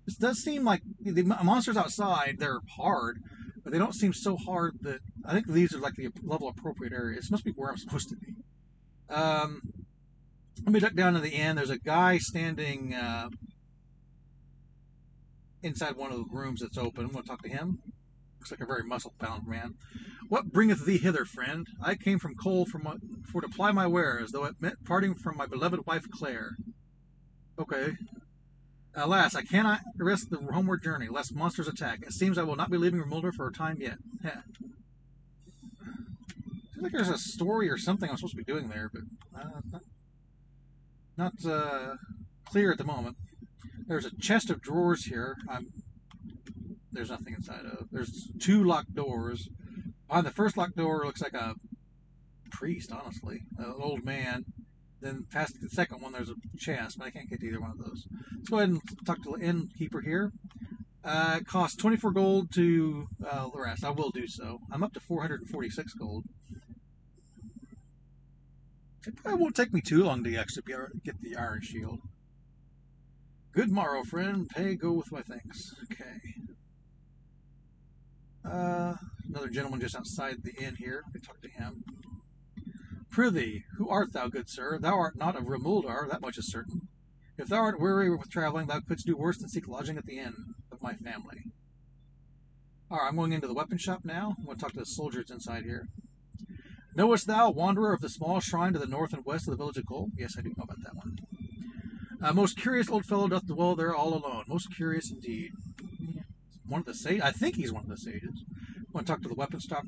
This 0.06 0.16
does 0.16 0.40
seem 0.40 0.64
like 0.64 0.82
the 1.00 1.24
monsters 1.24 1.78
outside, 1.78 2.38
they're 2.40 2.62
hard, 2.76 3.20
but 3.64 3.72
they 3.72 3.80
don't 3.80 3.94
seem 3.94 4.14
so 4.14 4.36
hard 4.36 4.80
that 4.82 5.00
I 5.26 5.34
think 5.34 5.48
these 5.48 5.76
are 5.76 5.80
like 5.80 5.96
the 5.96 6.10
level 6.24 6.48
appropriate 6.48 6.94
area. 6.94 7.18
This 7.18 7.32
must 7.32 7.46
be 7.46 7.52
where 7.52 7.70
I'm 7.70 7.78
supposed 7.78 8.10
to 8.10 8.16
be. 8.16 8.36
Um, 9.10 9.62
let 10.64 10.74
me 10.74 10.80
look 10.80 10.96
down 10.96 11.14
to 11.14 11.20
the 11.20 11.36
end. 11.36 11.58
There's 11.58 11.70
a 11.70 11.78
guy 11.78 12.18
standing 12.18 12.94
uh, 12.94 13.30
inside 15.64 15.96
one 15.96 16.12
of 16.12 16.18
the 16.18 16.26
rooms 16.30 16.62
that's 16.62 16.78
open. 16.78 17.06
I'm 17.06 17.12
going 17.12 17.24
to 17.24 17.30
talk 17.30 17.44
to 17.44 17.50
him. 17.50 17.80
Looks 18.40 18.52
like 18.52 18.62
a 18.62 18.66
very 18.66 18.84
muscle-bound 18.84 19.48
man. 19.48 19.76
What 20.28 20.52
bringeth 20.52 20.86
thee 20.86 20.98
hither, 20.98 21.26
friend? 21.26 21.68
I 21.84 21.96
came 21.96 22.18
from 22.18 22.36
Kol 22.36 22.66
for, 22.66 22.82
for 23.32 23.42
to 23.42 23.48
ply 23.48 23.72
my 23.72 23.86
wares, 23.86 24.32
though 24.32 24.46
it 24.46 24.56
meant 24.60 24.84
parting 24.86 25.14
from 25.14 25.38
my 25.38 25.46
beloved 25.46 25.86
wife 25.86 26.10
Claire. 26.10 26.56
Okay. 27.60 27.94
Alas, 28.94 29.36
I 29.36 29.44
cannot 29.44 29.82
risk 29.98 30.30
the 30.30 30.38
homeward 30.38 30.84
journey, 30.84 31.08
lest 31.08 31.34
monsters 31.34 31.68
attack. 31.68 32.00
It 32.02 32.12
seems 32.12 32.38
I 32.38 32.44
will 32.44 32.58
not 32.58 32.70
be 32.70 32.78
leaving 32.78 33.02
Rimuldar 33.02 33.34
for 33.34 33.48
a 33.48 33.52
time 33.52 33.78
yet. 33.80 33.98
Heh. 34.22 34.42
Seems 36.74 36.84
like 36.84 36.92
there's 36.92 37.10
a 37.10 37.18
story 37.18 37.70
or 37.70 37.78
something 37.78 38.10
I'm 38.10 38.18
supposed 38.18 38.34
to 38.34 38.38
be 38.38 38.44
doing 38.44 38.68
there, 38.68 38.92
but 38.94 39.04
uh, 39.40 39.62
not, 39.72 39.82
not 41.18 41.46
uh, 41.50 41.96
clear 42.46 42.72
at 42.72 42.78
the 42.78 42.84
moment. 42.84 43.16
There's 43.88 44.06
a 44.06 44.16
chest 44.18 44.50
of 44.50 44.62
drawers 44.62 45.06
here. 45.06 45.38
I'm, 45.50 45.68
there's 46.92 47.10
nothing 47.10 47.34
inside 47.34 47.66
of. 47.66 47.88
There's 47.92 48.30
two 48.40 48.64
locked 48.64 48.94
doors. 48.94 49.48
On 50.10 50.26
the 50.26 50.32
first 50.32 50.58
locked 50.58 50.76
door 50.76 51.06
looks 51.06 51.22
like 51.22 51.34
a 51.34 51.56
priest, 52.52 52.92
honestly, 52.92 53.44
an 53.58 53.74
old 53.80 54.04
man. 54.04 54.46
Then 55.02 55.26
past 55.32 55.60
the 55.60 55.70
second 55.70 56.02
one, 56.02 56.12
there's 56.12 56.30
a 56.30 56.36
chest, 56.58 56.98
but 56.98 57.08
I 57.08 57.10
can't 57.10 57.30
get 57.30 57.40
to 57.40 57.48
either 57.48 57.60
one 57.60 57.72
of 57.72 57.80
those. 57.80 58.06
Let's 58.36 58.50
go 58.50 58.58
ahead 58.58 58.70
and 58.70 58.82
talk 59.06 59.24
to 59.24 59.36
the 59.38 59.44
innkeeper 59.44 60.02
here. 60.02 60.32
Uh, 61.04 61.40
it 61.42 61.48
costs 61.48 61.76
24 61.78 62.12
gold 62.12 62.54
to 62.54 63.08
uh, 63.28 63.50
the 63.50 63.60
rest. 63.60 63.84
I 63.84 63.90
will 63.90 64.12
do 64.12 64.28
so. 64.28 64.60
I'm 64.72 64.84
up 64.84 64.94
to 64.94 65.00
446 65.00 65.94
gold. 65.96 66.26
It 69.08 69.16
probably 69.16 69.42
won't 69.42 69.56
take 69.56 69.74
me 69.74 69.82
too 69.82 70.04
long 70.04 70.24
to 70.24 70.36
actually 70.36 70.64
get 71.04 71.20
the 71.22 71.36
iron 71.36 71.62
shield. 71.64 72.02
Good 73.52 73.72
morrow, 73.72 74.04
friend. 74.04 74.48
Pay 74.50 74.76
go 74.76 74.94
with 74.94 75.12
my 75.12 75.24
thanks. 75.24 75.74
Okay. 75.92 76.36
Uh, 78.46 78.94
another 79.28 79.50
gentleman 79.50 79.82
just 79.82 79.96
outside 79.96 80.44
the 80.44 80.54
inn 80.54 80.76
here. 80.76 81.04
We 81.14 81.20
talk 81.20 81.42
to 81.42 81.50
him. 81.50 81.84
Prithee, 83.12 83.65
who 83.78 83.89
art 83.89 84.13
thou, 84.13 84.30
good 84.30 84.50
sir? 84.50 84.80
Thou 84.80 84.97
art 84.97 85.17
not 85.17 85.36
of 85.36 85.43
Rimuldar, 85.43 86.10
that 86.10 86.21
much 86.21 86.38
is 86.38 86.50
certain. 86.50 86.88
If 87.38 87.50
thou 87.50 87.58
art 87.58 87.80
weary 87.80 88.10
with 88.10 88.30
traveling, 88.30 88.67
thou 88.67 88.80
couldst 88.80 89.06
do 89.06 89.17
worse 89.17 89.38
than 89.38 89.50
seek 89.50 89.67
lodging 89.67 89.97
at 89.97 90.06
the 90.06 90.17
inn 90.17 90.34
of 90.71 90.82
my 90.82 90.93
family. 90.93 91.43
Alright, 92.89 93.10
I'm 93.10 93.17
going 93.17 93.34
into 93.34 93.47
the 93.47 93.54
weapon 93.54 93.78
shop 93.78 94.02
now. 94.06 94.36
I'm 94.38 94.45
going 94.45 94.58
to 94.58 94.62
talk 94.62 94.74
to 94.74 94.80
the 94.80 94.86
soldiers 94.86 95.30
inside 95.30 95.63
here. 95.63 95.88
Knowest 96.95 97.28
thou, 97.28 97.50
wanderer, 97.50 97.93
of 97.93 98.02
the 98.02 98.10
small 98.10 98.39
shrine 98.39 98.74
to 98.74 98.80
the 98.80 98.86
north 98.86 99.13
and 99.13 99.26
west 99.26 99.47
of 99.47 99.52
the 99.52 99.58
village 99.58 99.78
of 99.78 99.86
Kol? 99.88 100.10
Yes, 100.17 100.36
I 100.38 100.41
do 100.41 100.50
know 100.50 100.63
about 100.63 100.84
that 100.84 100.95
one. 100.95 101.17
Uh, 102.21 102.34
most 102.34 102.58
curious 102.58 102.89
old 102.89 103.06
fellow 103.06 103.28
doth 103.28 103.47
dwell 103.47 103.76
there 103.76 103.95
all 103.95 104.13
alone. 104.13 104.43
Most 104.47 104.76
curious 104.76 105.10
indeed. 105.10 105.52
One 106.67 106.82
of 106.82 106.86
the 106.86 106.93
sages. 106.93 107.21
I 107.24 107.32
think 107.32 107.56
he's 107.56 107.74
one 107.74 107.84
of 107.84 107.89
the 107.89 107.97
sages. 107.97 108.43
Want 108.93 109.08
to 109.08 109.13
talk 109.13 109.21
to 109.24 109.30
the 109.30 109.36
weapon 109.36 109.60
stock 109.60 109.86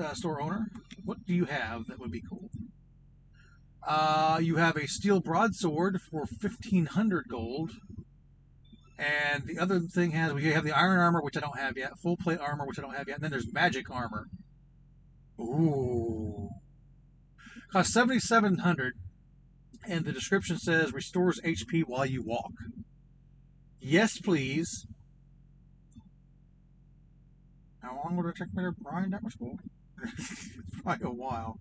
uh, 0.00 0.14
store 0.14 0.40
owner? 0.40 0.68
What 1.04 1.26
do 1.26 1.34
you 1.34 1.44
have 1.46 1.86
that 1.88 1.98
would 1.98 2.12
be 2.12 2.22
cool? 2.28 2.48
Uh, 3.86 4.40
you 4.42 4.56
have 4.56 4.76
a 4.76 4.88
steel 4.88 5.20
broadsword 5.20 6.00
for 6.00 6.26
fifteen 6.26 6.86
hundred 6.86 7.26
gold. 7.28 7.70
And 8.98 9.44
the 9.46 9.58
other 9.58 9.80
thing 9.80 10.12
has 10.12 10.32
we 10.32 10.44
have 10.52 10.64
the 10.64 10.72
iron 10.72 10.98
armor, 10.98 11.20
which 11.20 11.36
I 11.36 11.40
don't 11.40 11.58
have 11.58 11.76
yet, 11.76 11.98
full 11.98 12.16
plate 12.16 12.40
armor, 12.40 12.66
which 12.66 12.78
I 12.78 12.82
don't 12.82 12.96
have 12.96 13.06
yet, 13.06 13.16
and 13.16 13.24
then 13.24 13.30
there's 13.30 13.52
magic 13.52 13.90
armor. 13.90 14.26
Ooh. 15.38 16.48
Cost 17.70 17.92
seventy 17.92 18.18
seven 18.18 18.58
hundred 18.58 18.94
and 19.88 20.04
the 20.04 20.12
description 20.12 20.58
says 20.58 20.92
restores 20.92 21.40
HP 21.42 21.82
while 21.86 22.06
you 22.06 22.22
walk. 22.22 22.52
Yes, 23.80 24.18
please. 24.18 24.86
How 27.82 28.00
long 28.04 28.16
would 28.16 28.26
it 28.26 28.36
take 28.36 28.52
me 28.54 28.64
to 28.64 28.72
grind 28.82 29.12
that 29.12 29.22
much 29.22 29.38
gold? 29.38 29.60
It's 30.02 30.80
probably 30.82 31.06
a 31.06 31.10
while. 31.10 31.58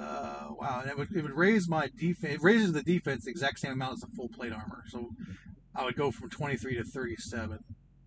Uh, 0.00 0.54
wow, 0.58 0.80
and 0.80 0.90
it 0.90 0.96
would, 0.96 1.14
it 1.14 1.22
would 1.22 1.36
raise 1.36 1.68
my 1.68 1.90
defense. 1.98 2.34
It 2.34 2.42
raises 2.42 2.72
the 2.72 2.82
defense 2.82 3.24
the 3.24 3.30
exact 3.30 3.58
same 3.58 3.72
amount 3.72 3.94
as 3.94 4.00
the 4.00 4.06
full 4.16 4.28
plate 4.28 4.52
armor. 4.52 4.84
So 4.88 5.10
I 5.74 5.84
would 5.84 5.96
go 5.96 6.10
from 6.10 6.30
23 6.30 6.76
to 6.76 6.84
37. 6.84 7.58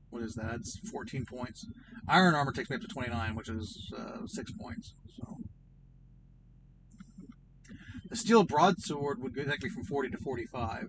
What 0.09 0.23
is 0.23 0.35
that? 0.35 0.55
It's 0.55 0.79
14 0.89 1.25
points. 1.25 1.67
Iron 2.07 2.35
armor 2.35 2.51
takes 2.51 2.69
me 2.69 2.75
up 2.77 2.81
to 2.81 2.87
29, 2.87 3.35
which 3.35 3.49
is 3.49 3.91
uh, 3.97 4.25
six 4.25 4.51
points. 4.51 4.93
So 5.15 5.37
the 8.09 8.15
steel 8.15 8.43
broadsword 8.43 9.21
would 9.21 9.35
take 9.35 9.63
me 9.63 9.69
from 9.69 9.83
40 9.83 10.09
to 10.09 10.17
45. 10.17 10.87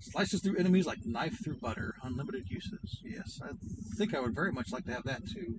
Slices 0.00 0.40
through 0.40 0.56
enemies 0.56 0.86
like 0.86 1.04
knife 1.04 1.42
through 1.42 1.58
butter. 1.58 1.94
Unlimited 2.02 2.44
uses. 2.48 3.00
Yes, 3.04 3.40
I 3.42 3.50
think 3.96 4.14
I 4.14 4.20
would 4.20 4.34
very 4.34 4.52
much 4.52 4.72
like 4.72 4.84
to 4.84 4.92
have 4.92 5.04
that 5.04 5.28
too. 5.28 5.58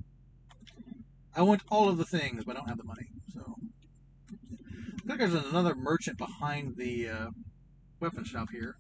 I 1.36 1.42
want 1.42 1.62
all 1.70 1.90
of 1.90 1.98
the 1.98 2.06
things, 2.06 2.46
but 2.46 2.56
I 2.56 2.60
don't 2.60 2.70
have 2.70 2.78
the 2.78 2.84
money. 2.84 3.08
So, 3.34 3.56
There's 5.08 5.34
another 5.34 5.74
merchant 5.74 6.18
behind 6.18 6.76
the 6.78 7.10
uh, 7.10 7.28
weapon 8.00 8.24
shop 8.24 8.50
here. 8.52 8.76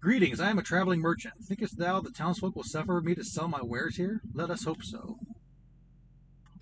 Greetings, 0.00 0.40
I 0.40 0.50
am 0.50 0.58
a 0.58 0.62
traveling 0.62 1.00
merchant. 1.00 1.34
Thinkest 1.42 1.78
thou 1.78 2.00
the 2.00 2.10
townsfolk 2.10 2.56
will 2.56 2.62
suffer 2.62 3.00
me 3.00 3.14
to 3.14 3.24
sell 3.24 3.48
my 3.48 3.60
wares 3.60 3.96
here? 3.96 4.22
Let 4.32 4.50
us 4.50 4.64
hope 4.64 4.82
so. 4.82 5.18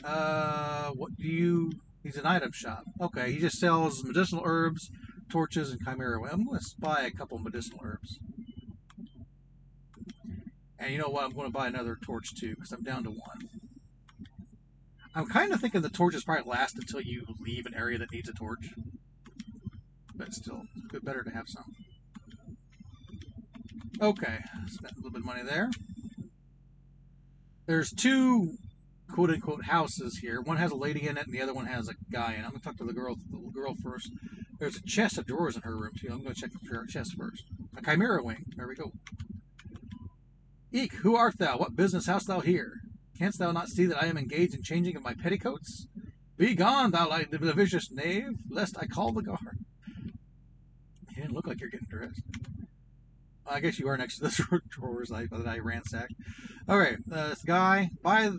Uh, 0.02 0.90
what 0.90 1.16
do 1.16 1.28
you 1.28 1.72
He's 2.02 2.16
an 2.16 2.26
item 2.26 2.52
shop. 2.52 2.84
Okay, 3.00 3.32
he 3.32 3.38
just 3.38 3.58
sells 3.58 4.02
medicinal 4.04 4.42
herbs, 4.46 4.90
torches, 5.28 5.70
and 5.70 5.80
chimera. 5.84 6.22
I'm 6.32 6.46
going 6.46 6.58
to 6.58 6.66
buy 6.78 7.02
a 7.02 7.10
couple 7.10 7.38
medicinal 7.38 7.80
herbs. 7.82 8.18
And 10.78 10.92
you 10.92 10.98
know 10.98 11.08
what? 11.08 11.24
I'm 11.24 11.32
going 11.32 11.48
to 11.48 11.52
buy 11.52 11.66
another 11.66 11.98
torch 12.00 12.34
too 12.34 12.54
because 12.54 12.72
I'm 12.72 12.82
down 12.82 13.04
to 13.04 13.10
one. 13.10 13.57
I'm 15.14 15.26
kind 15.26 15.52
of 15.52 15.60
thinking 15.60 15.82
the 15.82 15.88
torches 15.88 16.24
probably 16.24 16.50
last 16.50 16.76
until 16.76 17.00
you 17.00 17.24
leave 17.40 17.66
an 17.66 17.74
area 17.74 17.98
that 17.98 18.12
needs 18.12 18.28
a 18.28 18.32
torch. 18.32 18.70
But 20.14 20.34
still, 20.34 20.62
good, 20.88 21.04
better 21.04 21.22
to 21.22 21.30
have 21.30 21.48
some. 21.48 21.64
Okay, 24.00 24.38
spent 24.66 24.92
a 24.92 24.96
little 24.96 25.10
bit 25.10 25.20
of 25.20 25.24
money 25.24 25.42
there. 25.42 25.70
There's 27.66 27.90
two 27.90 28.54
quote 29.10 29.30
unquote 29.30 29.64
houses 29.64 30.18
here. 30.18 30.40
One 30.40 30.56
has 30.56 30.70
a 30.70 30.76
lady 30.76 31.08
in 31.08 31.16
it, 31.16 31.26
and 31.26 31.34
the 31.34 31.42
other 31.42 31.54
one 31.54 31.66
has 31.66 31.88
a 31.88 31.94
guy 32.12 32.34
in 32.34 32.40
it. 32.40 32.44
I'm 32.44 32.50
gonna 32.50 32.60
talk 32.60 32.76
to 32.78 32.84
the 32.84 32.92
girl, 32.92 33.16
the 33.30 33.50
girl 33.52 33.74
first. 33.82 34.10
There's 34.58 34.76
a 34.76 34.82
chest 34.82 35.18
of 35.18 35.26
drawers 35.26 35.56
in 35.56 35.62
her 35.62 35.76
room 35.76 35.92
too. 35.98 36.08
I'm 36.10 36.22
gonna 36.22 36.34
check 36.34 36.50
the 36.52 36.86
chest 36.88 37.14
first. 37.18 37.44
A 37.76 37.82
chimera 37.82 38.22
wing. 38.22 38.44
There 38.56 38.68
we 38.68 38.74
go. 38.74 38.92
Eek, 40.72 40.94
who 40.94 41.16
art 41.16 41.38
thou? 41.38 41.58
What 41.58 41.76
business 41.76 42.06
hast 42.06 42.26
thou 42.26 42.40
here? 42.40 42.80
Canst 43.18 43.38
thou 43.38 43.50
not 43.50 43.68
see 43.68 43.86
that 43.86 44.00
I 44.02 44.06
am 44.06 44.16
engaged 44.16 44.54
in 44.54 44.62
changing 44.62 44.96
of 44.96 45.02
my 45.02 45.14
petticoats? 45.14 45.88
Be 46.36 46.54
gone, 46.54 46.92
thou 46.92 47.08
vicious 47.52 47.90
knave, 47.90 48.36
lest 48.48 48.76
I 48.78 48.86
call 48.86 49.12
the 49.12 49.22
guard. 49.22 49.58
You 51.10 51.22
didn't 51.22 51.32
look 51.32 51.48
like 51.48 51.60
you're 51.60 51.70
getting 51.70 51.88
dressed. 51.90 52.22
I 53.44 53.60
guess 53.60 53.78
you 53.78 53.88
are 53.88 53.96
next 53.96 54.18
to 54.18 54.24
the 54.24 54.60
drawers 54.68 55.08
that 55.08 55.48
I 55.48 55.58
ransacked. 55.58 56.14
All 56.68 56.78
right, 56.78 56.98
uh, 57.10 57.30
this 57.30 57.42
guy. 57.42 57.90
By 58.02 58.30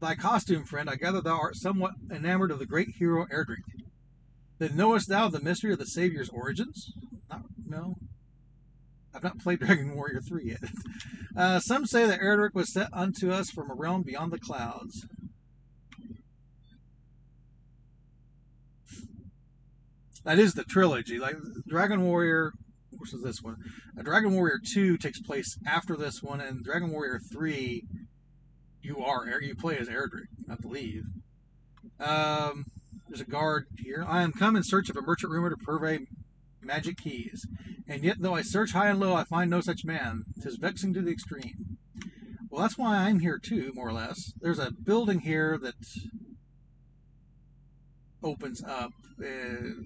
thy 0.00 0.16
costume, 0.16 0.64
friend, 0.64 0.90
I 0.90 0.96
gather 0.96 1.22
thou 1.22 1.38
art 1.38 1.56
somewhat 1.56 1.92
enamored 2.12 2.50
of 2.50 2.58
the 2.58 2.66
great 2.66 2.88
hero 2.98 3.26
Erdrick. 3.32 3.62
Then 4.58 4.76
knowest 4.76 5.08
thou 5.08 5.28
the 5.28 5.40
mystery 5.40 5.72
of 5.72 5.78
the 5.78 5.86
Savior's 5.86 6.28
origins? 6.28 6.92
Not, 7.30 7.42
no. 7.64 7.96
I've 9.16 9.22
not 9.22 9.38
played 9.38 9.58
Dragon 9.60 9.94
Warrior 9.94 10.20
3 10.20 10.44
yet. 10.44 10.60
Uh, 11.36 11.60
some 11.60 11.84
say 11.84 12.06
that 12.06 12.20
Erdrick 12.20 12.54
was 12.54 12.72
set 12.72 12.88
unto 12.94 13.30
us 13.30 13.50
from 13.50 13.70
a 13.70 13.74
realm 13.74 14.00
beyond 14.00 14.32
the 14.32 14.38
clouds. 14.38 15.06
That 20.24 20.38
is 20.38 20.54
the 20.54 20.64
trilogy. 20.64 21.18
Like 21.18 21.36
Dragon 21.68 22.04
Warrior 22.04 22.52
which 22.98 23.14
is 23.14 23.22
this 23.22 23.42
one. 23.42 23.56
Uh, 23.98 24.02
Dragon 24.02 24.34
Warrior 24.34 24.58
2 24.74 24.96
takes 24.98 25.20
place 25.20 25.56
after 25.66 25.96
this 25.96 26.22
one, 26.22 26.40
and 26.40 26.64
Dragon 26.64 26.90
Warrior 26.90 27.20
3, 27.32 27.82
you 28.82 28.98
are 29.04 29.26
you 29.40 29.54
play 29.54 29.76
as 29.78 29.88
Erdrick, 29.88 30.28
I 30.50 30.54
believe. 30.54 31.02
Um, 32.00 32.64
there's 33.08 33.20
a 33.20 33.30
guard 33.30 33.66
here. 33.78 34.04
I 34.06 34.22
am 34.22 34.32
come 34.32 34.56
in 34.56 34.62
search 34.64 34.88
of 34.88 34.96
a 34.96 35.02
merchant 35.02 35.32
rumored 35.32 35.58
to 35.58 35.64
purvey 35.64 36.06
magic 36.66 36.98
keys, 36.98 37.46
and 37.88 38.04
yet 38.04 38.16
though 38.20 38.34
I 38.34 38.42
search 38.42 38.72
high 38.72 38.88
and 38.88 39.00
low, 39.00 39.14
I 39.14 39.24
find 39.24 39.50
no 39.50 39.60
such 39.60 39.84
man. 39.84 40.24
Tis 40.42 40.56
vexing 40.56 40.94
to 40.94 41.02
the 41.02 41.12
extreme. 41.12 41.78
Well, 42.50 42.62
that's 42.62 42.78
why 42.78 42.96
I'm 42.96 43.20
here 43.20 43.38
too, 43.38 43.72
more 43.74 43.88
or 43.88 43.92
less. 43.92 44.32
There's 44.40 44.58
a 44.58 44.70
building 44.70 45.20
here 45.20 45.58
that 45.62 45.74
opens 48.22 48.62
up. 48.64 48.90
Uh, 49.20 49.84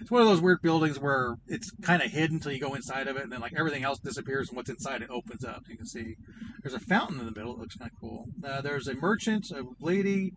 it's 0.00 0.10
one 0.10 0.20
of 0.20 0.26
those 0.26 0.40
weird 0.40 0.62
buildings 0.62 0.98
where 0.98 1.36
it's 1.46 1.70
kind 1.82 2.02
of 2.02 2.10
hidden 2.10 2.36
until 2.36 2.52
you 2.52 2.60
go 2.60 2.74
inside 2.74 3.06
of 3.06 3.16
it, 3.16 3.22
and 3.22 3.32
then 3.32 3.40
like 3.40 3.54
everything 3.56 3.84
else 3.84 3.98
disappears, 3.98 4.48
and 4.48 4.56
what's 4.56 4.70
inside 4.70 5.02
it 5.02 5.10
opens 5.10 5.44
up. 5.44 5.62
You 5.68 5.76
can 5.76 5.86
see 5.86 6.16
there's 6.62 6.74
a 6.74 6.80
fountain 6.80 7.20
in 7.20 7.26
the 7.26 7.32
middle. 7.32 7.54
It 7.54 7.58
looks 7.60 7.76
kind 7.76 7.90
of 7.92 8.00
cool. 8.00 8.26
Uh, 8.44 8.60
there's 8.60 8.88
a 8.88 8.94
merchant, 8.94 9.50
a 9.50 9.64
lady, 9.80 10.32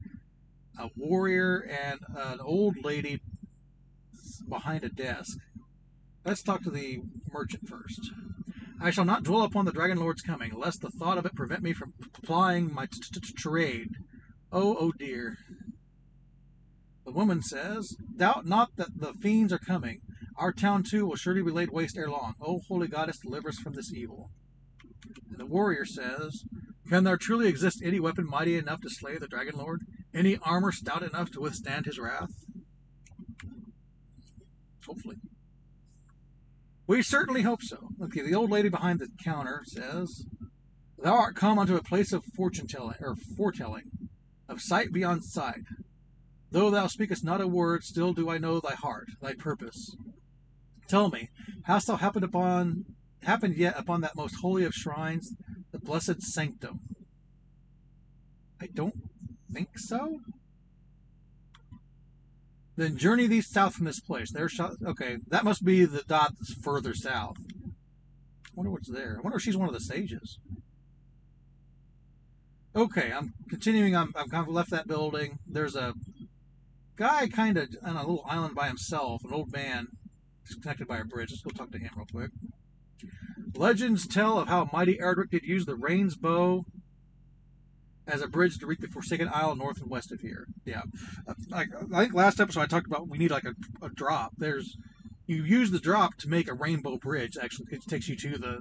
a 0.80 0.90
warrior, 0.96 1.60
and 1.60 2.00
an 2.16 2.40
old 2.42 2.76
lady 2.84 3.22
behind 4.50 4.84
a 4.84 4.90
desk. 4.90 5.38
Let's 6.26 6.42
talk 6.42 6.64
to 6.64 6.72
the 6.72 7.02
merchant 7.32 7.68
first. 7.68 8.12
I 8.82 8.90
shall 8.90 9.06
not 9.06 9.24
dwell 9.24 9.44
upon 9.44 9.66
the 9.66 9.72
Dragon 9.72 9.98
Lord's 9.98 10.22
coming, 10.22 10.52
lest 10.56 10.82
the 10.82 10.90
thought 10.90 11.18
of 11.18 11.26
it 11.26 11.36
prevent 11.36 11.64
me 11.64 11.74
from 11.74 11.94
plying 12.24 12.74
my 12.74 12.88
trade. 13.38 13.90
Oh, 14.52 14.76
oh 14.80 14.92
dear. 14.98 15.38
The 17.06 17.12
woman 17.12 17.42
says, 17.42 17.96
Doubt 18.18 18.46
not 18.46 18.76
that 18.78 19.00
the 19.00 19.14
fiends 19.14 19.54
are 19.54 19.60
coming. 19.60 20.02
Our 20.38 20.52
town 20.52 20.84
too 20.84 21.06
will 21.06 21.16
surely 21.16 21.42
be 21.42 21.52
laid 21.52 21.70
waste 21.72 21.98
ere 21.98 22.10
long. 22.10 22.34
O 22.42 22.60
holy 22.68 22.88
goddess, 22.88 23.20
deliver 23.20 23.50
us 23.50 23.60
from 23.60 23.74
this 23.74 23.94
evil. 23.94 24.32
And 25.30 25.40
the 25.40 25.46
warrior 25.46 25.86
says, 25.86 26.44
Can 26.90 27.04
there 27.04 27.18
truly 27.18 27.48
exist 27.48 27.82
any 27.84 28.00
weapon 28.00 28.28
mighty 28.28 28.58
enough 28.58 28.82
to 28.82 28.90
slay 28.90 29.18
the 29.18 29.28
dragon 29.28 29.56
lord? 29.58 29.82
Any 30.14 30.38
armor 30.42 30.72
stout 30.72 31.04
enough 31.04 31.32
to 31.32 31.42
withstand 31.42 31.86
his 31.86 32.00
wrath? 32.00 32.45
Hopefully. 34.86 35.18
We 36.88 37.02
certainly 37.02 37.42
hope 37.42 37.64
so. 37.64 37.90
Okay, 38.02 38.22
the 38.22 38.36
old 38.36 38.52
lady 38.52 38.70
behind 38.70 39.00
the 39.00 39.10
counter 39.24 39.64
says, 39.66 40.26
Thou 41.02 41.14
art 41.14 41.36
come 41.36 41.58
unto 41.58 41.76
a 41.76 41.84
place 41.84 42.14
of 42.14 42.24
fortune 42.36 42.68
telling 42.68 42.96
or 43.02 43.16
foretelling, 43.16 43.92
of 44.48 44.62
sight 44.62 44.92
beyond 44.92 45.24
sight. 45.24 45.64
Though 46.52 46.70
thou 46.70 46.88
speakest 46.88 47.24
not 47.24 47.42
a 47.42 47.48
word, 47.48 47.84
still 47.84 48.14
do 48.14 48.30
I 48.30 48.38
know 48.38 48.60
thy 48.60 48.76
heart, 48.76 49.10
thy 49.22 49.34
purpose. 49.34 49.96
Tell 50.88 51.10
me, 51.10 51.30
hast 51.64 51.88
thou 51.88 51.96
happened 51.96 52.24
upon 52.24 52.86
happened 53.24 53.58
yet 53.58 53.78
upon 53.78 54.02
that 54.02 54.16
most 54.16 54.36
holy 54.42 54.64
of 54.64 54.74
shrines, 54.74 55.34
the 55.72 55.80
blessed 55.80 56.22
sanctum? 56.22 56.80
I 58.62 58.68
don't 58.68 59.10
think 59.52 59.80
so. 59.80 60.20
Then 62.78 62.98
journey 62.98 63.28
thee 63.28 63.42
south 63.42 63.76
from 63.76 63.86
this 63.86 64.00
place. 64.00 64.32
There 64.32 64.50
okay, 64.86 65.18
that 65.28 65.46
must 65.46 65.64
be 65.64 65.86
the 65.86 66.04
dot 66.04 66.34
that's 66.38 66.54
further 66.54 66.94
south. 66.94 67.38
I 67.66 68.52
wonder 68.54 68.72
what's 68.72 68.90
there. 68.90 69.18
I 69.18 69.22
wonder 69.22 69.38
if 69.38 69.44
she's 69.44 69.58
one 69.58 69.68
of 69.68 69.74
the 69.74 69.80
sages. 69.80 70.40
Okay, 72.76 73.12
I'm 73.14 73.34
continuing. 73.50 73.96
I'm, 73.96 74.12
I've 74.16 74.30
kind 74.30 74.46
of 74.46 74.54
left 74.54 74.72
that 74.72 74.88
building. 74.88 75.40
There's 75.48 75.76
a 75.78 75.94
guy 76.98 77.28
kind 77.28 77.58
of 77.58 77.70
on 77.82 77.96
a 77.96 78.02
little 78.02 78.26
island 78.28 78.56
by 78.56 78.68
himself, 78.68 79.24
an 79.24 79.32
old 79.32 79.54
man, 79.54 79.88
connected 80.62 80.88
by 80.88 80.98
a 80.98 81.06
bridge. 81.06 81.32
Let's 81.32 81.44
go 81.44 81.52
talk 81.52 81.72
to 81.72 81.80
him 81.80 81.92
real 81.96 82.08
quick. 82.12 82.32
Legends 83.56 84.06
tell 84.06 84.38
of 84.38 84.50
how 84.50 84.70
mighty 84.74 84.98
Erdrick 84.98 85.30
did 85.32 85.44
use 85.44 85.66
the 85.66 85.76
rain's 85.76 86.16
bow 86.16 86.66
as 88.08 88.22
a 88.22 88.28
bridge 88.28 88.58
to 88.60 88.66
reach 88.66 88.80
the 88.80 88.88
Forsaken 88.88 89.30
Isle 89.34 89.56
north 89.56 89.82
and 89.82 89.90
west 89.90 90.12
of 90.12 90.22
here. 90.22 90.48
Yeah, 90.66 90.84
I, 91.52 91.66
I 91.94 92.02
think 92.04 92.14
last 92.14 92.40
episode 92.40 92.62
I 92.62 92.66
talked 92.68 92.88
about 92.88 93.08
we 93.08 93.18
need 93.18 93.32
like 93.32 93.46
a, 93.46 93.56
a 93.86 93.90
drop. 93.90 94.34
There's 94.38 94.78
you 95.28 95.44
use 95.44 95.72
the 95.72 95.80
drop 95.80 96.16
to 96.18 96.30
make 96.30 96.48
a 96.48 96.54
rainbow 96.54 96.98
bridge. 96.98 97.38
Actually, 97.42 97.68
it 97.72 97.82
takes 97.88 98.08
you 98.08 98.16
to 98.16 98.38
the 98.38 98.60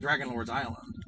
Dragon 0.00 0.30
Lord's 0.30 0.50
island. 0.50 1.04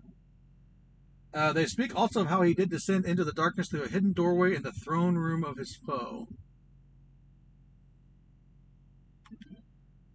Uh, 1.33 1.53
they 1.53 1.67
speak 1.67 1.95
also 1.95 2.23
of 2.23 2.27
how 2.27 2.43
he 2.43 2.55
did 2.55 2.71
descend 2.71 3.05
into 3.05 3.25
the 3.25 3.33
darkness 3.33 3.69
through 3.69 3.85
a 3.85 3.89
hidden 3.89 4.13
doorway 4.13 4.55
in 4.55 4.63
the 4.63 4.73
throne 4.73 5.17
room 5.17 5.45
of 5.45 5.57
his 5.57 5.77
foe. 5.77 6.27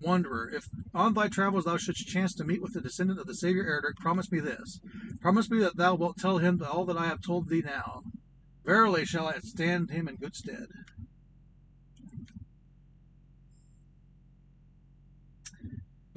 Wanderer, 0.01 0.49
if 0.53 0.65
on 0.93 1.13
thy 1.13 1.27
travels 1.27 1.65
thou 1.65 1.77
shouldst 1.77 2.07
chance 2.07 2.33
to 2.35 2.43
meet 2.43 2.61
with 2.61 2.73
the 2.73 2.81
descendant 2.81 3.19
of 3.19 3.27
the 3.27 3.35
Savior 3.35 3.63
Erdrick, 3.63 4.01
promise 4.01 4.31
me 4.31 4.39
this. 4.39 4.79
Promise 5.21 5.49
me 5.49 5.59
that 5.59 5.77
thou 5.77 5.95
wilt 5.95 6.17
tell 6.17 6.37
him 6.39 6.61
all 6.69 6.85
that 6.85 6.97
I 6.97 7.05
have 7.07 7.21
told 7.21 7.49
thee 7.49 7.63
now. 7.65 8.01
Verily 8.65 9.05
shall 9.05 9.27
I 9.27 9.39
stand 9.39 9.91
him 9.91 10.07
in 10.07 10.15
good 10.15 10.35
stead. 10.35 10.67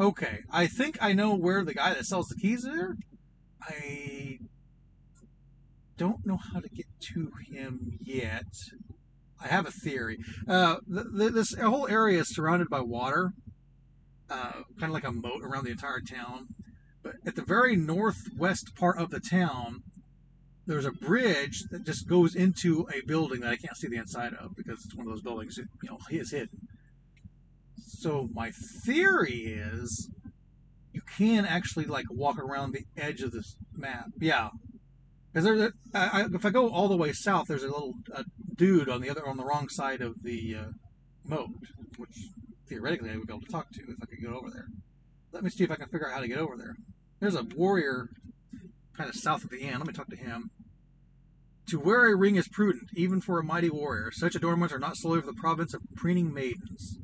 Okay, 0.00 0.40
I 0.50 0.68
think 0.68 0.96
I 1.00 1.12
know 1.12 1.34
where 1.34 1.64
the 1.64 1.74
guy 1.74 1.92
that 1.92 2.06
sells 2.06 2.28
the 2.28 2.36
keys 2.36 2.64
is. 2.64 2.94
I 3.60 4.38
don't 5.96 6.24
know 6.24 6.36
how 6.36 6.60
to 6.60 6.68
get 6.68 6.86
to 7.14 7.32
him 7.50 7.98
yet. 8.00 8.46
I 9.42 9.48
have 9.48 9.66
a 9.66 9.72
theory. 9.72 10.18
Uh, 10.48 10.76
th- 10.92 11.06
th- 11.16 11.32
this 11.32 11.54
whole 11.54 11.88
area 11.88 12.20
is 12.20 12.34
surrounded 12.34 12.68
by 12.68 12.80
water, 12.80 13.32
uh, 14.30 14.62
kind 14.78 14.90
of 14.90 14.90
like 14.90 15.04
a 15.04 15.12
moat 15.12 15.42
around 15.42 15.64
the 15.64 15.70
entire 15.70 16.00
town. 16.00 16.48
But 17.02 17.14
at 17.26 17.36
the 17.36 17.42
very 17.42 17.76
northwest 17.76 18.74
part 18.74 18.98
of 18.98 19.10
the 19.10 19.20
town, 19.20 19.82
there's 20.66 20.84
a 20.84 20.92
bridge 20.92 21.62
that 21.70 21.84
just 21.84 22.06
goes 22.06 22.34
into 22.34 22.86
a 22.94 23.00
building 23.06 23.40
that 23.40 23.50
I 23.50 23.56
can't 23.56 23.76
see 23.76 23.88
the 23.88 23.96
inside 23.96 24.34
of 24.34 24.54
because 24.54 24.84
it's 24.84 24.94
one 24.94 25.06
of 25.06 25.12
those 25.12 25.22
buildings 25.22 25.56
that 25.56 25.66
you 25.82 25.90
know 25.90 25.98
is 26.10 26.32
hidden. 26.32 26.68
So 27.78 28.28
my 28.34 28.50
theory 28.84 29.46
is 29.46 30.10
you 30.92 31.00
can 31.16 31.46
actually 31.46 31.86
like 31.86 32.04
walk 32.10 32.38
around 32.38 32.72
the 32.72 32.84
edge 32.96 33.22
of 33.22 33.32
this 33.32 33.56
map. 33.74 34.10
Yeah, 34.20 34.50
because 35.32 35.44
there's 35.44 35.72
if 36.34 36.44
I 36.44 36.50
go 36.50 36.68
all 36.68 36.88
the 36.88 36.96
way 36.96 37.12
south, 37.12 37.46
there's 37.48 37.62
a 37.62 37.68
little 37.68 37.94
a 38.12 38.24
dude 38.54 38.88
on 38.88 39.00
the 39.00 39.08
other 39.08 39.26
on 39.26 39.36
the 39.36 39.44
wrong 39.44 39.68
side 39.68 40.02
of 40.02 40.22
the 40.22 40.54
uh, 40.54 40.64
moat, 41.24 41.50
which 41.96 42.28
theoretically 42.68 43.10
I 43.10 43.16
would 43.16 43.26
be 43.26 43.32
able 43.32 43.44
to 43.44 43.52
talk 43.52 43.70
to 43.72 43.80
if 43.82 43.96
I 44.02 44.06
could 44.06 44.20
get 44.20 44.30
over 44.30 44.50
there. 44.50 44.66
Let 45.32 45.42
me 45.42 45.50
see 45.50 45.64
if 45.64 45.70
I 45.70 45.76
can 45.76 45.88
figure 45.88 46.08
out 46.08 46.14
how 46.14 46.20
to 46.20 46.28
get 46.28 46.38
over 46.38 46.56
there. 46.56 46.74
There's 47.20 47.34
a 47.34 47.42
warrior 47.56 48.08
kind 48.96 49.08
of 49.08 49.16
south 49.16 49.44
of 49.44 49.50
the 49.50 49.60
inn. 49.60 49.78
Let 49.78 49.86
me 49.86 49.92
talk 49.92 50.08
to 50.08 50.16
him. 50.16 50.50
To 51.68 51.78
wear 51.78 52.10
a 52.10 52.16
ring 52.16 52.36
is 52.36 52.48
prudent, 52.48 52.88
even 52.94 53.20
for 53.20 53.38
a 53.38 53.44
mighty 53.44 53.68
warrior. 53.68 54.10
Such 54.10 54.34
adornments 54.34 54.72
are 54.72 54.78
not 54.78 54.96
solely 54.96 55.20
for 55.20 55.26
the 55.26 55.34
province 55.34 55.74
of 55.74 55.82
preening 55.96 56.32
maidens. 56.32 56.98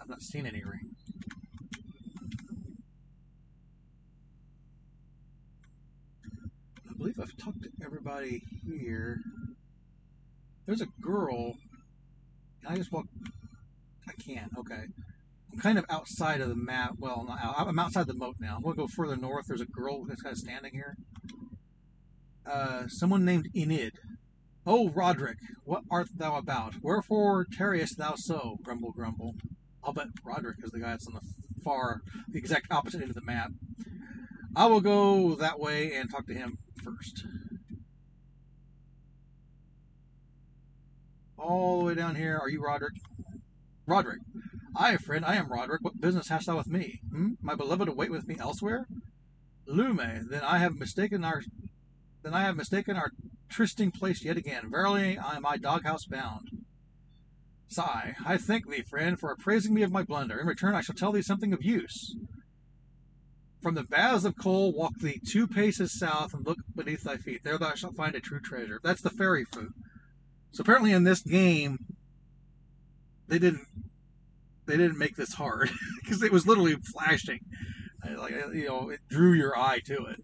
I've 0.00 0.08
not 0.08 0.22
seen 0.22 0.44
any 0.44 0.62
ring. 0.64 0.90
I 6.90 6.96
believe 6.98 7.18
I've 7.20 7.36
talked 7.36 7.62
to 7.62 7.70
everybody 7.84 8.42
here. 8.66 9.20
There's 10.66 10.80
a 10.80 10.88
girl. 11.00 11.54
I 12.66 12.76
just 12.76 12.92
walk? 12.92 13.06
I 14.08 14.12
can't. 14.12 14.50
Okay. 14.58 14.84
I'm 15.52 15.60
kind 15.60 15.78
of 15.78 15.84
outside 15.88 16.40
of 16.40 16.48
the 16.48 16.56
map. 16.56 16.94
Well, 16.98 17.26
out. 17.42 17.54
I'm 17.68 17.78
outside 17.78 18.06
the 18.06 18.14
moat 18.14 18.36
now. 18.40 18.56
I'm 18.56 18.62
going 18.62 18.74
to 18.74 18.82
go 18.82 18.88
further 18.88 19.16
north. 19.16 19.46
There's 19.46 19.60
a 19.60 19.66
girl 19.66 20.04
that's 20.04 20.22
kind 20.22 20.32
of 20.32 20.38
standing 20.38 20.72
here. 20.72 20.96
Uh, 22.46 22.84
someone 22.88 23.24
named 23.24 23.48
Enid. 23.54 23.98
Oh, 24.66 24.88
Roderick, 24.90 25.38
what 25.64 25.82
art 25.90 26.08
thou 26.16 26.36
about? 26.36 26.76
Wherefore 26.82 27.46
tarriest 27.56 27.98
thou 27.98 28.14
so? 28.16 28.58
Grumble, 28.62 28.92
grumble. 28.92 29.34
I'll 29.82 29.92
bet 29.92 30.08
Roderick 30.24 30.56
is 30.62 30.70
the 30.70 30.80
guy 30.80 30.90
that's 30.90 31.06
on 31.06 31.14
the 31.14 31.20
far, 31.62 32.00
the 32.28 32.38
exact 32.38 32.72
opposite 32.72 33.02
end 33.02 33.10
of 33.10 33.14
the 33.14 33.24
map. 33.24 33.50
I 34.56 34.66
will 34.66 34.80
go 34.80 35.34
that 35.34 35.60
way 35.60 35.92
and 35.92 36.10
talk 36.10 36.26
to 36.28 36.34
him 36.34 36.58
first. 36.82 37.24
All 41.38 41.80
the 41.80 41.84
way 41.86 41.94
down 41.94 42.14
here, 42.14 42.38
are 42.40 42.48
you 42.48 42.62
Roderick? 42.62 42.94
Roderick. 43.86 44.20
Aye, 44.76 44.96
friend, 44.96 45.24
I 45.24 45.36
am 45.36 45.52
Roderick. 45.52 45.82
What 45.82 46.00
business 46.00 46.28
hast 46.28 46.46
thou 46.46 46.56
with 46.56 46.68
me? 46.68 47.00
Hmm? 47.10 47.32
My 47.40 47.54
beloved 47.54 47.88
await 47.88 48.10
with 48.10 48.26
me 48.26 48.36
elsewhere? 48.38 48.86
Lume, 49.66 50.26
then 50.28 50.42
I 50.42 50.58
have 50.58 50.74
mistaken 50.74 51.24
our 51.24 51.42
then 52.22 52.34
I 52.34 52.42
have 52.42 52.56
mistaken 52.56 52.96
our 52.96 53.10
trysting 53.48 53.90
place 53.90 54.24
yet 54.24 54.36
again. 54.36 54.70
Verily 54.70 55.18
I 55.18 55.36
am 55.36 55.42
my 55.42 55.56
doghouse 55.56 56.06
bound. 56.06 56.48
Sigh, 57.68 58.14
I 58.24 58.36
thank 58.36 58.68
thee, 58.68 58.82
friend, 58.82 59.18
for 59.18 59.30
appraising 59.30 59.74
me 59.74 59.82
of 59.82 59.92
my 59.92 60.02
blunder. 60.02 60.38
In 60.38 60.46
return 60.46 60.74
I 60.74 60.80
shall 60.80 60.94
tell 60.94 61.12
thee 61.12 61.22
something 61.22 61.52
of 61.52 61.64
use. 61.64 62.16
From 63.62 63.74
the 63.74 63.84
baths 63.84 64.24
of 64.24 64.36
Kol 64.36 64.72
walk 64.72 64.98
thee 64.98 65.20
two 65.26 65.46
paces 65.46 65.98
south 65.98 66.34
and 66.34 66.46
look 66.46 66.58
beneath 66.74 67.04
thy 67.04 67.16
feet. 67.16 67.42
There 67.44 67.58
thou 67.58 67.74
shalt 67.74 67.96
find 67.96 68.14
a 68.14 68.20
true 68.20 68.40
treasure. 68.40 68.80
That's 68.82 69.02
the 69.02 69.10
fairy 69.10 69.44
fruit. 69.44 69.72
So 70.54 70.60
apparently 70.60 70.92
in 70.92 71.02
this 71.02 71.20
game, 71.20 71.78
they 73.26 73.40
didn't 73.40 73.66
they 74.66 74.76
didn't 74.76 74.98
make 74.98 75.16
this 75.16 75.34
hard 75.34 75.68
because 76.02 76.22
it 76.22 76.30
was 76.30 76.46
literally 76.46 76.76
flashing. 76.76 77.40
Like 78.16 78.34
you 78.54 78.68
know, 78.68 78.88
it 78.90 79.00
drew 79.10 79.32
your 79.32 79.58
eye 79.58 79.80
to 79.86 80.04
it. 80.04 80.20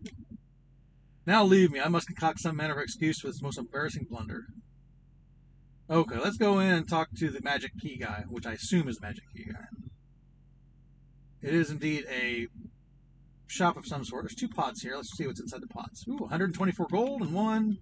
Now 1.26 1.42
leave 1.42 1.72
me. 1.72 1.80
I 1.80 1.88
must 1.88 2.06
concoct 2.06 2.38
some 2.38 2.56
manner 2.56 2.74
of 2.74 2.80
excuse 2.80 3.18
for 3.18 3.26
this 3.26 3.42
most 3.42 3.58
embarrassing 3.58 4.06
blunder. 4.08 4.44
Okay, 5.90 6.16
let's 6.16 6.36
go 6.36 6.60
in 6.60 6.74
and 6.74 6.88
talk 6.88 7.08
to 7.18 7.30
the 7.30 7.42
magic 7.42 7.72
key 7.80 7.96
guy, 7.96 8.22
which 8.28 8.46
I 8.46 8.52
assume 8.52 8.88
is 8.88 8.98
the 8.98 9.06
magic 9.08 9.24
key 9.34 9.46
guy. 9.52 9.66
It 11.42 11.54
is 11.54 11.70
indeed 11.70 12.06
a 12.08 12.46
shop 13.48 13.76
of 13.76 13.84
some 13.84 14.04
sort. 14.04 14.22
There's 14.22 14.36
two 14.36 14.48
pots 14.48 14.82
here. 14.82 14.94
Let's 14.94 15.10
see 15.16 15.26
what's 15.26 15.40
inside 15.40 15.62
the 15.62 15.66
pots. 15.66 16.04
Ooh, 16.08 16.18
124 16.18 16.86
gold 16.88 17.22
and 17.22 17.34
one, 17.34 17.78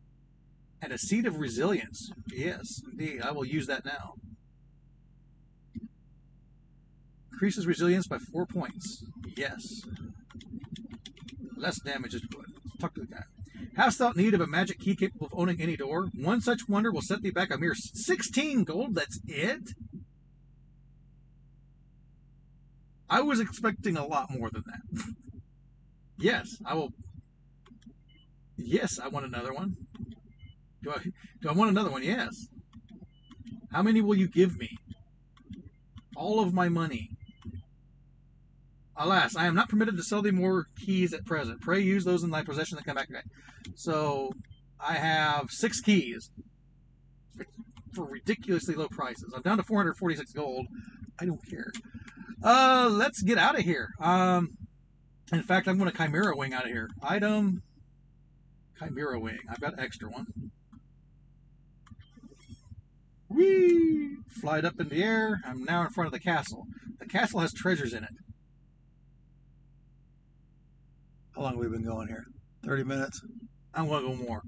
and 0.81 0.93
a 0.93 0.99
seed 0.99 1.27
of 1.27 1.39
resilience. 1.39 2.11
Yes, 2.33 2.81
indeed. 2.91 3.23
I 3.23 3.33
will 3.33 3.45
use 3.45 3.67
that 3.67 3.85
now. 3.85 4.15
Increases 7.33 7.67
resilience 7.67 8.07
by 8.07 8.19
four 8.19 8.47
points. 8.47 9.05
Yes. 9.37 9.83
Less 11.57 11.81
damage 11.81 12.15
is 12.15 12.23
good. 12.23 12.47
Talk 12.81 12.95
to 12.95 13.01
the 13.01 13.07
guy. 13.07 13.23
Hast 13.77 13.99
thou 13.99 14.11
need 14.11 14.35
of 14.35 14.41
a 14.41 14.47
magic 14.47 14.81
key 14.81 14.97
capable 14.97 15.27
of 15.27 15.33
owning 15.37 15.61
any 15.61 15.77
door? 15.77 16.09
One 16.15 16.41
such 16.41 16.69
wonder 16.69 16.91
will 16.91 17.03
set 17.03 17.23
thee 17.23 17.31
back 17.31 17.53
a 17.53 17.59
mere 17.59 17.75
16 17.75 18.65
gold. 18.65 18.95
That's 18.95 19.21
it? 19.27 19.71
I 23.11 23.21
was 23.21 23.41
expecting 23.41 23.97
a 23.97 24.07
lot 24.07 24.31
more 24.31 24.51
than 24.51 24.65
that. 24.67 25.05
yes, 26.19 26.59
I 26.67 26.75
will. 26.75 26.91
Yes, 28.57 28.99
I 28.99 29.09
want 29.09 29.27
another 29.27 29.53
one. 29.55 29.77
Do 30.83 30.93
I, 30.93 30.99
do 31.41 31.49
I 31.49 31.53
want 31.53 31.71
another 31.71 31.91
one? 31.91 32.03
Yes. 32.03 32.47
How 33.73 33.83
many 33.83 34.01
will 34.01 34.17
you 34.17 34.29
give 34.29 34.59
me? 34.59 34.71
All 36.17 36.41
of 36.41 36.55
my 36.55 36.69
money. 36.69 37.11
Alas, 38.97 39.37
I 39.37 39.47
am 39.47 39.55
not 39.55 39.69
permitted 39.69 39.97
to 39.97 40.03
sell 40.03 40.23
thee 40.23 40.33
more 40.33 40.67
keys 40.85 41.13
at 41.13 41.25
present. 41.25 41.61
Pray 41.61 41.81
use 41.81 42.05
those 42.05 42.25
in 42.25 42.31
thy 42.31 42.43
possession 42.43 42.77
that 42.77 42.85
come 42.85 42.97
back. 42.97 43.09
So 43.77 44.33
I 44.81 44.95
have 44.95 45.51
six 45.51 45.81
keys 45.81 46.31
for 47.95 48.05
ridiculously 48.05 48.75
low 48.75 48.89
prices. 48.89 49.33
I'm 49.35 49.43
down 49.43 49.59
to 49.59 49.63
446 49.63 50.33
gold. 50.33 50.67
I 51.21 51.27
don't 51.27 51.45
care. 51.49 51.71
Uh, 52.43 52.89
let's 52.91 53.23
get 53.23 53.39
out 53.39 53.59
of 53.59 53.65
here. 53.65 53.91
Um, 54.01 54.57
in 55.33 55.43
fact, 55.43 55.69
I'm 55.69 55.79
going 55.79 55.91
to 55.91 55.97
Chimera 55.97 56.37
Wing 56.37 56.55
out 56.55 56.65
of 56.65 56.71
here. 56.71 56.89
Item, 57.03 57.63
Chimera 58.79 59.19
Wing. 59.21 59.39
I've 59.51 59.61
got 59.61 59.79
extra 59.79 60.09
one. 60.09 60.27
Whee! 63.29 64.17
Flied 64.41 64.65
up 64.65 64.75
in 64.81 64.89
the 64.89 65.03
air. 65.03 65.41
I'm 65.45 65.65
now 65.65 65.83
in 65.83 65.91
front 65.91 66.07
of 66.07 66.13
the 66.13 66.21
castle. 66.21 66.65
The 66.99 67.07
castle 67.07 67.41
has 67.41 67.53
treasures 67.53 67.93
in 67.93 68.05
it. 68.05 68.11
How 71.35 71.43
long 71.43 71.53
have 71.53 71.61
we 71.61 71.69
been 71.69 71.85
going 71.85 72.09
here? 72.09 72.25
30 72.65 72.85
minutes? 72.85 73.21
I 73.75 73.83
want 73.83 74.05
to 74.05 74.17
go 74.17 74.25
more. 74.25 74.43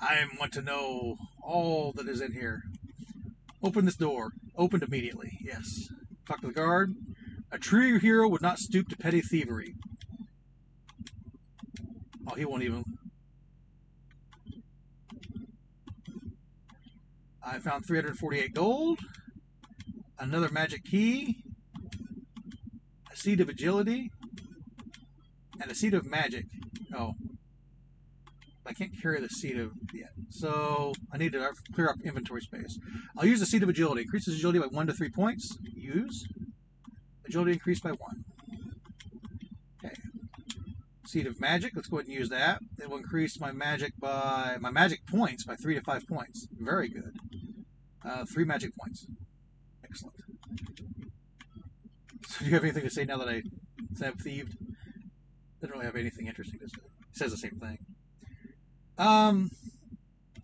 I 0.00 0.24
want 0.38 0.52
to 0.52 0.62
know 0.62 1.16
all 1.42 1.92
that 1.96 2.08
is 2.08 2.20
in 2.20 2.32
here. 2.32 2.62
Open 3.62 3.84
this 3.84 3.96
door. 3.96 4.30
Opened 4.56 4.82
immediately. 4.82 5.30
Yes. 5.44 5.64
Talk 6.26 6.40
to 6.40 6.48
the 6.48 6.52
guard. 6.52 6.94
A 7.52 7.58
true 7.58 7.98
hero 7.98 8.28
would 8.28 8.42
not 8.42 8.58
stoop 8.58 8.88
to 8.88 8.96
petty 8.96 9.20
thievery. 9.20 9.74
Oh, 12.26 12.34
he 12.34 12.44
won't 12.44 12.62
even. 12.62 12.84
I 17.42 17.58
found 17.58 17.86
348 17.86 18.54
gold. 18.54 19.00
Another 20.18 20.50
magic 20.50 20.84
key. 20.84 21.42
A 23.12 23.16
seed 23.16 23.40
of 23.40 23.48
agility 23.48 24.10
and 25.60 25.70
a 25.70 25.74
seed 25.74 25.94
of 25.94 26.06
magic. 26.06 26.46
Oh, 26.94 27.14
I 28.66 28.72
can't 28.72 28.92
carry 29.00 29.20
the 29.20 29.28
seed 29.28 29.58
of 29.58 29.72
yet, 29.92 30.10
so 30.28 30.92
I 31.12 31.18
need 31.18 31.32
to 31.32 31.50
clear 31.74 31.88
up 31.88 31.96
inventory 32.04 32.40
space. 32.40 32.78
I'll 33.16 33.26
use 33.26 33.40
the 33.40 33.46
seed 33.46 33.62
of 33.62 33.68
agility. 33.68 34.02
Increases 34.02 34.36
agility 34.36 34.58
by 34.58 34.66
one 34.66 34.86
to 34.86 34.92
three 34.92 35.10
points. 35.10 35.56
Use 35.74 36.26
agility 37.26 37.52
increased 37.52 37.82
by 37.82 37.90
one. 37.90 38.24
Okay. 39.84 39.94
Seed 41.06 41.26
of 41.26 41.40
magic. 41.40 41.72
Let's 41.74 41.88
go 41.88 41.98
ahead 41.98 42.06
and 42.06 42.14
use 42.14 42.28
that. 42.28 42.60
It 42.78 42.88
will 42.88 42.98
increase 42.98 43.40
my 43.40 43.52
magic 43.52 43.92
by 43.98 44.56
my 44.60 44.70
magic 44.70 45.06
points 45.06 45.44
by 45.44 45.56
three 45.56 45.74
to 45.74 45.82
five 45.82 46.06
points. 46.06 46.46
Very 46.58 46.88
good. 46.88 47.16
Uh, 48.04 48.24
three 48.32 48.44
magic 48.44 48.70
points. 48.76 49.06
Excellent. 49.84 50.16
So, 52.28 52.38
do 52.40 52.46
you 52.46 52.54
have 52.54 52.64
anything 52.64 52.84
to 52.84 52.90
say 52.90 53.04
now 53.04 53.18
that 53.18 53.28
I 53.28 53.42
have 54.02 54.14
thieved? 54.20 54.56
Didn't 55.60 55.72
really 55.72 55.84
have 55.84 55.96
anything 55.96 56.26
interesting 56.26 56.60
to 56.60 56.68
say. 56.68 56.82
He 57.12 57.18
says 57.18 57.32
the 57.32 57.36
same 57.36 57.58
thing. 57.60 57.78
Um, 58.96 59.50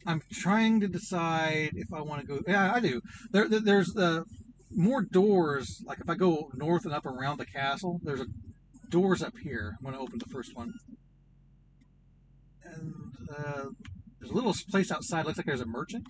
I'm 0.06 0.22
trying 0.32 0.80
to 0.80 0.88
decide 0.88 1.70
if 1.74 1.92
I 1.92 2.00
want 2.02 2.20
to 2.22 2.26
go. 2.26 2.40
Yeah, 2.46 2.72
I 2.74 2.80
do. 2.80 3.00
There, 3.30 3.48
there 3.48 3.60
there's 3.60 3.88
the 3.88 4.06
uh, 4.06 4.22
more 4.70 5.02
doors. 5.02 5.82
Like 5.86 5.98
if 6.00 6.10
I 6.10 6.14
go 6.14 6.50
north 6.54 6.84
and 6.84 6.94
up 6.94 7.06
around 7.06 7.38
the 7.38 7.46
castle, 7.46 8.00
there's 8.02 8.20
a 8.20 8.26
doors 8.90 9.22
up 9.22 9.34
here. 9.42 9.76
I'm 9.78 9.84
going 9.84 9.94
to 9.94 10.00
open 10.00 10.18
the 10.18 10.32
first 10.32 10.54
one, 10.54 10.72
and 12.64 12.94
uh, 13.36 13.64
there's 14.20 14.30
a 14.30 14.34
little 14.34 14.54
place 14.70 14.90
outside. 14.90 15.24
Looks 15.24 15.38
like 15.38 15.46
there's 15.46 15.60
a 15.60 15.66
merchant 15.66 16.06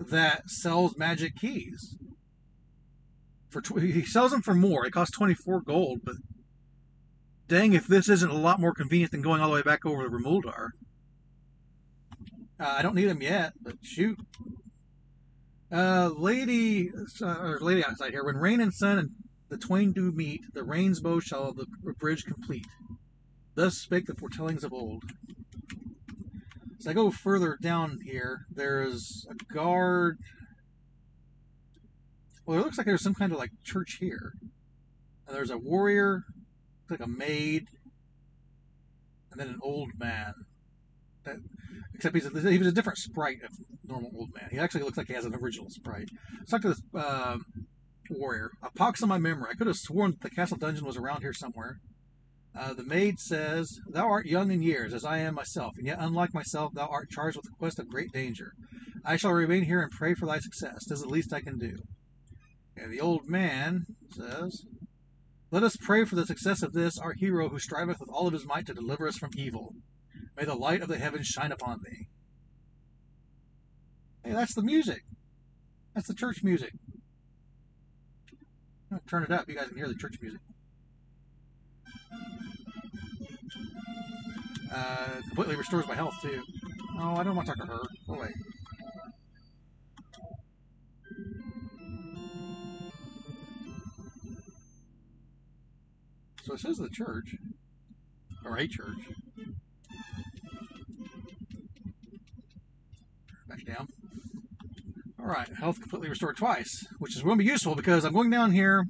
that 0.00 0.48
sells 0.48 0.96
magic 0.96 1.36
keys. 1.36 1.96
For 3.50 3.60
tw- 3.60 3.82
he 3.82 4.04
sells 4.04 4.30
them 4.30 4.42
for 4.42 4.54
more. 4.54 4.86
It 4.86 4.92
costs 4.92 5.16
24 5.16 5.62
gold, 5.62 6.00
but 6.02 6.16
dang 7.48 7.72
if 7.72 7.86
this 7.86 8.08
isn't 8.08 8.30
a 8.30 8.36
lot 8.36 8.60
more 8.60 8.72
convenient 8.72 9.12
than 9.12 9.22
going 9.22 9.40
all 9.40 9.50
the 9.50 9.56
way 9.56 9.62
back 9.62 9.84
over 9.84 10.04
to 10.04 10.10
Rimuldar. 10.10 10.68
Uh, 12.58 12.74
I 12.78 12.82
don't 12.82 12.94
need 12.94 13.08
them 13.08 13.22
yet, 13.22 13.52
but 13.60 13.76
shoot. 13.82 14.18
Uh, 15.72 16.10
lady, 16.16 16.90
uh, 17.22 17.26
or 17.26 17.58
lady 17.60 17.84
outside 17.84 18.10
here. 18.10 18.24
When 18.24 18.36
rain 18.36 18.60
and 18.60 18.72
sun 18.72 18.98
and 18.98 19.10
the 19.48 19.56
twain 19.56 19.92
do 19.92 20.12
meet, 20.12 20.42
the 20.52 20.64
rain's 20.64 21.00
bow 21.00 21.20
shall 21.20 21.52
the 21.52 21.66
bridge 21.98 22.24
complete. 22.24 22.66
Thus 23.54 23.78
spake 23.78 24.06
the 24.06 24.14
foretellings 24.14 24.64
of 24.64 24.72
old. 24.72 25.04
As 26.80 26.86
I 26.86 26.94
go 26.94 27.10
further 27.10 27.58
down 27.60 27.98
here, 28.02 28.46
there's 28.50 29.26
a 29.30 29.34
guard. 29.52 30.16
Well, 32.46 32.58
it 32.58 32.64
looks 32.64 32.78
like 32.78 32.86
there's 32.86 33.02
some 33.02 33.14
kind 33.14 33.32
of 33.32 33.38
like 33.38 33.50
church 33.62 33.98
here. 34.00 34.32
And 35.26 35.36
there's 35.36 35.50
a 35.50 35.58
warrior 35.58 36.24
like 36.88 37.00
a 37.00 37.06
maid, 37.06 37.66
and 39.30 39.38
then 39.38 39.48
an 39.48 39.60
old 39.62 39.90
man. 39.98 40.32
That, 41.24 41.36
except 41.94 42.16
he's 42.16 42.26
a, 42.26 42.50
he 42.50 42.58
was 42.58 42.66
a 42.66 42.72
different 42.72 42.98
sprite 42.98 43.42
of 43.44 43.50
normal 43.86 44.10
old 44.16 44.30
man. 44.34 44.48
He 44.50 44.58
actually 44.58 44.82
looks 44.82 44.96
like 44.96 45.06
he 45.06 45.12
has 45.12 45.26
an 45.26 45.34
original 45.34 45.68
sprite. 45.68 46.08
Let's 46.38 46.50
talk 46.50 46.62
to 46.62 46.68
this 46.70 46.82
uh, 46.94 47.36
warrior. 48.08 48.52
A 48.62 48.70
pox 48.70 49.02
on 49.02 49.10
my 49.10 49.18
memory. 49.18 49.50
I 49.50 49.54
could 49.54 49.66
have 49.66 49.76
sworn 49.76 50.12
that 50.12 50.22
the 50.22 50.30
castle 50.30 50.56
dungeon 50.56 50.86
was 50.86 50.96
around 50.96 51.20
here 51.20 51.34
somewhere. 51.34 51.78
Uh, 52.58 52.74
the 52.74 52.84
maid 52.84 53.18
says, 53.18 53.78
Thou 53.88 54.08
art 54.08 54.26
young 54.26 54.50
in 54.50 54.62
years, 54.62 54.92
as 54.92 55.04
I 55.04 55.18
am 55.18 55.34
myself, 55.34 55.74
and 55.76 55.86
yet, 55.86 55.98
unlike 56.00 56.34
myself, 56.34 56.72
thou 56.74 56.86
art 56.86 57.10
charged 57.10 57.36
with 57.36 57.44
the 57.46 57.56
quest 57.58 57.78
of 57.78 57.88
great 57.88 58.12
danger. 58.12 58.52
I 59.04 59.16
shall 59.16 59.32
remain 59.32 59.64
here 59.64 59.80
and 59.80 59.90
pray 59.90 60.14
for 60.14 60.26
thy 60.26 60.40
success. 60.40 60.84
Tis 60.88 61.00
the 61.00 61.08
least 61.08 61.32
I 61.32 61.40
can 61.40 61.58
do. 61.58 61.78
And 62.76 62.92
the 62.92 63.00
old 63.00 63.28
man 63.28 63.86
says, 64.10 64.64
Let 65.50 65.62
us 65.62 65.76
pray 65.76 66.04
for 66.04 66.16
the 66.16 66.26
success 66.26 66.62
of 66.62 66.72
this, 66.72 66.98
our 66.98 67.12
hero 67.12 67.48
who 67.48 67.58
striveth 67.58 68.00
with 68.00 68.10
all 68.10 68.26
of 68.26 68.32
his 68.32 68.46
might 68.46 68.66
to 68.66 68.74
deliver 68.74 69.06
us 69.06 69.16
from 69.16 69.30
evil. 69.36 69.74
May 70.36 70.44
the 70.44 70.54
light 70.54 70.82
of 70.82 70.88
the 70.88 70.98
heavens 70.98 71.26
shine 71.26 71.52
upon 71.52 71.80
thee. 71.84 72.08
Hey, 74.24 74.32
that's 74.32 74.54
the 74.54 74.62
music. 74.62 75.02
That's 75.94 76.08
the 76.08 76.14
church 76.14 76.42
music. 76.42 76.72
turn 79.08 79.22
it 79.22 79.30
up. 79.30 79.48
You 79.48 79.54
guys 79.54 79.68
can 79.68 79.76
hear 79.76 79.88
the 79.88 79.94
church 79.94 80.16
music. 80.20 80.40
Uh, 84.72 85.20
completely 85.26 85.56
restores 85.56 85.86
my 85.86 85.94
health 85.94 86.14
too. 86.22 86.42
Oh, 86.98 87.16
I 87.16 87.24
don't 87.24 87.34
want 87.34 87.48
to 87.48 87.54
talk 87.54 87.66
to 87.66 87.72
her. 87.72 87.82
Go 88.06 88.14
away. 88.14 88.28
So 96.44 96.54
it 96.54 96.60
says 96.60 96.78
the 96.78 96.88
church, 96.88 97.34
or 98.44 98.56
a 98.58 98.66
church. 98.66 98.96
Back 103.48 103.64
down. 103.66 103.88
All 105.20 105.26
right, 105.26 105.48
health 105.58 105.80
completely 105.80 106.08
restored 106.08 106.36
twice, 106.36 106.86
which 106.98 107.16
is 107.16 107.22
going 107.22 107.38
to 107.38 107.44
be 107.44 107.50
useful 107.50 107.74
because 107.74 108.04
I'm 108.04 108.12
going 108.12 108.30
down 108.30 108.52
here. 108.52 108.84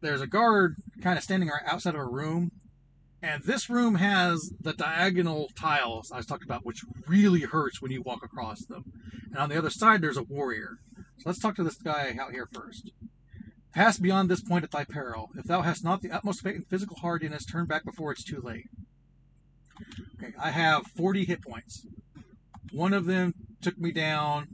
There's 0.00 0.20
a 0.20 0.26
guard 0.26 0.76
kind 1.02 1.18
of 1.18 1.24
standing 1.24 1.50
outside 1.66 1.94
of 1.94 2.00
a 2.00 2.04
room 2.04 2.50
and 3.22 3.42
this 3.44 3.70
room 3.70 3.96
has 3.96 4.52
the 4.60 4.72
diagonal 4.72 5.50
tiles 5.58 6.12
I 6.12 6.18
was 6.18 6.26
talking 6.26 6.46
about, 6.46 6.64
which 6.64 6.82
really 7.08 7.40
hurts 7.40 7.80
when 7.80 7.90
you 7.90 8.02
walk 8.02 8.24
across 8.24 8.64
them. 8.66 8.84
And 9.30 9.38
on 9.38 9.48
the 9.48 9.58
other 9.58 9.70
side, 9.70 10.02
there's 10.02 10.16
a 10.16 10.22
warrior. 10.22 10.78
So 10.96 11.22
let's 11.24 11.40
talk 11.40 11.56
to 11.56 11.64
this 11.64 11.76
guy 11.76 12.16
out 12.20 12.32
here 12.32 12.48
first. 12.52 12.92
Pass 13.74 13.98
beyond 13.98 14.28
this 14.28 14.42
point 14.42 14.64
at 14.64 14.70
thy 14.70 14.84
peril. 14.84 15.30
If 15.36 15.44
thou 15.46 15.62
hast 15.62 15.84
not 15.84 16.02
the 16.02 16.10
utmost 16.10 16.42
faith 16.42 16.56
and 16.56 16.66
physical 16.68 16.98
hardiness, 16.98 17.44
turn 17.44 17.66
back 17.66 17.84
before 17.84 18.12
it's 18.12 18.24
too 18.24 18.40
late. 18.40 18.68
Okay, 20.22 20.32
I 20.40 20.50
have 20.50 20.86
40 20.96 21.24
hit 21.24 21.42
points. 21.42 21.86
One 22.72 22.92
of 22.92 23.06
them 23.06 23.34
took 23.60 23.78
me 23.78 23.92
down 23.92 24.48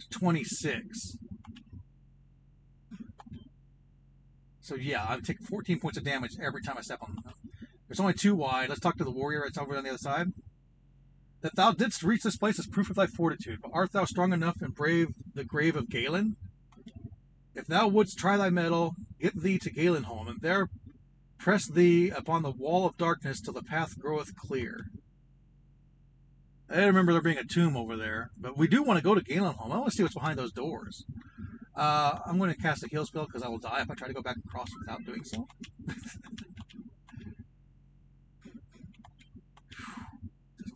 to 0.00 0.18
26. 0.18 1.18
So 4.62 4.76
yeah, 4.76 5.04
I 5.08 5.18
take 5.18 5.42
14 5.42 5.80
points 5.80 5.98
of 5.98 6.04
damage 6.04 6.32
every 6.40 6.62
time 6.62 6.76
I 6.78 6.82
step 6.82 7.02
on 7.02 7.16
them. 7.16 7.34
There's 7.88 8.00
only 8.00 8.14
two 8.14 8.34
wide. 8.34 8.68
Let's 8.68 8.80
talk 8.80 8.96
to 8.98 9.04
the 9.04 9.10
warrior 9.10 9.42
that's 9.44 9.58
over 9.58 9.76
on 9.76 9.82
the 9.82 9.90
other 9.90 9.98
side. 9.98 10.28
That 11.42 11.56
thou 11.56 11.72
didst 11.72 12.04
reach 12.04 12.22
this 12.22 12.36
place 12.36 12.60
is 12.60 12.68
proof 12.68 12.88
of 12.88 12.94
thy 12.94 13.06
fortitude, 13.06 13.58
but 13.60 13.72
art 13.74 13.92
thou 13.92 14.04
strong 14.04 14.32
enough 14.32 14.62
and 14.62 14.72
brave 14.72 15.08
the 15.34 15.44
grave 15.44 15.74
of 15.74 15.90
Galen? 15.90 16.36
If 17.54 17.66
thou 17.66 17.88
wouldst 17.88 18.16
try 18.16 18.36
thy 18.36 18.50
mettle, 18.50 18.94
get 19.20 19.34
thee 19.34 19.58
to 19.58 19.70
Galenholm, 19.70 20.28
and 20.28 20.40
there 20.40 20.68
press 21.38 21.66
thee 21.68 22.10
upon 22.10 22.42
the 22.42 22.52
wall 22.52 22.86
of 22.86 22.96
darkness 22.96 23.40
till 23.40 23.52
the 23.52 23.64
path 23.64 23.98
groweth 23.98 24.36
clear. 24.36 24.86
I 26.70 26.84
remember 26.84 27.12
there 27.12 27.20
being 27.20 27.36
a 27.36 27.44
tomb 27.44 27.76
over 27.76 27.96
there, 27.96 28.30
but 28.38 28.56
we 28.56 28.68
do 28.68 28.84
want 28.84 28.98
to 28.98 29.04
go 29.04 29.16
to 29.16 29.20
Galenholm. 29.20 29.72
I 29.72 29.78
want 29.78 29.86
to 29.86 29.90
see 29.90 30.04
what's 30.04 30.14
behind 30.14 30.38
those 30.38 30.52
doors. 30.52 31.04
Uh, 31.74 32.18
I'm 32.26 32.38
going 32.38 32.52
to 32.54 32.60
cast 32.60 32.84
a 32.84 32.88
heal 32.88 33.06
spell 33.06 33.24
because 33.24 33.42
I 33.42 33.48
will 33.48 33.58
die 33.58 33.80
if 33.80 33.90
I 33.90 33.94
try 33.94 34.08
to 34.08 34.14
go 34.14 34.20
back 34.22 34.36
across 34.44 34.68
without 34.78 35.04
doing 35.04 35.24
so. 35.24 35.46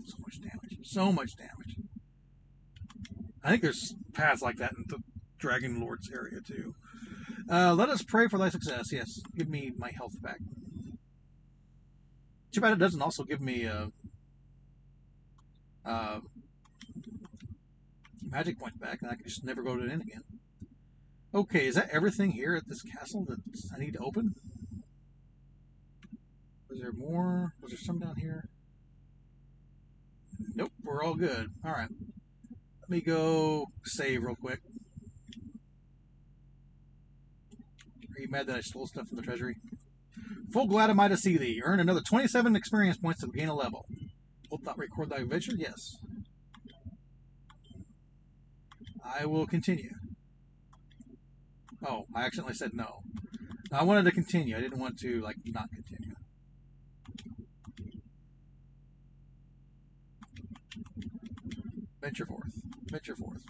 so 0.05 0.16
much 0.20 0.40
damage. 0.40 0.78
So 0.82 1.12
much 1.12 1.36
damage. 1.36 1.76
I 3.44 3.51
think 3.51 3.62
there's 3.62 3.94
paths 4.14 4.40
like 4.42 4.57
that 4.57 4.72
in 4.72 4.84
the 4.88 4.99
Dragon 5.38 5.80
Lord's 5.80 6.11
area 6.11 6.40
too. 6.40 6.74
Uh, 7.51 7.74
let 7.74 7.88
us 7.88 8.03
pray 8.03 8.26
for 8.26 8.38
thy 8.38 8.49
success. 8.49 8.90
Yes, 8.90 9.20
give 9.36 9.49
me 9.49 9.72
my 9.76 9.90
health 9.90 10.20
back. 10.20 10.38
Too 12.53 12.61
bad 12.61 12.72
it 12.72 12.78
doesn't 12.78 13.03
also 13.03 13.22
give 13.22 13.40
me 13.40 13.64
a, 13.64 13.90
uh, 15.84 15.88
uh, 15.88 16.20
magic 18.22 18.59
points 18.59 18.78
back, 18.78 19.03
and 19.03 19.11
I 19.11 19.14
can 19.14 19.24
just 19.24 19.44
never 19.44 19.62
go 19.62 19.76
to 19.76 19.84
it 19.84 19.92
in 19.92 20.01
again. 20.01 20.24
Okay, 21.35 21.66
is 21.66 21.74
that 21.74 21.91
everything 21.91 22.33
here 22.33 22.55
at 22.55 22.66
this 22.66 22.83
castle 22.83 23.24
that 23.29 23.39
I 23.74 23.79
need 23.79 23.95
to 23.95 23.99
open? 23.99 24.35
Was 26.70 26.81
there 26.81 26.93
more? 26.93 27.55
Was 27.61 27.72
there 27.72 27.79
some 27.79 27.99
down 27.99 28.16
here? 28.16 28.49
Nope, 30.55 30.72
we're 30.83 31.03
all 31.03 31.14
good. 31.14 31.49
All 31.64 31.72
right. 31.72 31.89
Let 32.81 32.91
me 32.91 33.01
go 33.01 33.66
save 33.85 34.22
real 34.22 34.37
quick. 34.37 34.61
Are 38.16 38.20
you 38.20 38.29
mad 38.31 38.47
that 38.47 38.57
I 38.57 38.61
stole 38.61 38.87
stuff 38.87 39.09
from 39.09 39.16
the 39.16 39.22
treasury? 39.22 39.57
Full 40.53 40.66
glad 40.66 40.91
am 40.91 41.01
I 41.01 41.09
to 41.09 41.16
see 41.16 41.37
thee. 41.37 41.61
Earn 41.62 41.81
another 41.81 42.01
27 42.01 42.57
experience 42.57 42.97
points 42.97 43.20
to 43.20 43.27
gain 43.27 43.49
a 43.49 43.55
level. 43.55 43.87
Wilt 44.51 44.64
thou 44.64 44.74
record 44.77 45.11
thy 45.11 45.18
adventure? 45.18 45.53
Yes. 45.57 45.97
I 49.05 49.27
will 49.27 49.47
continue. 49.47 49.91
Oh, 51.85 52.07
I 52.14 52.24
accidentally 52.24 52.55
said 52.55 52.72
no. 52.74 53.01
I 53.72 53.83
wanted 53.83 54.05
to 54.05 54.12
continue. 54.12 54.57
I 54.57 54.61
didn't 54.61 54.79
want 54.79 54.99
to, 55.01 55.20
like, 55.20 55.37
not 55.45 55.68
continue. 55.70 56.14
Venture 62.01 62.27
forth. 62.27 62.53
Venture 62.91 63.16
forth. 63.16 63.43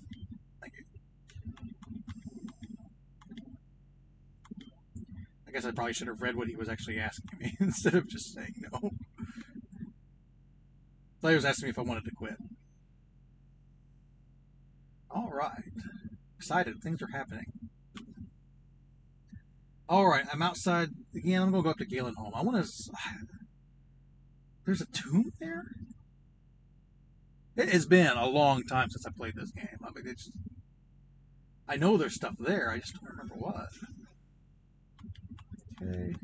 Thank 0.61 0.73
you. 0.79 0.85
I 5.47 5.51
guess 5.51 5.67
I 5.67 5.73
probably 5.73 5.93
should 5.93 6.09
have 6.09 6.23
read 6.23 6.37
what 6.37 6.49
he 6.49 6.57
was 6.57 6.69
actually 6.69 6.99
asking 6.99 7.39
me 7.39 7.57
instead 7.61 7.95
of 7.95 8.09
just 8.09 8.35
saying 8.35 8.55
no. 8.73 8.91
Thought 11.21 11.29
he 11.29 11.35
was 11.35 11.45
asking 11.45 11.67
me 11.67 11.71
if 11.71 11.79
I 11.79 11.83
wanted 11.83 12.05
to 12.05 12.11
quit. 12.13 12.37
All 15.11 15.31
right. 15.31 15.73
Excited. 16.39 16.83
Things 16.83 17.03
are 17.03 17.11
happening. 17.13 17.66
All 19.89 20.07
right. 20.07 20.25
I'm 20.33 20.43
outside 20.43 20.91
again. 21.15 21.43
I'm 21.43 21.53
to 21.53 21.63
go 21.63 21.71
up 21.71 21.79
to 21.79 21.87
Galenholm. 21.87 22.33
I 22.35 22.43
want 22.43 22.65
to. 22.65 22.73
There's 24.65 24.81
a 24.81 24.87
tomb 24.87 25.33
there? 25.39 25.65
It 27.57 27.71
has 27.71 27.87
been 27.87 28.17
a 28.17 28.27
long 28.27 28.65
time 28.65 28.91
since 28.91 29.07
I 29.07 29.11
played 29.17 29.35
this 29.37 29.51
game. 29.53 29.79
I 29.83 29.91
mean, 29.95 30.07
it's. 30.07 30.31
I 31.69 31.77
know 31.77 31.97
there's 31.97 32.15
stuff 32.15 32.35
there. 32.39 32.71
I 32.71 32.79
just 32.79 32.95
don't 32.95 33.11
remember 33.11 33.35
what. 33.35 33.69
Okay. 35.83 36.15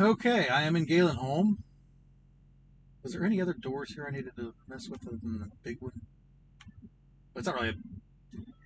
Okay, 0.00 0.46
I 0.48 0.62
am 0.62 0.76
in 0.76 0.86
Galenholm. 0.86 1.56
Was 3.02 3.14
there 3.14 3.24
any 3.24 3.40
other 3.40 3.52
doors 3.52 3.94
here 3.94 4.06
I 4.06 4.12
needed 4.14 4.36
to 4.36 4.54
mess 4.68 4.88
with 4.88 5.04
other 5.04 5.16
than 5.20 5.40
the 5.40 5.50
big 5.64 5.78
one? 5.80 5.92
it's 7.34 7.46
not 7.46 7.56
really 7.56 7.70
a, 7.70 7.74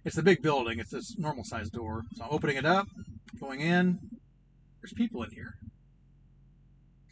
it's 0.05 0.16
the 0.16 0.22
big 0.22 0.43
building. 0.43 0.78
It's 0.78 0.91
this 0.91 1.16
normal 1.16 1.45
sized 1.45 1.72
door. 1.72 2.03
So 2.16 2.24
I'm 2.24 2.30
opening 2.30 2.57
it 2.57 2.66
up, 2.66 2.89
going 3.41 3.61
in. 3.61 3.99
There's 4.83 4.93
people 4.93 5.22
in 5.22 5.30
here. 5.30 5.55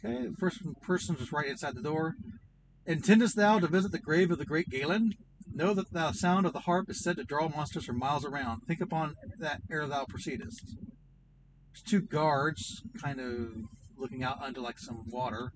Okay, 0.05 0.27
the 0.27 0.35
first 0.37 0.59
person 0.81 1.15
is 1.19 1.31
right 1.31 1.47
inside 1.47 1.73
the 1.73 1.81
door. 1.81 2.13
Intendest 2.85 3.35
thou 3.35 3.57
to 3.57 3.67
visit 3.67 3.91
the 3.91 3.99
grave 3.99 4.29
of 4.29 4.37
the 4.37 4.45
great 4.45 4.69
Galen? 4.69 5.13
Know 5.51 5.73
that 5.73 5.93
the 5.93 6.11
sound 6.13 6.45
of 6.45 6.53
the 6.53 6.61
harp 6.61 6.91
is 6.91 7.03
said 7.03 7.17
to 7.17 7.23
draw 7.23 7.49
monsters 7.49 7.85
from 7.85 7.97
miles 7.97 8.25
around. 8.25 8.61
Think 8.67 8.81
upon 8.81 9.15
that 9.39 9.61
ere 9.71 9.87
thou 9.87 10.05
proceedest. 10.05 10.75
There's 11.73 11.83
two 11.83 12.01
guards, 12.01 12.83
kind 13.01 13.19
of 13.19 13.47
looking 14.01 14.23
out 14.23 14.41
onto 14.41 14.59
like 14.59 14.79
some 14.79 15.09
water. 15.09 15.53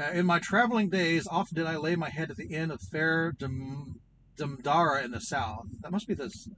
Uh, 0.00 0.10
in 0.12 0.26
my 0.26 0.38
traveling 0.38 0.88
days, 0.88 1.26
often 1.26 1.56
did 1.56 1.66
I 1.66 1.76
lay 1.76 1.96
my 1.96 2.10
head 2.10 2.30
at 2.30 2.36
the 2.36 2.46
inn 2.46 2.70
of 2.70 2.80
fair 2.80 3.32
Damdara 3.32 5.04
in 5.04 5.10
the 5.10 5.20
south. 5.20 5.66
That 5.80 5.90
must 5.90 6.06
be 6.06 6.14
this 6.14 6.48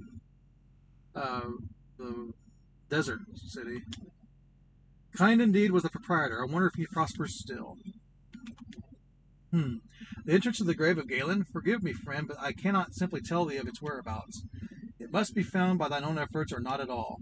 uh, 1.15 1.43
the 1.99 2.33
desert 2.91 3.21
city. 3.37 3.83
Kind 5.17 5.43
indeed 5.43 5.73
was 5.73 5.83
the 5.83 5.91
proprietor. 5.91 6.43
I 6.43 6.51
wonder 6.51 6.67
if 6.67 6.75
he 6.75 6.87
prospers 6.87 7.39
still. 7.39 7.77
Hmm. 9.51 9.77
The 10.25 10.33
entrance 10.33 10.59
to 10.59 10.65
the 10.65 10.75
grave 10.75 10.99
of 10.99 11.09
Galen. 11.09 11.45
Forgive 11.45 11.83
me, 11.83 11.93
friend, 11.93 12.27
but 12.27 12.41
I 12.41 12.53
cannot 12.53 12.95
simply 12.95 13.21
tell 13.21 13.45
thee 13.45 13.59
of 13.59 13.69
its 13.69 13.83
whereabouts. 13.83 14.43
It 14.99 15.13
must 15.13 15.35
be 15.35 15.43
found 15.43 15.79
by 15.79 15.89
thine 15.89 16.05
own 16.05 16.19
efforts, 16.19 16.53
or 16.53 16.61
not 16.61 16.81
at 16.81 16.89
all. 16.89 17.21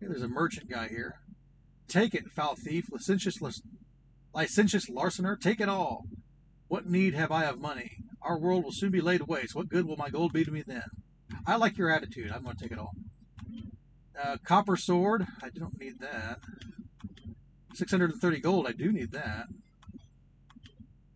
There's 0.00 0.22
a 0.22 0.28
merchant 0.28 0.68
guy 0.68 0.88
here. 0.88 1.19
Take 1.90 2.14
it, 2.14 2.30
foul 2.30 2.54
thief, 2.54 2.86
licentious, 2.92 3.40
licentious 4.32 4.88
larcener. 4.88 5.38
Take 5.38 5.60
it 5.60 5.68
all. 5.68 6.04
What 6.68 6.86
need 6.86 7.14
have 7.14 7.32
I 7.32 7.46
of 7.46 7.60
money? 7.60 7.96
Our 8.22 8.38
world 8.38 8.62
will 8.62 8.72
soon 8.72 8.92
be 8.92 9.00
laid 9.00 9.22
waste. 9.22 9.56
What 9.56 9.68
good 9.68 9.86
will 9.86 9.96
my 9.96 10.08
gold 10.08 10.32
be 10.32 10.44
to 10.44 10.52
me 10.52 10.62
then? 10.64 10.84
I 11.46 11.56
like 11.56 11.76
your 11.76 11.90
attitude. 11.90 12.30
I'm 12.30 12.44
going 12.44 12.56
to 12.56 12.62
take 12.62 12.70
it 12.70 12.78
all. 12.78 12.92
Uh, 14.22 14.36
copper 14.44 14.76
sword. 14.76 15.26
I 15.42 15.48
don't 15.48 15.80
need 15.80 15.98
that. 15.98 16.38
630 17.74 18.40
gold. 18.40 18.68
I 18.68 18.72
do 18.72 18.92
need 18.92 19.10
that. 19.10 19.46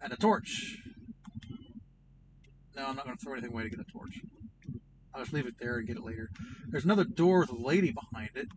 And 0.03 0.13
a 0.13 0.17
torch. 0.17 0.79
No, 2.75 2.87
I'm 2.87 2.97
not 2.97 3.05
going 3.05 3.17
to 3.17 3.25
throw 3.25 3.35
anything 3.35 3.53
away 3.53 3.63
to 3.63 3.71
get 3.71 3.79
a 3.79 3.93
torch. 3.93 4.21
I'll 5.15 5.23
just 5.23 5.33
leave 5.33 5.47
it 5.47 5.55
there 5.61 5.77
and 5.77 5.87
get 5.87 5.99
it 5.99 6.03
later. 6.03 6.31
There's 6.67 6.85
another 6.85 7.05
door 7.05 7.41
with 7.41 7.51
a 7.51 7.57
lady 7.57 7.93
behind 7.93 8.31
it. 8.35 8.49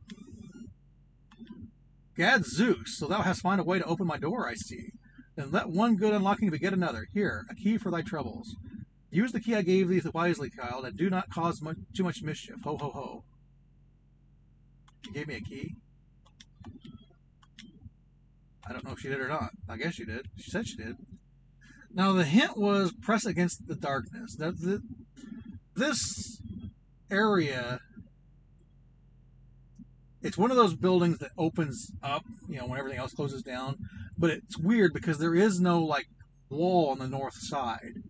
Gad 2.18 2.46
Zeus, 2.46 2.98
so 2.98 3.06
thou 3.06 3.22
hast 3.22 3.42
found 3.42 3.62
a 3.62 3.64
way 3.64 3.78
to 3.78 3.86
open 3.86 4.08
my 4.08 4.18
door, 4.18 4.48
I 4.48 4.56
see. 4.56 4.90
Then 5.36 5.52
let 5.52 5.70
one 5.70 5.96
good 5.96 6.14
unlocking 6.14 6.50
beget 6.50 6.74
another. 6.74 7.06
Here, 7.14 7.46
a 7.50 7.54
key 7.54 7.78
for 7.78 7.92
thy 7.92 8.02
troubles. 8.02 8.56
Use 9.12 9.32
the 9.32 9.40
key 9.40 9.54
I 9.56 9.62
gave 9.62 9.88
thee 9.88 10.02
wisely, 10.12 10.50
child, 10.50 10.86
and 10.86 10.98
do 10.98 11.12
not 11.12 11.30
cause 11.30 11.62
much, 11.62 11.78
too 11.96 12.04
much 12.04 12.24
mischief. 12.24 12.56
Ho, 12.64 12.76
ho, 12.78 12.90
ho. 12.90 13.24
She 15.06 15.12
gave 15.12 15.28
me 15.28 15.36
a 15.36 15.42
key. 15.42 15.76
I 18.68 18.74
don't 18.74 18.84
know 18.84 18.92
if 18.92 19.00
she 19.00 19.10
did 19.10 19.20
or 19.20 19.30
not. 19.30 19.52
I 19.70 19.78
guess 19.78 19.94
she 19.94 20.04
did. 20.04 20.28
She 20.38 20.50
said 20.50 20.68
she 20.68 20.76
did. 20.76 20.96
Now, 21.94 22.14
the 22.14 22.26
hint 22.26 22.58
was 22.58 22.92
press 23.02 23.26
against 23.26 23.68
the 23.68 23.76
darkness. 23.76 24.36
The, 24.36 24.52
the, 24.52 24.82
this 25.76 26.42
area, 27.10 27.80
it's 30.22 30.38
one 30.38 30.52
of 30.52 30.58
those 30.58 30.76
buildings 30.76 31.20
that 31.20 31.32
opens 31.38 31.92
up, 32.02 32.26
you 32.48 32.58
know, 32.58 32.66
when 32.66 32.80
everything 32.80 33.00
else 33.00 33.14
closes 33.14 33.44
down. 33.44 33.78
But 34.18 34.32
it's 34.32 34.58
weird 34.58 34.94
because 34.94 35.20
there 35.20 35.36
is 35.36 35.60
no, 35.60 35.84
like, 35.84 36.08
wall 36.50 36.90
on 36.90 37.00
the 37.00 37.08
north 37.08 37.36
side. 37.36 38.04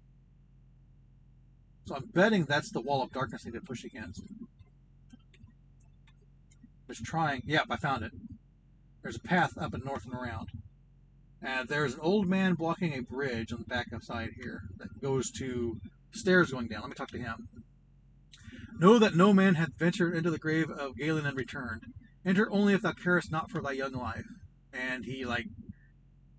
So 1.86 1.96
I'm 1.96 2.06
betting 2.14 2.46
that's 2.46 2.72
the 2.72 2.82
wall 2.82 3.02
of 3.02 3.12
darkness 3.12 3.44
they 3.44 3.52
could 3.52 3.66
push 3.66 3.84
against. 3.84 4.22
Just 6.88 7.04
trying. 7.04 7.44
Yep, 7.46 7.66
I 7.70 7.78
found 7.78 8.04
it. 8.04 8.12
There's 9.02 9.18
a 9.18 9.22
path 9.22 9.58
up 9.58 9.74
and 9.74 9.84
north 9.84 10.06
and 10.06 10.14
around. 10.14 10.50
And 11.42 11.70
there's 11.70 11.94
an 11.94 12.00
old 12.02 12.28
man 12.28 12.56
blocking 12.56 12.94
a 12.94 13.02
bridge 13.02 13.54
on 13.54 13.60
the 13.60 13.66
back 13.66 13.92
of 13.92 14.04
side 14.04 14.32
here 14.42 14.64
that 14.78 15.02
goes 15.02 15.30
to 15.32 15.78
stairs 16.12 16.52
going 16.52 16.68
down. 16.68 16.82
Let 16.82 16.90
me 16.90 16.96
talk 16.96 17.12
to 17.12 17.20
him. 17.20 17.48
Know 18.80 19.00
that 19.00 19.16
no 19.16 19.34
man 19.34 19.56
hath 19.56 19.78
ventured 19.78 20.16
into 20.16 20.30
the 20.30 20.38
grave 20.38 20.70
of 20.70 20.98
Galen 20.98 21.26
and 21.26 21.36
returned. 21.36 21.84
Enter 22.26 22.52
only 22.52 22.74
if 22.74 22.82
thou 22.82 22.92
carest 22.92 23.32
not 23.32 23.50
for 23.50 23.62
thy 23.62 23.72
young 23.72 23.94
life. 23.94 24.26
And 24.72 25.06
he, 25.06 25.26
like, 25.26 25.48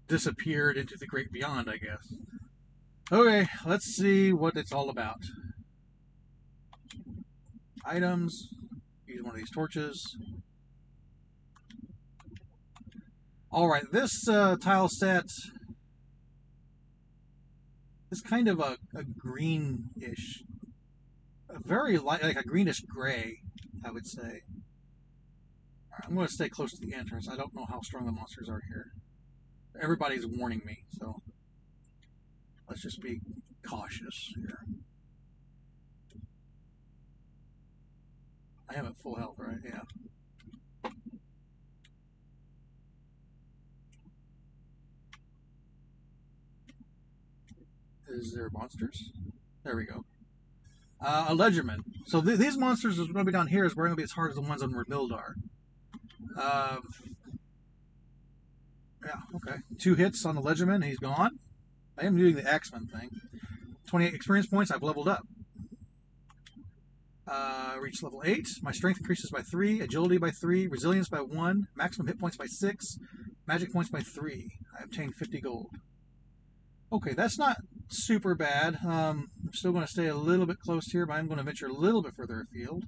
disappeared 0.06 0.76
into 0.76 0.96
the 0.98 1.06
great 1.06 1.32
beyond, 1.32 1.68
I 1.68 1.78
guess. 1.78 2.14
Okay, 3.10 3.48
let's 3.66 3.86
see 3.86 4.32
what 4.32 4.56
it's 4.56 4.72
all 4.72 4.90
about. 4.90 5.22
Items. 7.84 8.48
Use 9.06 9.22
one 9.22 9.34
of 9.34 9.38
these 9.38 9.50
torches. 9.50 10.16
Alright, 13.50 13.90
this 13.90 14.28
uh, 14.28 14.56
tile 14.56 14.88
set 14.90 15.24
is 18.10 18.20
kind 18.20 18.46
of 18.46 18.60
a, 18.60 18.76
a 18.94 19.04
greenish, 19.04 20.42
very 21.64 21.98
light, 21.98 22.22
like 22.22 22.36
a 22.36 22.42
greenish 22.42 22.80
gray, 22.82 23.38
I 23.84 23.90
would 23.90 24.06
say. 24.06 24.42
I'm 26.04 26.14
going 26.14 26.26
to 26.26 26.32
stay 26.32 26.48
close 26.48 26.72
to 26.72 26.80
the 26.80 26.94
entrance. 26.94 27.28
I 27.28 27.36
don't 27.36 27.54
know 27.54 27.66
how 27.68 27.80
strong 27.82 28.06
the 28.06 28.12
monsters 28.12 28.48
are 28.48 28.62
here. 28.68 28.92
Everybody's 29.80 30.26
warning 30.26 30.62
me, 30.64 30.78
so 30.98 31.22
let's 32.68 32.82
just 32.82 33.00
be 33.00 33.20
cautious 33.68 34.32
here. 34.36 34.58
I 38.70 38.74
have 38.74 38.86
it 38.86 38.94
full 39.02 39.16
health, 39.16 39.36
right? 39.38 39.56
Yeah. 39.64 40.90
Is 48.08 48.32
there 48.32 48.48
monsters? 48.52 49.10
There 49.64 49.76
we 49.76 49.84
go. 49.84 50.04
Uh, 51.00 51.26
a 51.28 51.34
Legerdeman. 51.34 51.78
So 52.06 52.20
th- 52.20 52.38
these 52.38 52.56
monsters 52.56 52.98
are 52.98 53.04
going 53.04 53.14
to 53.14 53.24
be 53.24 53.32
down 53.32 53.46
here 53.46 53.64
is 53.64 53.74
going 53.74 53.90
to 53.90 53.96
be 53.96 54.02
as 54.02 54.12
hard 54.12 54.30
as 54.30 54.36
the 54.36 54.42
ones 54.42 54.62
on 54.62 54.72
Rimuldar. 54.72 55.34
Um, 56.36 56.82
yeah, 59.04 59.20
okay. 59.36 59.58
Two 59.78 59.94
hits 59.94 60.24
on 60.26 60.34
the 60.34 60.42
Legerdeman. 60.42 60.84
He's 60.84 60.98
gone. 60.98 61.38
I 61.96 62.06
am 62.06 62.16
doing 62.16 62.34
the 62.34 62.48
Axeman 62.48 62.86
thing. 62.86 63.10
28 63.88 64.12
experience 64.12 64.46
points. 64.48 64.70
I've 64.70 64.82
leveled 64.82 65.08
up. 65.08 65.22
Uh, 67.26 67.76
reach 67.80 68.02
level 68.02 68.22
8. 68.24 68.46
My 68.62 68.72
strength 68.72 68.98
increases 69.00 69.30
by 69.30 69.42
3, 69.42 69.82
agility 69.82 70.16
by 70.16 70.30
3, 70.30 70.66
resilience 70.66 71.08
by 71.08 71.20
1, 71.20 71.66
maximum 71.76 72.06
hit 72.06 72.18
points 72.18 72.38
by 72.38 72.46
6, 72.46 72.98
magic 73.46 73.70
points 73.70 73.90
by 73.90 74.00
3. 74.00 74.48
I 74.78 74.84
obtained 74.84 75.14
50 75.14 75.40
gold. 75.42 75.66
Okay, 76.90 77.12
that's 77.12 77.38
not 77.38 77.58
super 77.88 78.34
bad. 78.34 78.78
Um, 78.84 79.30
I'm 79.44 79.52
still 79.52 79.72
going 79.72 79.84
to 79.84 79.90
stay 79.90 80.06
a 80.06 80.14
little 80.14 80.46
bit 80.46 80.58
close 80.60 80.86
here, 80.86 81.06
but 81.06 81.14
I'm 81.14 81.26
going 81.26 81.38
to 81.38 81.44
venture 81.44 81.66
a 81.66 81.72
little 81.72 82.02
bit 82.02 82.14
further 82.14 82.40
afield. 82.40 82.84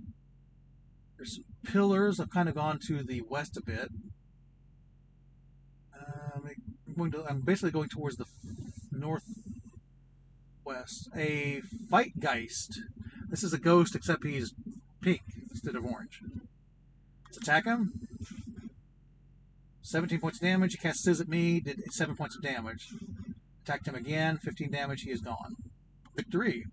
There's 1.17 1.37
some 1.37 1.45
pillars. 1.65 2.21
I've 2.21 2.31
kind 2.31 2.49
of 2.49 2.55
gone 2.55 2.79
to 2.87 3.03
the 3.03 3.23
west 3.23 3.57
a 3.57 3.63
bit. 3.63 3.91
Uh, 5.95 6.31
I'm, 6.37 6.95
going 6.97 7.13
to, 7.13 7.25
I'm 7.29 7.41
basically 7.41 7.71
going 7.71 7.89
towards 7.89 8.17
the 8.17 8.27
northwest. 8.93 9.25
A 11.17 11.61
fight 11.91 12.19
geist. 12.21 12.81
This 13.29 13.45
is 13.45 13.53
a 13.53 13.59
ghost, 13.59 13.95
except 13.95 14.25
he's 14.25 14.55
pink 15.01 15.23
instead 15.51 15.77
of 15.77 15.85
orange. 15.85 16.23
Let's 17.27 17.39
attack 17.39 17.65
him. 17.65 17.93
17 19.83 20.21
points 20.21 20.39
of 20.39 20.43
damage. 20.43 20.73
He 20.73 20.79
cast 20.79 21.03
Sizz 21.03 21.21
at 21.21 21.29
me, 21.29 21.61
did 21.61 21.81
7 21.93 22.17
points 22.17 22.37
of 22.37 22.43
damage. 22.43 22.89
Attacked 23.65 23.87
him 23.87 23.95
again, 23.95 24.39
15 24.39 24.71
damage, 24.71 25.03
he 25.03 25.11
is 25.11 25.21
gone. 25.21 25.57
Victory. 26.17 26.65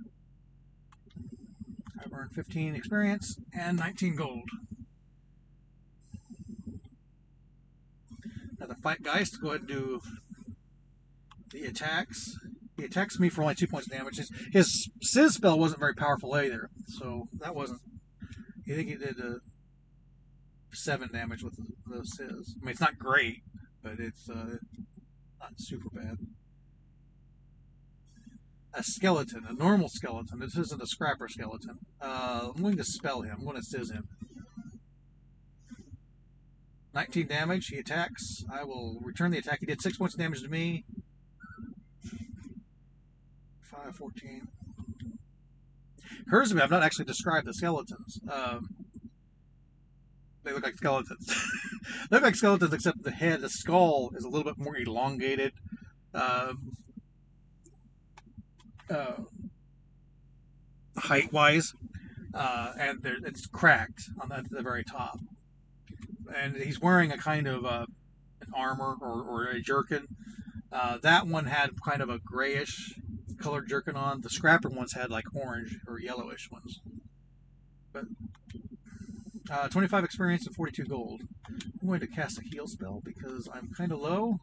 I've 2.04 2.14
earned 2.14 2.32
15 2.32 2.76
experience 2.76 3.38
and 3.54 3.78
19 3.78 4.16
gold. 4.16 4.50
Now 8.60 8.68
the 8.68 8.76
fight 8.76 9.04
Geist, 9.04 9.42
go 9.42 9.50
ahead 9.50 9.62
and 9.62 9.70
do 9.70 10.02
the 11.52 11.66
attacks. 11.66 12.38
He 12.78 12.86
attacks 12.86 13.20
me 13.20 13.30
for 13.30 13.42
only 13.42 13.56
two 13.56 13.68
points 13.68 13.88
of 13.88 13.94
damage. 13.94 14.18
His, 14.18 14.32
his 14.52 14.90
Sizz 15.02 15.36
spell 15.36 15.60
wasn't 15.60 15.80
very 15.80 15.96
powerful 15.96 16.34
either, 16.36 16.70
so 16.88 17.28
that 17.40 17.56
wasn't. 17.56 17.82
I 18.70 18.76
think 18.76 18.90
he 18.90 18.96
did 18.96 19.16
uh, 19.20 19.40
seven 20.74 21.10
damage 21.12 21.44
with 21.44 21.56
the, 21.56 21.66
the 21.88 22.06
Sizz. 22.06 22.56
I 22.62 22.66
mean, 22.66 22.72
it's 22.72 22.82
not 22.82 22.98
great, 22.98 23.42
but 23.84 24.00
it's 24.00 24.30
uh, 24.30 24.58
not 25.40 25.54
super 25.58 25.90
bad 25.90 26.18
a 28.78 28.84
skeleton, 28.84 29.44
a 29.50 29.54
normal 29.54 29.90
skeleton. 29.90 30.40
This 30.40 30.56
isn't 30.56 30.82
a 30.82 30.86
scrapper 30.86 31.28
skeleton. 31.28 31.80
Uh, 32.00 32.52
I'm 32.56 32.62
going 32.62 32.78
to 32.78 32.84
spell 32.84 33.24
him. 33.24 33.38
I'm 33.40 33.44
going 33.44 33.58
to 33.58 33.64
sizz 33.64 33.92
him. 33.92 34.08
19 36.94 37.28
damage. 37.28 37.68
He 37.68 37.78
attacks. 37.78 38.44
I 38.52 38.64
will 38.64 39.00
return 39.04 39.32
the 39.32 39.40
attack. 39.40 39.60
He 39.60 39.66
did 39.66 39.82
6 39.82 39.98
points 39.98 40.14
of 40.14 40.20
damage 40.20 40.44
to 40.44 40.50
me. 40.50 40.86
5, 43.62 43.96
14. 43.96 44.48
me. 46.32 46.62
I've 46.62 46.72
not 46.72 46.84
actually 46.84 47.06
described 47.06 47.48
the 47.48 47.54
skeletons. 47.54 48.20
Um, 48.32 48.70
they 50.44 50.54
look 50.54 50.64
like 50.64 50.78
skeletons. 50.78 51.28
they 52.10 52.16
look 52.16 52.24
like 52.24 52.36
skeletons, 52.36 52.74
except 52.74 53.04
the 53.04 53.12
head, 53.12 53.42
the 53.42 53.50
skull 53.50 54.12
is 54.16 54.24
a 54.24 54.30
little 54.30 54.46
bit 54.46 54.58
more 54.58 54.78
elongated. 54.78 55.54
Um, 56.14 56.78
uh, 58.90 59.14
height 60.98 61.32
wise, 61.32 61.74
uh, 62.34 62.74
and 62.80 63.00
it's 63.26 63.46
cracked 63.48 64.04
on 64.22 64.30
the, 64.30 64.46
the, 64.50 64.62
very 64.62 64.84
top. 64.84 65.20
And 66.36 66.56
he's 66.56 66.82
wearing 66.82 67.12
a 67.12 67.18
kind 67.18 67.48
of 67.48 67.66
uh, 67.66 67.86
an 68.42 68.48
armor 68.54 68.96
or, 69.02 69.22
or 69.24 69.46
a 69.46 69.62
jerkin. 69.62 70.08
Uh, 70.72 70.98
that 71.02 71.28
one 71.28 71.46
had 71.46 71.72
kind 71.82 72.02
of 72.02 72.10
a 72.10 72.20
grayish 72.20 72.94
colored 73.40 73.68
jerkin 73.70 73.96
on. 73.96 74.22
The 74.22 74.30
scrapper 74.30 74.70
ones 74.70 74.94
had 74.94 75.10
like 75.10 75.26
orange 75.34 75.78
or 75.88 76.00
yellowish 76.00 76.52
ones. 76.52 76.82
But 77.94 78.06
uh, 79.50 79.70
25 79.70 80.04
experience 80.04 80.46
and 80.46 80.56
42 80.56 80.86
gold. 80.86 81.22
I'm 81.48 81.88
going 81.88 82.00
to 82.02 82.08
cast 82.08 82.40
a 82.40 82.42
heal 82.44 82.68
spell 82.68 83.02
because 83.04 83.48
I'm 83.54 83.70
kind 83.78 83.92
of 83.92 84.00
low. 84.00 84.40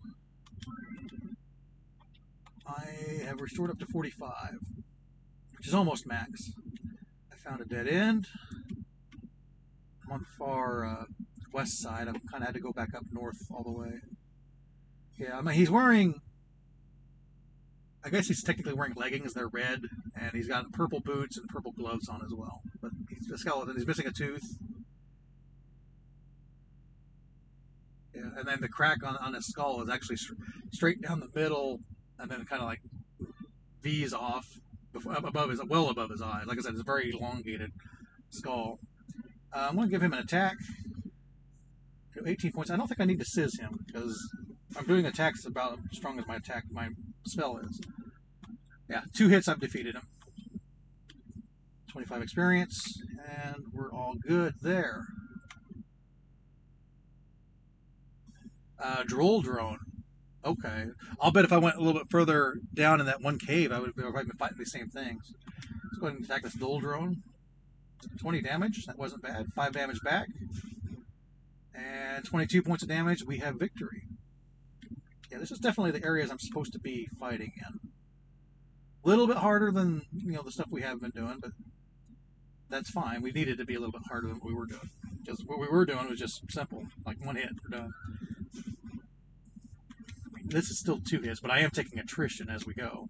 I 2.67 3.25
have 3.25 3.41
restored 3.41 3.71
up 3.71 3.79
to 3.79 3.87
45, 3.87 4.57
which 5.57 5.69
is 5.69 5.75
almost 5.75 6.07
max. 6.07 6.53
I 7.33 7.37
found 7.37 7.61
a 7.61 7.65
dead 7.65 7.89
end. 7.89 8.27
I'm 10.05 10.13
on 10.13 10.21
the 10.21 10.27
far 10.39 10.85
uh, 10.85 11.05
west 11.53 11.81
side. 11.81 12.09
I've 12.09 12.15
kind 12.31 12.43
of 12.43 12.45
had 12.45 12.55
to 12.55 12.61
go 12.61 12.73
back 12.73 12.95
up 12.95 13.05
north 13.13 13.39
all 13.51 13.63
the 13.63 13.73
way. 13.73 14.01
Yeah, 15.19 15.39
I 15.39 15.43
mean, 15.43 15.55
he's 15.55 15.71
wearing. 15.71 16.21
I 18.05 18.11
guess 18.11 18.27
he's 18.27 18.43
technically 18.43 18.75
wearing 18.75 18.95
leggings. 18.97 19.33
They're 19.33 19.49
red, 19.49 19.81
and 20.15 20.33
he's 20.33 20.49
got 20.49 20.71
purple 20.73 21.01
boots 21.01 21.39
and 21.39 21.49
purple 21.49 21.73
gloves 21.73 22.09
on 22.09 22.23
as 22.23 22.33
well. 22.37 22.61
But 22.83 22.91
he's 23.09 23.31
a 23.31 23.39
skeleton. 23.39 23.77
He's 23.77 23.87
missing 23.87 24.07
a 24.07 24.13
tooth. 24.13 24.59
Yeah, 28.15 28.31
and 28.37 28.47
then 28.47 28.61
the 28.61 28.69
crack 28.69 29.03
on, 29.05 29.17
on 29.17 29.35
his 29.35 29.47
skull 29.47 29.83
is 29.83 29.89
actually 29.89 30.19
straight 30.73 31.01
down 31.01 31.21
the 31.21 31.31
middle, 31.35 31.81
and 32.25 32.33
then 32.33 32.45
kind 32.47 32.63
of 32.63 32.69
like 32.69 32.81
V's 33.83 34.15
off 34.15 34.47
above 35.07 35.51
his 35.51 35.61
well 35.69 35.91
above 35.91 36.11
his 36.11 36.23
eyes. 36.23 36.47
Like 36.47 36.59
I 36.59 36.63
said, 36.63 36.73
it's 36.73 36.81
a 36.81 36.85
very 36.85 37.13
elongated 37.13 37.71
skull. 38.31 38.79
Uh, 39.53 39.67
I'm 39.69 39.77
going 39.77 39.89
to 39.89 39.93
give 39.93 40.03
him 40.03 40.13
an 40.13 40.21
attack. 40.21 40.57
18 42.27 42.53
points. 42.53 42.71
I 42.71 42.77
don't 42.77 42.87
think 42.87 43.01
I 43.01 43.05
need 43.05 43.19
to 43.19 43.25
sizz 43.25 43.59
him 43.59 43.79
because 43.87 44.19
I'm 44.79 44.87
doing 44.87 45.05
attacks 45.05 45.45
about 45.45 45.79
as 45.91 45.99
strong 45.99 46.19
as 46.19 46.27
my 46.27 46.37
attack 46.37 46.65
my 46.71 46.89
spell 47.27 47.59
is. 47.59 47.81
Yeah, 48.89 49.03
two 49.15 49.29
hits. 49.29 49.47
I've 49.47 49.61
defeated 49.61 49.95
him. 49.95 50.09
25 51.91 52.23
experience, 52.23 53.03
and 53.43 53.65
we're 53.73 53.93
all 53.93 54.15
good 54.27 54.55
there. 54.63 55.03
Uh, 58.83 59.03
droll 59.07 59.43
drone. 59.43 59.79
Okay. 60.45 60.87
I'll 61.21 61.31
bet 61.31 61.45
if 61.45 61.53
I 61.53 61.59
went 61.59 61.77
a 61.77 61.81
little 61.81 62.01
bit 62.01 62.11
further 62.11 62.59
down 62.75 63.01
in 63.01 63.07
that 63.07 63.23
one 63.23 63.39
cave, 63.39 63.73
I 63.73 63.79
would 63.79 63.93
have 63.97 63.97
been 63.97 64.37
fighting 64.39 64.59
the 64.59 64.67
same 64.67 64.89
things. 64.89 65.33
Let's 65.85 65.99
go 65.99 66.07
ahead 66.07 66.19
and 66.19 66.25
attack 66.25 66.43
this 66.43 66.55
droll 66.55 66.81
drone. 66.81 67.23
20 68.19 68.43
damage. 68.43 68.85
That 68.87 68.99
wasn't 68.99 69.23
bad. 69.23 69.47
5 69.55 69.73
damage 69.73 70.01
back. 70.03 70.29
And 71.75 72.25
22 72.25 72.63
points 72.63 72.83
of 72.83 72.89
damage. 72.89 73.25
We 73.25 73.39
have 73.39 73.57
victory. 73.57 74.03
Yeah, 75.31 75.39
this 75.39 75.51
is 75.51 75.59
definitely 75.59 75.99
the 75.99 76.07
areas 76.07 76.31
I'm 76.31 76.39
supposed 76.39 76.73
to 76.75 76.79
be 76.79 77.09
fighting 77.19 77.53
in. 77.57 77.81
A 79.05 79.09
little 79.09 79.27
bit 79.27 79.39
harder 79.39 79.73
than 79.73 80.03
you 80.15 80.33
know 80.33 80.43
the 80.43 80.53
stuff 80.53 80.69
we 80.71 80.83
have 80.83 81.01
been 81.01 81.11
doing, 81.11 81.39
but 81.41 81.53
that's 82.71 82.91
fine. 82.91 83.23
We 83.23 83.33
needed 83.33 83.59
to 83.59 83.65
be 83.65 83.75
a 83.75 83.79
little 83.79 83.93
bit 83.93 84.03
harder 84.09 84.29
than 84.29 84.37
what 84.37 84.49
we 84.49 84.55
were 84.55 84.67
doing. 84.67 84.91
Because 85.23 85.43
what 85.45 85.59
we 85.59 85.67
were 85.69 85.85
doing 85.85 86.09
was 86.09 86.19
just 86.19 86.43
simple, 86.51 86.87
like 87.05 87.25
one 87.25 87.37
hit, 87.37 87.51
we're 87.63 87.79
done. 87.79 87.93
This 90.45 90.71
is 90.71 90.79
still 90.79 91.01
two 91.01 91.21
hits, 91.21 91.41
but 91.41 91.51
I 91.51 91.61
am 91.61 91.71
taking 91.71 91.99
attrition 91.99 92.51
as 92.51 92.67
we 92.67 92.75
go. 92.75 93.09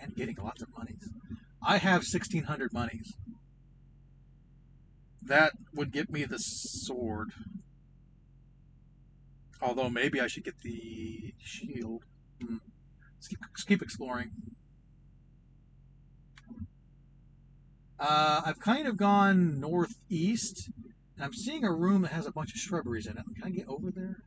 And 0.00 0.14
getting 0.14 0.36
lots 0.36 0.62
of 0.62 0.68
monies. 0.76 1.08
I 1.62 1.78
have 1.78 2.00
1,600 2.00 2.72
monies. 2.72 3.14
That 5.22 5.52
would 5.74 5.92
get 5.92 6.10
me 6.10 6.24
the 6.24 6.38
sword. 6.38 7.32
Although 9.60 9.90
maybe 9.90 10.20
I 10.20 10.26
should 10.26 10.44
get 10.44 10.60
the 10.62 11.34
shield. 11.38 12.04
Hmm. 12.40 12.58
Let's, 13.16 13.28
keep, 13.28 13.38
let's 13.42 13.64
keep 13.64 13.82
exploring. 13.82 14.30
Uh, 17.98 18.42
I've 18.44 18.60
kind 18.60 18.86
of 18.86 18.96
gone 18.96 19.58
northeast, 19.58 20.70
I'm 21.20 21.32
seeing 21.32 21.64
a 21.64 21.72
room 21.72 22.02
that 22.02 22.12
has 22.12 22.26
a 22.26 22.30
bunch 22.30 22.52
of 22.52 22.60
shrubberies 22.60 23.06
in 23.06 23.16
it. 23.16 23.24
Can 23.34 23.44
I 23.44 23.50
get 23.50 23.68
over 23.68 23.90
there? 23.90 24.22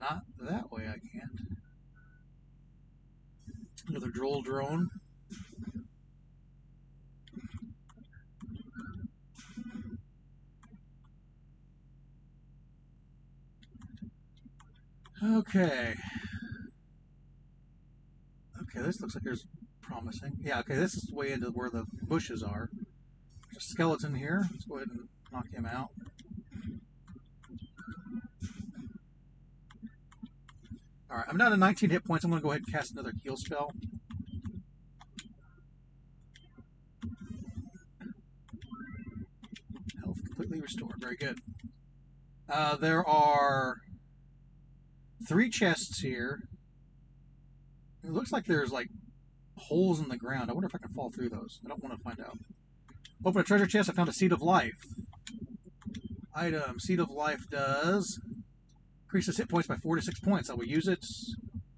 Not 0.00 0.22
that 0.40 0.70
way, 0.70 0.84
I 0.88 0.98
can't. 0.98 1.56
Another 3.88 4.08
droll 4.08 4.42
drone. 4.42 4.90
Okay. 15.22 15.94
Okay, 18.62 18.80
this 18.80 19.00
looks 19.00 19.14
like 19.14 19.24
there's 19.24 19.46
promising. 19.80 20.32
Yeah, 20.42 20.60
okay, 20.60 20.74
this 20.74 20.94
is 20.94 21.04
the 21.04 21.14
way 21.14 21.32
into 21.32 21.46
where 21.48 21.70
the 21.70 21.84
bushes 22.02 22.42
are. 22.42 22.68
There's 23.52 23.64
a 23.64 23.68
skeleton 23.68 24.14
here. 24.14 24.46
Let's 24.50 24.66
go 24.66 24.76
ahead 24.76 24.88
and 24.90 25.08
knock 25.32 25.48
him 25.50 25.64
out. 25.64 25.90
Alright, 31.10 31.26
I'm 31.28 31.36
down 31.36 31.52
to 31.52 31.56
19 31.56 31.90
hit 31.90 32.04
points. 32.04 32.24
I'm 32.24 32.30
going 32.30 32.40
to 32.40 32.44
go 32.44 32.50
ahead 32.50 32.62
and 32.66 32.74
cast 32.74 32.92
another 32.92 33.12
heal 33.22 33.36
spell. 33.36 33.70
Health 40.02 40.18
completely 40.26 40.60
restored. 40.60 40.96
Very 40.98 41.16
good. 41.16 41.38
Uh, 42.48 42.76
there 42.76 43.06
are 43.06 43.76
three 45.28 45.48
chests 45.48 46.00
here. 46.00 46.40
It 48.04 48.10
looks 48.10 48.32
like 48.32 48.46
there's 48.46 48.72
like 48.72 48.88
holes 49.56 50.00
in 50.00 50.08
the 50.08 50.16
ground. 50.16 50.50
I 50.50 50.54
wonder 50.54 50.66
if 50.66 50.74
I 50.74 50.78
can 50.78 50.92
fall 50.92 51.10
through 51.10 51.28
those. 51.28 51.60
I 51.64 51.68
don't 51.68 51.82
want 51.82 51.96
to 51.96 52.02
find 52.02 52.20
out. 52.20 52.38
Open 53.24 53.40
a 53.40 53.44
treasure 53.44 53.66
chest. 53.66 53.88
I 53.88 53.92
found 53.92 54.08
a 54.08 54.12
seed 54.12 54.32
of 54.32 54.42
life. 54.42 54.84
Item. 56.34 56.80
Seed 56.80 56.98
of 56.98 57.10
life 57.10 57.48
does 57.48 58.20
increases 59.06 59.36
hit 59.36 59.48
points 59.48 59.68
by 59.68 59.76
four 59.76 59.94
to 59.96 60.02
six 60.02 60.18
points. 60.18 60.50
I 60.50 60.54
will 60.54 60.66
use 60.66 60.88
it. 60.88 61.06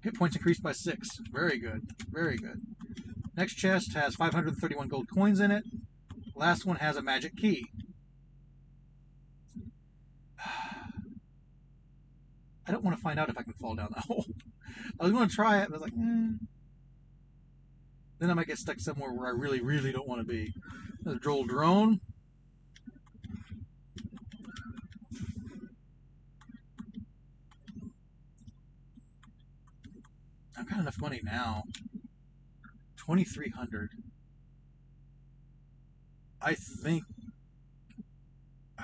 Hit 0.01 0.15
points 0.15 0.35
increased 0.35 0.63
by 0.63 0.71
six. 0.71 1.07
Very 1.31 1.59
good. 1.59 1.87
Very 2.09 2.37
good. 2.37 2.61
Next 3.37 3.53
chest 3.53 3.93
has 3.93 4.15
531 4.15 4.87
gold 4.87 5.07
coins 5.13 5.39
in 5.39 5.51
it. 5.51 5.63
Last 6.35 6.65
one 6.65 6.77
has 6.77 6.97
a 6.97 7.03
magic 7.03 7.37
key. 7.37 7.67
I 12.67 12.71
don't 12.71 12.83
want 12.83 12.97
to 12.97 13.01
find 13.01 13.19
out 13.19 13.29
if 13.29 13.37
I 13.37 13.43
can 13.43 13.53
fall 13.53 13.75
down 13.75 13.89
that 13.93 14.03
hole. 14.07 14.25
I 14.99 15.03
was 15.03 15.11
going 15.11 15.29
to 15.29 15.35
try 15.35 15.61
it, 15.61 15.69
but 15.69 15.75
I 15.75 15.77
was 15.77 15.81
like, 15.83 15.93
eh. 15.93 16.31
Then 18.19 18.31
I 18.31 18.33
might 18.33 18.47
get 18.47 18.57
stuck 18.57 18.79
somewhere 18.79 19.13
where 19.13 19.27
I 19.27 19.31
really, 19.31 19.61
really 19.61 19.91
don't 19.91 20.07
want 20.07 20.21
to 20.21 20.27
be. 20.27 20.53
Another 21.05 21.19
droll 21.19 21.45
drone. 21.45 22.01
I've 30.59 30.69
got 30.69 30.79
enough 30.79 30.99
money 30.99 31.21
now. 31.23 31.63
2300 32.97 33.91
I 36.41 36.53
think 36.53 37.03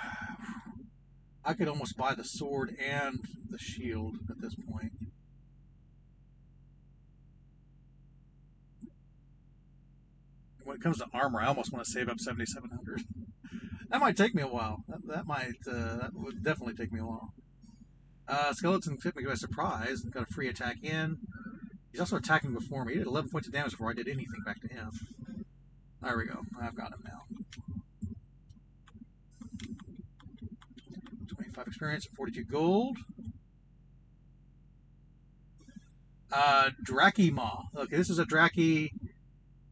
I 1.45 1.53
could 1.53 1.67
almost 1.67 1.97
buy 1.97 2.15
the 2.15 2.23
sword 2.23 2.76
and 2.80 3.19
the 3.49 3.57
shield 3.57 4.15
at 4.30 4.41
this 4.41 4.55
point. 4.55 4.93
When 10.63 10.78
it 10.78 10.82
comes 10.82 10.97
to 10.97 11.05
armor, 11.13 11.41
I 11.41 11.45
almost 11.47 11.71
want 11.71 11.86
to 11.86 11.91
save 11.91 12.09
up 12.09 12.19
7700 12.19 13.03
That 13.89 13.99
might 13.99 14.17
take 14.17 14.34
me 14.34 14.41
a 14.41 14.47
while. 14.47 14.84
That, 14.88 15.05
that 15.07 15.28
might 15.28 15.59
uh, 15.69 15.97
that 15.97 16.11
would 16.13 16.43
definitely 16.43 16.73
take 16.73 16.91
me 16.91 17.01
a 17.01 17.05
while. 17.05 17.34
Uh, 18.28 18.51
skeleton 18.53 18.97
took 18.97 19.15
me 19.15 19.23
by 19.23 19.36
surprise. 19.36 20.01
and 20.03 20.11
Got 20.11 20.23
a 20.23 20.34
free 20.34 20.47
attack 20.47 20.78
in. 20.84 21.19
He's 21.95 22.01
also 22.01 22.17
attacking 22.17 22.53
before 22.53 22.83
me. 22.83 22.91
He 22.91 22.99
did 22.99 23.07
11 23.07 23.29
points 23.29 23.47
of 23.47 23.53
damage 23.53 23.71
before 23.71 23.89
I 23.89 23.93
did 23.93 24.09
anything 24.09 24.41
back 24.45 24.59
to 24.59 24.67
him. 24.67 24.91
There 26.01 26.17
we 26.17 26.25
go. 26.25 26.41
I've 26.61 26.75
got 26.75 26.91
him 26.91 27.01
now. 27.05 27.21
25 31.33 31.67
experience, 31.67 32.05
42 32.17 32.43
gold. 32.51 32.97
Uh, 36.33 36.71
Maw. 37.31 37.63
Okay, 37.77 37.95
this 37.95 38.09
is 38.09 38.19
a 38.19 38.25
Draki 38.25 38.91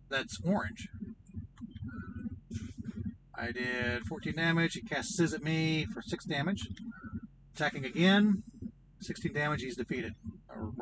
that's 0.10 0.40
orange. 0.46 0.88
I 3.36 3.52
did 3.52 4.06
14 4.06 4.34
damage. 4.34 4.76
He 4.76 4.82
casts 4.82 5.18
Sizz 5.18 5.34
at 5.34 5.44
me 5.44 5.88
for 5.94 6.02
6 6.02 6.24
damage. 6.24 6.70
Attacking 7.54 7.84
again. 7.84 8.44
16 9.02 9.34
damage. 9.34 9.62
He's 9.62 9.76
defeated 9.76 10.14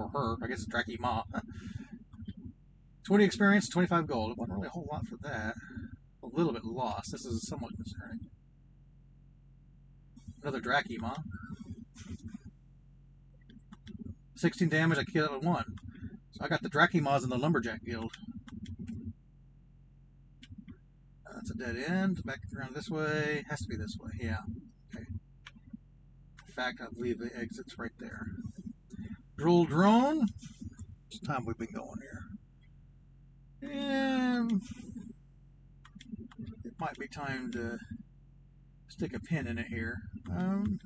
or, 0.04 0.10
her. 0.10 0.38
I 0.44 0.48
guess 0.48 0.66
it's 0.68 1.00
Ma. 1.00 1.24
20 3.06 3.24
experience, 3.24 3.68
25 3.70 4.08
gold. 4.08 4.32
It 4.32 4.38
wasn't 4.38 4.58
really 4.58 4.68
a 4.68 4.72
whole 4.72 4.88
lot 4.92 5.08
for 5.08 5.18
that. 5.24 5.56
A 6.24 6.28
little 6.28 6.54
bit 6.54 6.64
lost. 6.64 7.12
This 7.12 7.26
is 7.26 7.48
somewhat 7.48 7.76
concerning. 7.76 8.30
Another 10.44 10.62
Ma. 11.00 11.16
16 14.36 14.70
damage, 14.70 14.98
I 14.98 15.04
killed 15.04 15.44
one. 15.46 15.76
So 16.32 16.44
I 16.44 16.48
got 16.48 16.64
the 16.64 16.70
Drakimas 16.70 17.24
in 17.24 17.30
the 17.30 17.38
Lumberjack 17.38 17.84
Guild. 17.86 18.12
That's 21.32 21.52
a 21.52 21.56
dead 21.56 21.76
end. 21.76 22.24
Back 22.24 22.40
around 22.56 22.76
this 22.76 22.90
way. 22.90 23.46
Has 23.50 23.62
to 23.62 23.68
be 23.68 23.76
this 23.76 23.98
way. 24.00 24.12
Yeah. 24.20 24.38
Okay. 24.96 25.06
In 26.48 26.54
fact, 26.54 26.82
I 26.82 26.86
believe 26.94 27.20
the 27.20 27.32
exit's 27.36 27.78
right 27.78 27.92
there. 28.00 28.28
Droll 29.42 29.66
drone. 29.66 30.28
It's 31.08 31.20
time 31.22 31.48
we've 31.48 31.58
been 31.58 31.74
going 31.74 32.00
here. 32.00 33.72
And 33.72 34.62
it 36.64 36.74
might 36.80 36.96
be 37.00 37.08
time 37.08 37.52
to 37.54 37.80
stick 38.88 39.16
a 39.16 39.20
pin 39.20 39.48
in 39.48 39.58
it 39.58 39.66
here. 39.66 40.04
Um, 40.30 40.80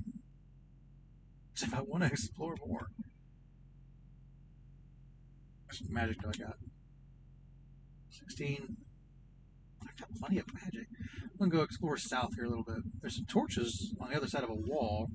if 1.61 1.73
I 1.73 1.81
want 1.81 2.05
to 2.05 2.09
explore 2.09 2.55
more. 2.65 2.87
What 5.65 5.89
magic 5.89 6.21
do 6.21 6.29
I 6.29 6.45
got? 6.45 6.55
16. 8.09 8.77
I've 9.81 9.97
got 9.97 10.15
plenty 10.17 10.39
of 10.39 10.45
magic. 10.53 10.87
I'm 11.23 11.49
gonna 11.49 11.51
go 11.51 11.61
explore 11.61 11.97
south 11.97 12.35
here 12.35 12.45
a 12.45 12.49
little 12.49 12.63
bit. 12.63 12.77
There's 13.01 13.17
some 13.17 13.25
torches 13.25 13.93
on 13.99 14.11
the 14.11 14.15
other 14.15 14.27
side 14.27 14.45
of 14.45 14.49
a 14.49 14.55
wall. 14.55 15.09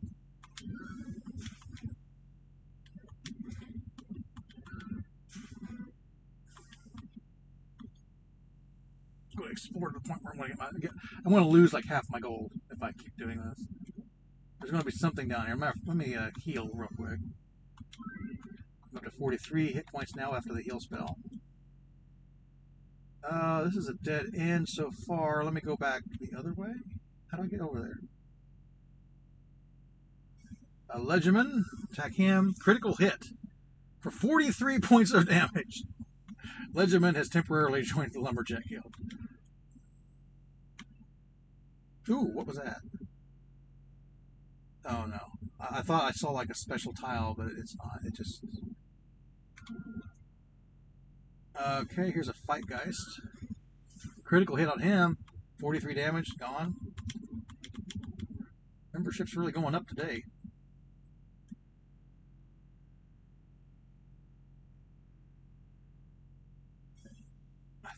Go 9.37 9.45
explore 9.45 9.91
to 9.91 9.99
the 9.99 10.09
point 10.09 10.22
where 10.22 10.33
I'm 10.33 10.39
gonna 10.39 10.81
get 10.81 10.93
my. 10.93 11.01
I'm 11.24 11.33
gonna 11.33 11.49
lose 11.49 11.72
like 11.72 11.87
half 11.87 12.07
my 12.11 12.20
gold 12.20 12.51
if 12.70 12.83
I 12.83 12.93
keep 12.93 13.16
doing 13.16 13.39
this. 13.39 13.66
There's 14.59 14.72
gonna 14.72 14.85
be 14.85 14.91
something 14.91 15.28
down 15.28 15.47
here. 15.47 15.57
Let 15.87 15.97
me 15.97 16.14
uh, 16.14 16.31
heal 16.43 16.68
real 16.74 16.89
quick. 16.97 17.20
I'm 18.91 18.97
up 18.97 19.05
to 19.05 19.11
43 19.11 19.72
hit 19.72 19.87
points 19.87 20.16
now 20.16 20.35
after 20.35 20.53
the 20.53 20.62
heal 20.62 20.81
spell. 20.81 21.16
Uh, 23.28 23.64
this 23.64 23.76
is 23.76 23.89
a 23.89 23.95
dead 23.95 24.26
end 24.37 24.68
so 24.68 24.91
far. 25.07 25.45
Let 25.45 25.55
me 25.55 25.61
go 25.61 25.76
back 25.76 26.03
the 26.18 26.37
other 26.37 26.53
way. 26.55 26.72
How 27.31 27.39
do 27.39 27.45
I 27.45 27.47
get 27.47 27.61
over 27.61 27.81
there? 27.81 27.99
A 30.93 30.99
Legerdeman, 30.99 31.62
attack 31.93 32.14
him. 32.14 32.55
Critical 32.59 32.97
hit 32.97 33.26
for 34.01 34.11
43 34.11 34.78
points 34.81 35.12
of 35.12 35.28
damage. 35.28 35.85
Legerdeman 36.74 37.16
has 37.16 37.28
temporarily 37.28 37.82
joined 37.84 38.12
the 38.12 38.20
Lumberjack 38.20 38.68
Guild. 38.68 38.95
Ooh, 42.09 42.30
what 42.32 42.47
was 42.47 42.57
that? 42.57 42.78
Oh 44.84 45.05
no. 45.07 45.20
I, 45.61 45.78
I 45.78 45.82
thought 45.82 46.05
I 46.05 46.12
saw 46.12 46.30
like 46.30 46.51
a 46.51 46.55
special 46.55 46.93
tile, 46.93 47.34
but 47.36 47.49
it's 47.57 47.76
not. 47.76 48.01
It 48.05 48.14
just. 48.14 48.45
Okay, 51.61 52.11
here's 52.11 52.28
a 52.28 52.32
Fight 52.32 52.66
Geist. 52.66 53.20
Critical 54.24 54.57
hit 54.57 54.68
on 54.68 54.80
him. 54.80 55.18
43 55.61 55.95
damage, 55.95 56.28
gone. 56.38 56.74
Membership's 58.95 59.36
really 59.36 59.53
going 59.53 59.74
up 59.74 59.86
today. 59.86 60.22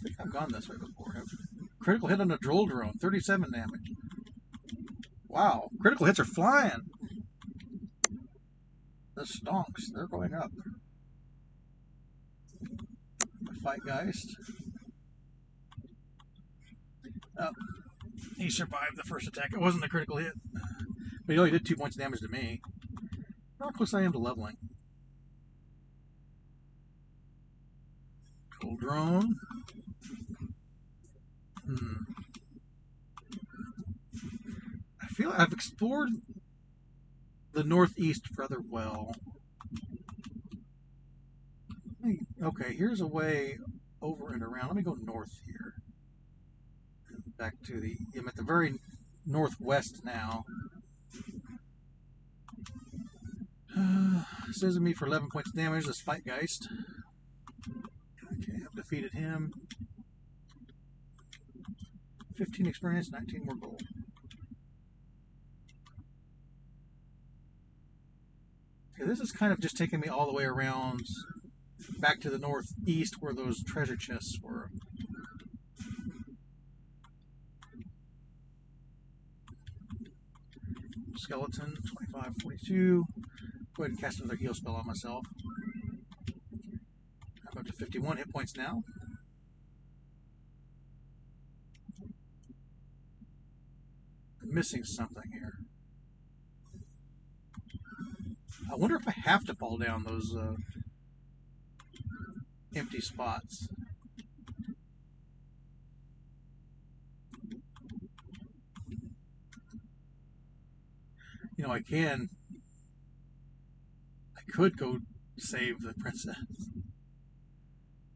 I 0.03 0.09
think 0.09 0.17
I've 0.21 0.33
gone 0.33 0.51
this 0.53 0.69
way 0.69 0.77
before. 0.77 1.15
Critical 1.81 2.09
hit 2.09 2.21
on 2.21 2.31
a 2.31 2.39
Droll 2.39 2.67
Drone, 2.67 2.95
37 3.01 3.53
damage. 3.53 3.93
Wow, 5.29 5.69
critical 5.81 6.07
hits 6.07 6.19
are 6.19 6.25
flying. 6.25 6.91
The 9.15 9.23
stonks, 9.23 9.93
they're 9.95 10.07
going 10.07 10.35
up. 10.35 10.51
Fight 13.63 13.81
Geist. 13.87 14.37
Oh, 17.39 17.51
he 18.37 18.51
survived 18.51 18.97
the 18.97 19.05
first 19.05 19.29
attack. 19.29 19.51
It 19.53 19.61
wasn't 19.61 19.85
a 19.85 19.89
critical 19.89 20.17
hit. 20.17 20.33
But 21.25 21.35
he 21.35 21.39
only 21.39 21.53
did 21.53 21.65
two 21.65 21.77
points 21.77 21.97
of 21.97 22.03
damage 22.03 22.21
to 22.21 22.29
me. 22.29 22.61
How 23.61 23.71
close 23.71 23.95
I 23.95 24.03
am 24.03 24.13
to 24.13 24.19
leveling. 24.19 24.57
Cool 28.61 28.77
drone. 28.77 29.37
Hmm. 31.67 32.03
I 35.01 35.07
feel 35.07 35.33
I've 35.37 35.53
explored 35.53 36.11
the 37.53 37.65
northeast 37.65 38.27
rather 38.37 38.59
well. 38.61 39.15
Okay, 42.43 42.75
here's 42.75 43.01
a 43.01 43.07
way 43.07 43.59
over 44.01 44.33
and 44.33 44.43
around. 44.43 44.67
Let 44.69 44.77
me 44.77 44.83
go 44.83 44.95
north 44.95 45.41
here. 45.47 45.75
Back 47.39 47.55
to 47.67 47.81
the. 47.81 47.97
I'm 48.17 48.27
at 48.27 48.37
the 48.37 48.43
very 48.43 48.81
northwest 49.25 50.05
now. 50.05 50.45
Uh, 53.79 54.25
says 54.53 54.79
me 54.81 54.93
for 54.93 55.07
11 55.07 55.29
points 55.31 55.51
of 55.51 55.57
damage. 55.57 55.87
This 55.87 56.01
Fight 56.01 56.25
Geist. 56.27 56.69
Okay, 57.69 58.59
I've 58.65 58.75
defeated 58.75 59.13
him. 59.13 59.53
15 62.37 62.67
experience, 62.67 63.11
19 63.11 63.43
more 63.45 63.57
gold. 63.57 63.83
Okay, 68.95 69.09
this 69.09 69.21
is 69.21 69.33
kind 69.33 69.53
of 69.53 69.61
just 69.61 69.77
taking 69.77 70.01
me 70.01 70.09
all 70.09 70.27
the 70.27 70.33
way 70.33 70.45
around 70.45 71.03
back 71.99 72.21
to 72.21 72.31
the 72.31 72.39
northeast 72.39 73.17
where 73.21 73.35
those 73.35 73.63
treasure 73.65 73.97
chests 73.97 74.39
were. 74.43 74.71
Skeleton, 81.17 81.77
25, 81.87 82.33
42. 82.43 83.05
Go 83.77 83.83
ahead 83.85 83.93
and 83.93 84.01
cast 84.01 84.21
another 84.21 84.37
heal 84.37 84.55
spell 84.55 84.75
on 84.75 84.87
myself. 84.87 85.25
I'm 87.51 87.59
up 87.59 87.67
to 87.67 87.73
51 87.73 88.17
hit 88.17 88.33
points 88.33 88.57
now. 88.57 88.83
Missing 94.53 94.85
something 94.85 95.31
here. 95.33 95.59
I 98.71 98.77
wonder 98.77 98.97
if 98.97 99.09
I 99.09 99.13
have 99.13 99.45
to 99.47 99.55
fall 99.55 99.77
down 99.77 100.05
those 100.05 100.35
uh, 100.35 100.55
empty 102.75 103.01
spots. 103.01 103.69
You 111.57 111.69
know, 111.69 111.73
I 111.73 111.81
can. 111.81 112.31
I 114.37 114.41
could 114.51 114.77
go 114.77 114.99
save 115.39 115.83
the 115.83 115.93
princess. 115.95 116.37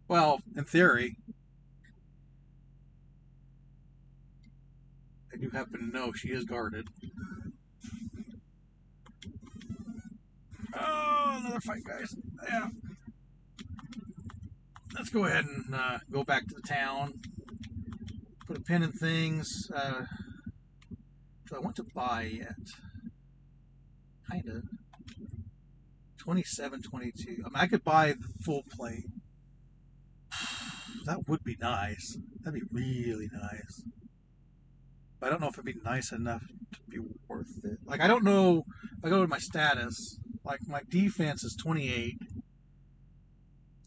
Well, 0.08 0.40
in 0.56 0.64
theory, 0.64 1.16
do 5.46 5.56
happen 5.56 5.78
to 5.78 5.96
know 5.96 6.12
she 6.12 6.28
is 6.28 6.44
guarded. 6.44 6.88
Oh, 10.78 11.40
another 11.40 11.60
fight, 11.60 11.84
guys. 11.84 12.14
Yeah. 12.48 12.68
Let's 14.94 15.10
go 15.10 15.24
ahead 15.24 15.44
and 15.44 15.74
uh, 15.74 15.98
go 16.10 16.24
back 16.24 16.46
to 16.46 16.54
the 16.54 16.66
town. 16.66 17.14
Put 18.46 18.58
a 18.58 18.60
pin 18.60 18.82
in 18.82 18.92
things. 18.92 19.48
Uh, 19.74 20.02
do 21.48 21.56
I 21.56 21.60
want 21.60 21.76
to 21.76 21.84
buy 21.94 22.22
yet? 22.22 22.54
Kind 24.30 24.48
of. 24.48 24.62
27, 26.18 26.82
22. 26.82 27.30
I 27.30 27.34
mean, 27.34 27.50
I 27.54 27.66
could 27.66 27.84
buy 27.84 28.12
the 28.12 28.28
full 28.44 28.62
plate. 28.76 29.06
That 31.04 31.28
would 31.28 31.44
be 31.44 31.56
nice. 31.60 32.18
That'd 32.42 32.60
be 32.60 32.66
really 32.72 33.28
nice. 33.32 33.84
But 35.26 35.32
I 35.32 35.38
don't 35.38 35.40
know 35.40 35.48
if 35.48 35.54
it'd 35.54 35.64
be 35.64 35.74
nice 35.84 36.12
enough 36.12 36.46
to 36.72 36.78
be 36.88 37.00
worth 37.26 37.64
it. 37.64 37.78
Like, 37.84 38.00
I 38.00 38.06
don't 38.06 38.22
know. 38.22 38.62
If 38.96 39.04
I 39.04 39.08
go 39.08 39.22
to 39.22 39.26
my 39.26 39.40
status, 39.40 40.20
like, 40.44 40.60
my 40.68 40.82
defense 40.88 41.42
is 41.42 41.56
28. 41.56 42.14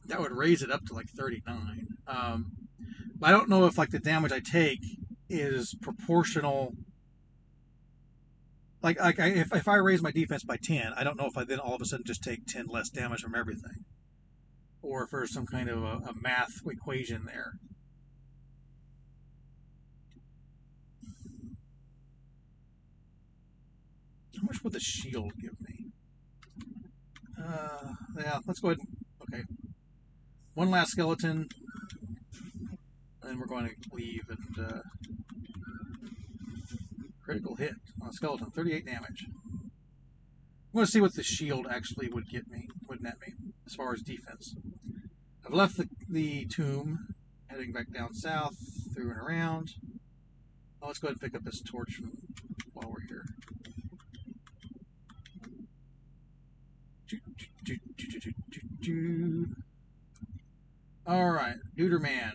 That 0.08 0.20
would 0.20 0.34
raise 0.34 0.62
it 0.62 0.70
up 0.70 0.86
to 0.88 0.94
like 0.94 1.08
39. 1.08 1.88
Um, 2.10 2.52
but 3.18 3.30
I 3.30 3.32
don't 3.32 3.48
know 3.48 3.66
if, 3.68 3.78
like, 3.78 3.92
the 3.92 4.00
damage 4.00 4.34
I 4.34 4.42
take 4.42 4.82
is 5.30 5.78
proportional. 5.82 6.74
Like, 8.84 9.00
like 9.00 9.22
I, 9.22 9.28
if, 9.28 9.56
if 9.56 9.70
I 9.70 9.76
raise 9.76 10.02
my 10.02 10.12
defense 10.12 10.44
by 10.44 10.58
10, 10.62 10.92
I 10.98 11.06
don't 11.06 11.16
know 11.16 11.28
if 11.28 11.38
I 11.38 11.46
then 11.46 11.60
all 11.60 11.76
of 11.76 11.82
a 11.82 11.86
sudden 11.86 12.06
just 12.06 12.22
take 12.22 12.48
10 12.48 12.66
less 12.68 12.90
damage 12.90 13.22
from 13.22 13.34
everything. 13.34 13.86
Or 14.82 15.06
if 15.06 15.12
there's 15.12 15.34
some 15.34 15.46
kind 15.46 15.70
of 15.70 15.84
a, 15.84 16.10
a 16.10 16.14
math 16.22 16.60
equation 16.70 17.24
there. 17.28 17.54
Much 24.60 24.64
would 24.64 24.74
the 24.74 24.80
shield 24.80 25.32
give 25.42 25.56
me? 25.62 25.86
Uh, 27.42 27.94
yeah, 28.18 28.40
let's 28.46 28.60
go 28.60 28.70
ahead. 28.70 28.80
Okay. 29.22 29.44
One 30.54 30.70
last 30.70 30.92
skeleton. 30.92 31.48
And 33.22 33.32
then 33.32 33.40
we're 33.40 33.46
going 33.46 33.68
to 33.68 33.76
leave 33.94 34.24
and 34.30 34.66
uh, 34.66 34.80
critical 37.24 37.56
hit 37.56 37.74
on 38.02 38.10
a 38.10 38.14
skeleton, 38.14 38.52
38 38.52 38.86
damage. 38.86 39.26
I 39.28 40.74
want 40.74 40.88
to 40.88 40.92
see 40.92 41.02
what 41.02 41.16
the 41.16 41.24
shield 41.24 41.66
actually 41.70 42.10
would 42.10 42.30
get 42.30 42.50
me, 42.50 42.68
would 42.88 43.02
net 43.02 43.16
me, 43.26 43.34
as 43.66 43.76
far 43.76 43.94
as 43.94 44.02
defense. 44.02 44.56
I've 45.46 45.54
left 45.54 45.78
the, 45.78 45.88
the 46.10 46.46
tomb, 46.46 47.08
heading 47.48 47.72
back 47.72 47.92
down 47.94 48.14
south, 48.14 48.56
through 48.94 49.12
and 49.12 49.20
around. 49.20 49.70
Let's 50.86 51.00
go 51.00 51.08
ahead 51.08 51.18
and 51.22 51.32
pick 51.32 51.36
up 51.40 51.46
this 51.46 51.62
torch 51.62 51.96
from, 51.96 52.12
while 52.74 52.90
we're 52.92 53.08
here. 53.08 53.26
All 61.08 61.32
right, 61.32 61.56
Neuter 61.76 62.00
Man, 62.00 62.34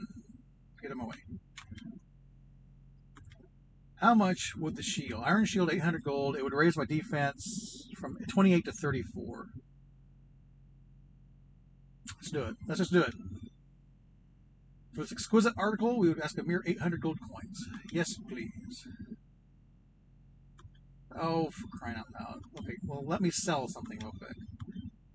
get 0.83 0.91
him 0.91 1.01
away. 1.01 1.17
How 3.97 4.15
much 4.15 4.53
would 4.59 4.77
the 4.77 4.83
shield? 4.83 5.23
Iron 5.25 5.47
shield, 5.47 5.73
800 5.73 6.05
gold. 6.05 6.37
It 6.37 6.43
would 6.43 6.53
raise 6.53 6.77
my 6.77 6.85
defense 6.85 7.89
from 7.97 8.19
28 8.29 8.65
to 8.67 8.73
34. 8.73 9.47
Let's 12.17 12.31
do 12.31 12.43
it. 12.43 12.55
Let's 12.67 12.81
just 12.81 12.93
do 12.93 13.03
it. 13.03 13.15
For 14.95 15.01
this 15.01 15.13
exquisite 15.13 15.55
article, 15.57 15.99
we 15.99 16.09
would 16.09 16.21
ask 16.21 16.37
a 16.39 16.43
mere 16.43 16.63
800 16.67 17.01
gold 17.01 17.19
coins. 17.21 17.65
Yes, 17.93 18.15
please. 18.29 18.87
Oh, 21.19 21.51
for 21.51 21.67
crying 21.79 21.97
out 21.97 22.07
loud. 22.19 22.41
Okay, 22.61 22.77
well, 22.85 23.05
let 23.07 23.21
me 23.21 23.31
sell 23.31 23.69
something 23.69 23.99
real 24.03 24.13
quick. 24.19 24.37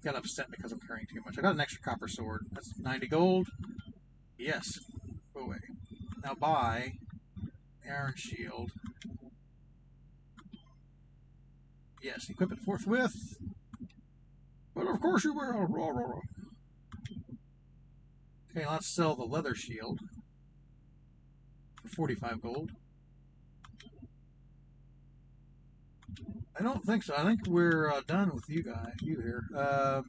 Got 0.04 0.16
upset 0.16 0.50
because 0.50 0.72
I'm 0.72 0.80
carrying 0.80 1.08
too 1.08 1.22
much. 1.26 1.38
I 1.38 1.42
got 1.42 1.56
an 1.56 1.60
extra 1.60 1.82
copper 1.82 2.08
sword. 2.08 2.46
That's 2.54 2.78
90 2.80 3.08
gold. 3.08 3.48
Yes. 4.38 4.80
Go 5.34 5.42
away. 5.42 5.58
Now 6.24 6.36
buy 6.36 6.94
Iron 7.86 8.14
Shield. 8.16 8.72
Yes, 12.02 12.30
equip 12.30 12.54
it 12.54 12.60
forthwith. 12.60 13.38
But 14.74 14.88
of 14.88 15.02
course 15.02 15.26
you 15.26 15.34
will. 15.34 16.22
Okay, 18.56 18.66
let's 18.66 18.88
sell 18.88 19.16
the 19.16 19.26
leather 19.26 19.54
shield 19.54 20.00
for 21.82 21.90
45 21.90 22.42
gold. 22.42 22.72
I 26.60 26.64
don't 26.64 26.84
think 26.84 27.04
so. 27.04 27.14
I 27.18 27.24
think 27.24 27.48
we're 27.48 27.90
uh, 27.90 28.02
done 28.06 28.32
with 28.34 28.50
you 28.50 28.64
guys. 28.64 28.94
You 29.02 29.22
here? 29.22 29.44
Uh, 29.56 30.02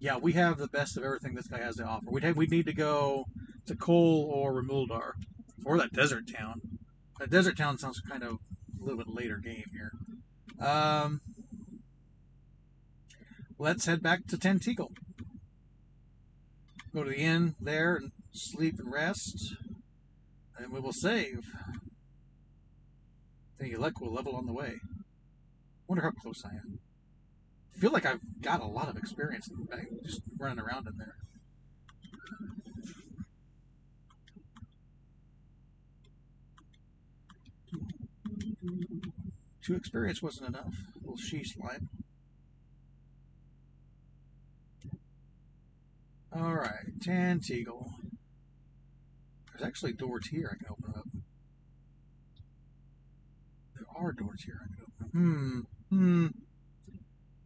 yeah, 0.00 0.16
we 0.16 0.32
have 0.32 0.58
the 0.58 0.66
best 0.66 0.96
of 0.96 1.04
everything 1.04 1.34
this 1.34 1.46
guy 1.46 1.58
has 1.58 1.76
to 1.76 1.84
offer. 1.84 2.06
We'd 2.10 2.24
have, 2.24 2.36
we 2.36 2.46
need 2.46 2.66
to 2.66 2.72
go 2.72 3.26
to 3.66 3.76
Kol 3.76 4.28
or 4.32 4.52
Rimuldar, 4.52 5.12
or 5.64 5.78
that 5.78 5.92
desert 5.92 6.24
town. 6.36 6.60
That 7.20 7.30
desert 7.30 7.56
town 7.56 7.78
sounds 7.78 8.00
kind 8.00 8.24
of 8.24 8.38
a 8.80 8.84
little 8.84 8.98
bit 8.98 9.08
later 9.08 9.36
game 9.38 9.64
here. 9.72 9.92
Um, 10.66 11.20
let's 13.56 13.86
head 13.86 14.02
back 14.02 14.26
to 14.28 14.36
Tantegel. 14.36 14.90
Go 16.92 17.04
to 17.04 17.10
the 17.10 17.18
inn 17.18 17.54
there 17.60 17.94
and 17.94 18.10
sleep 18.32 18.80
and 18.80 18.90
rest, 18.90 19.54
and 20.58 20.72
we 20.72 20.80
will 20.80 20.92
save. 20.92 21.44
Luck 23.60 24.00
will 24.00 24.12
level 24.12 24.36
on 24.36 24.46
the 24.46 24.52
way. 24.52 24.74
Wonder 25.86 26.02
how 26.02 26.10
close 26.10 26.44
I 26.44 26.50
am. 26.50 26.78
Feel 27.72 27.92
like 27.92 28.06
I've 28.06 28.20
got 28.40 28.60
a 28.60 28.66
lot 28.66 28.88
of 28.88 28.96
experience 28.96 29.48
just 30.04 30.20
running 30.38 30.58
around 30.58 30.86
in 30.86 30.96
there. 30.98 31.14
Two 39.62 39.74
experience 39.74 40.22
wasn't 40.22 40.48
enough. 40.48 40.74
A 40.96 40.98
little 41.00 41.16
she 41.16 41.44
slime. 41.44 41.88
Alright, 46.34 46.98
Tantegel. 47.00 47.90
There's 49.52 49.66
actually 49.66 49.92
doors 49.92 50.28
here 50.28 50.50
I 50.52 50.56
can 50.56 50.66
open 50.70 50.77
are 54.08 54.12
doors 54.12 54.42
here 54.44 54.60
I 54.62 54.66
can 54.66 54.84
open. 55.12 55.66
Hmm. 55.90 55.96
Hmm. 55.96 56.26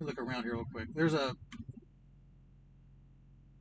Look 0.00 0.18
around 0.18 0.44
here 0.44 0.54
real 0.54 0.64
quick. 0.72 0.88
There's 0.94 1.14
a 1.14 1.34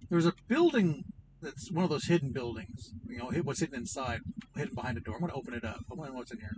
there's 0.09 0.25
a 0.25 0.33
building 0.47 1.05
that's 1.41 1.71
one 1.71 1.83
of 1.83 1.89
those 1.89 2.05
hidden 2.05 2.31
buildings. 2.31 2.93
You 3.07 3.19
know, 3.19 3.31
what's 3.43 3.59
hidden 3.59 3.75
inside, 3.75 4.21
hidden 4.55 4.75
behind 4.75 4.97
a 4.97 5.01
door. 5.01 5.15
I'm 5.15 5.21
going 5.21 5.31
to 5.31 5.37
open 5.37 5.53
it 5.53 5.63
up. 5.63 5.79
I 5.91 5.95
know 5.95 6.13
what's 6.13 6.31
in 6.31 6.39
here. 6.39 6.55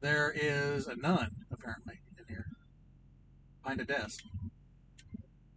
There 0.00 0.32
is 0.36 0.86
a 0.86 0.96
nun, 0.96 1.30
apparently, 1.50 2.00
in 2.18 2.24
here, 2.28 2.46
behind 3.62 3.80
a 3.80 3.84
desk. 3.84 4.24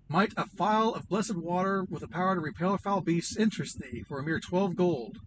Might 0.07 0.32
a 0.38 0.45
phial 0.45 0.95
of 0.95 1.09
blessed 1.09 1.36
water 1.36 1.84
with 1.89 2.01
the 2.01 2.07
power 2.07 2.36
to 2.36 2.41
repel 2.41 2.78
foul 2.78 3.01
beasts 3.01 3.36
interest 3.36 3.80
thee 3.80 4.03
for 4.07 4.20
a 4.20 4.24
mere 4.24 4.39
12 4.39 4.76
gold? 4.76 5.18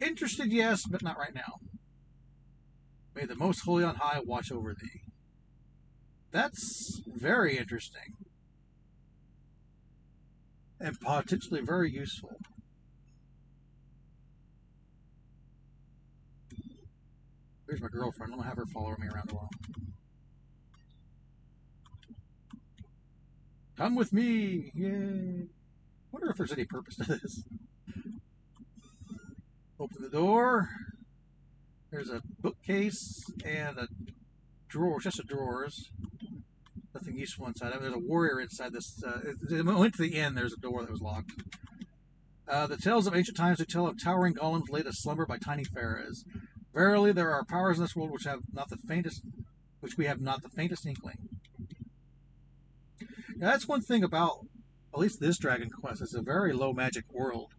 Interested, 0.00 0.52
yes, 0.52 0.82
but 0.86 1.02
not 1.02 1.18
right 1.18 1.34
now. 1.34 1.60
May 3.20 3.26
the 3.26 3.34
most 3.34 3.60
holy 3.66 3.84
on 3.84 3.96
high 3.96 4.20
watch 4.24 4.50
over 4.50 4.72
thee. 4.72 5.02
That's 6.30 7.02
very 7.06 7.58
interesting. 7.58 8.16
And 10.78 10.98
potentially 10.98 11.60
very 11.60 11.92
useful. 11.92 12.38
There's 17.66 17.82
my 17.82 17.88
girlfriend. 17.88 18.32
I'm 18.32 18.38
gonna 18.38 18.48
have 18.48 18.56
her 18.56 18.64
follow 18.72 18.96
me 18.98 19.08
around 19.08 19.32
a 19.32 19.34
while. 19.34 19.50
Come 23.76 23.96
with 23.96 24.14
me! 24.14 24.72
Yay! 24.74 25.48
Wonder 26.10 26.30
if 26.30 26.38
there's 26.38 26.52
any 26.52 26.64
purpose 26.64 26.96
to 26.96 27.04
this. 27.04 27.42
Open 29.78 30.00
the 30.00 30.08
door. 30.08 30.70
There's 31.90 32.10
a 32.10 32.22
bookcase 32.40 33.24
and 33.44 33.78
a 33.78 33.88
drawer, 34.68 35.00
chest 35.00 35.18
of 35.18 35.26
drawers. 35.26 35.90
Nothing 36.94 37.16
useful 37.16 37.46
inside. 37.46 37.72
There's 37.80 37.94
a 37.94 37.98
warrior 37.98 38.40
inside 38.40 38.72
this. 38.72 39.02
Uh, 39.04 39.20
it, 39.50 39.64
went 39.64 39.94
to 39.94 40.02
the 40.02 40.16
end. 40.16 40.36
There's 40.36 40.52
a 40.52 40.60
door 40.60 40.82
that 40.82 40.90
was 40.90 41.00
locked. 41.00 41.32
Uh, 42.48 42.66
the 42.66 42.76
tales 42.76 43.06
of 43.06 43.14
ancient 43.14 43.36
times 43.36 43.58
do 43.58 43.64
tell 43.64 43.86
of 43.86 44.02
towering 44.02 44.34
golems 44.34 44.70
laid 44.70 44.86
asleep 44.86 45.18
by 45.28 45.38
tiny 45.38 45.64
pharaohs. 45.64 46.24
Verily, 46.74 47.12
there 47.12 47.32
are 47.32 47.44
powers 47.44 47.78
in 47.78 47.84
this 47.84 47.96
world 47.96 48.10
which 48.10 48.24
have 48.24 48.40
not 48.52 48.68
the 48.70 48.76
faintest, 48.76 49.22
which 49.80 49.96
we 49.96 50.06
have 50.06 50.20
not 50.20 50.42
the 50.42 50.48
faintest 50.48 50.86
inkling. 50.86 51.28
Now, 53.36 53.50
that's 53.50 53.68
one 53.68 53.82
thing 53.82 54.04
about 54.04 54.46
at 54.92 55.00
least 55.00 55.20
this 55.20 55.38
Dragon 55.38 55.70
Quest. 55.70 56.02
It's 56.02 56.14
a 56.14 56.22
very 56.22 56.52
low 56.52 56.72
magic 56.72 57.04
world. 57.12 57.52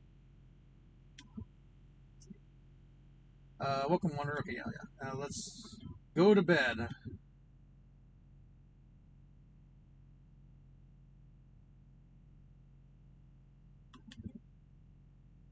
Uh, 3.62 3.84
welcome, 3.88 4.10
Wonder. 4.18 4.40
Okay, 4.40 4.56
yeah, 4.56 4.64
yeah. 4.66 5.12
Uh, 5.12 5.16
let's 5.16 5.78
go 6.16 6.34
to 6.34 6.42
bed. 6.42 6.88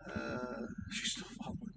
Uh, 0.08 0.66
she's 0.90 1.12
still 1.12 1.28
following. 1.40 1.70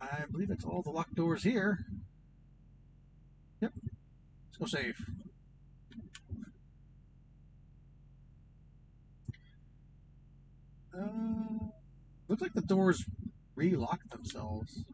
I 0.00 0.24
believe 0.32 0.50
it's 0.50 0.64
all 0.64 0.80
the 0.80 0.88
locked 0.88 1.14
doors 1.14 1.42
here. 1.42 1.84
Yep. 3.60 3.72
Let's 4.46 4.72
go 4.72 4.78
save. 4.78 4.96
Uh, 10.98 11.66
looks 12.40 12.54
like 12.54 12.62
the 12.62 12.68
doors 12.68 13.04
relocked 13.56 14.10
themselves. 14.10 14.84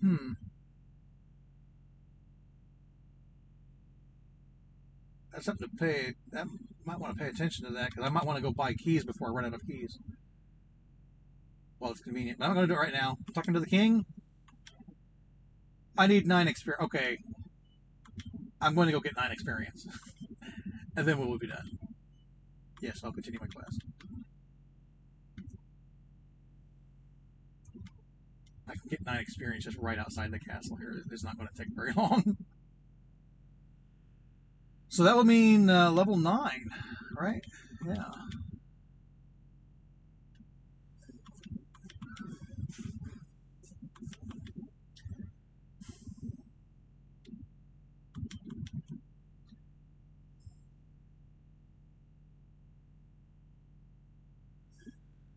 Hmm. 0.00 0.32
That's 5.32 5.46
something 5.46 5.68
to 5.68 5.76
pay. 5.76 6.14
That 6.32 6.46
might 6.84 6.98
want 6.98 7.16
to 7.16 7.22
pay 7.22 7.28
attention 7.28 7.66
to 7.66 7.72
that 7.72 7.90
because 7.90 8.04
I 8.04 8.08
might 8.08 8.24
want 8.24 8.36
to 8.36 8.42
go 8.42 8.50
buy 8.50 8.74
keys 8.74 9.04
before 9.04 9.28
I 9.28 9.30
run 9.30 9.44
out 9.44 9.54
of 9.54 9.66
keys. 9.66 9.98
Well, 11.80 11.92
it's 11.92 12.00
convenient. 12.00 12.38
But 12.38 12.46
I'm 12.46 12.50
not 12.50 12.54
going 12.54 12.68
to 12.68 12.74
do 12.74 12.78
it 12.78 12.82
right 12.82 12.92
now. 12.92 13.18
I'm 13.26 13.34
talking 13.34 13.54
to 13.54 13.60
the 13.60 13.66
king. 13.66 14.04
I 15.96 16.06
need 16.06 16.26
nine 16.26 16.48
experience. 16.48 16.84
Okay. 16.84 17.18
I'm 18.60 18.74
going 18.74 18.86
to 18.86 18.92
go 18.92 19.00
get 19.00 19.16
nine 19.16 19.30
experience. 19.30 19.86
and 20.96 21.06
then 21.06 21.18
we 21.18 21.26
will 21.26 21.38
be 21.38 21.46
done. 21.46 21.77
Yes, 22.80 23.00
I'll 23.02 23.12
continue 23.12 23.40
my 23.40 23.46
class. 23.46 23.76
I 28.68 28.72
can 28.72 28.88
get 28.88 29.04
nine 29.04 29.18
experience 29.20 29.64
just 29.64 29.78
right 29.78 29.98
outside 29.98 30.30
the 30.30 30.38
castle 30.38 30.76
here. 30.76 31.02
It's 31.10 31.24
not 31.24 31.36
going 31.36 31.48
to 31.48 31.58
take 31.58 31.74
very 31.74 31.92
long. 31.96 32.36
so 34.88 35.02
that 35.04 35.16
would 35.16 35.26
mean 35.26 35.70
uh, 35.70 35.90
level 35.90 36.16
nine, 36.16 36.68
right? 37.18 37.42
Yeah. 37.86 38.04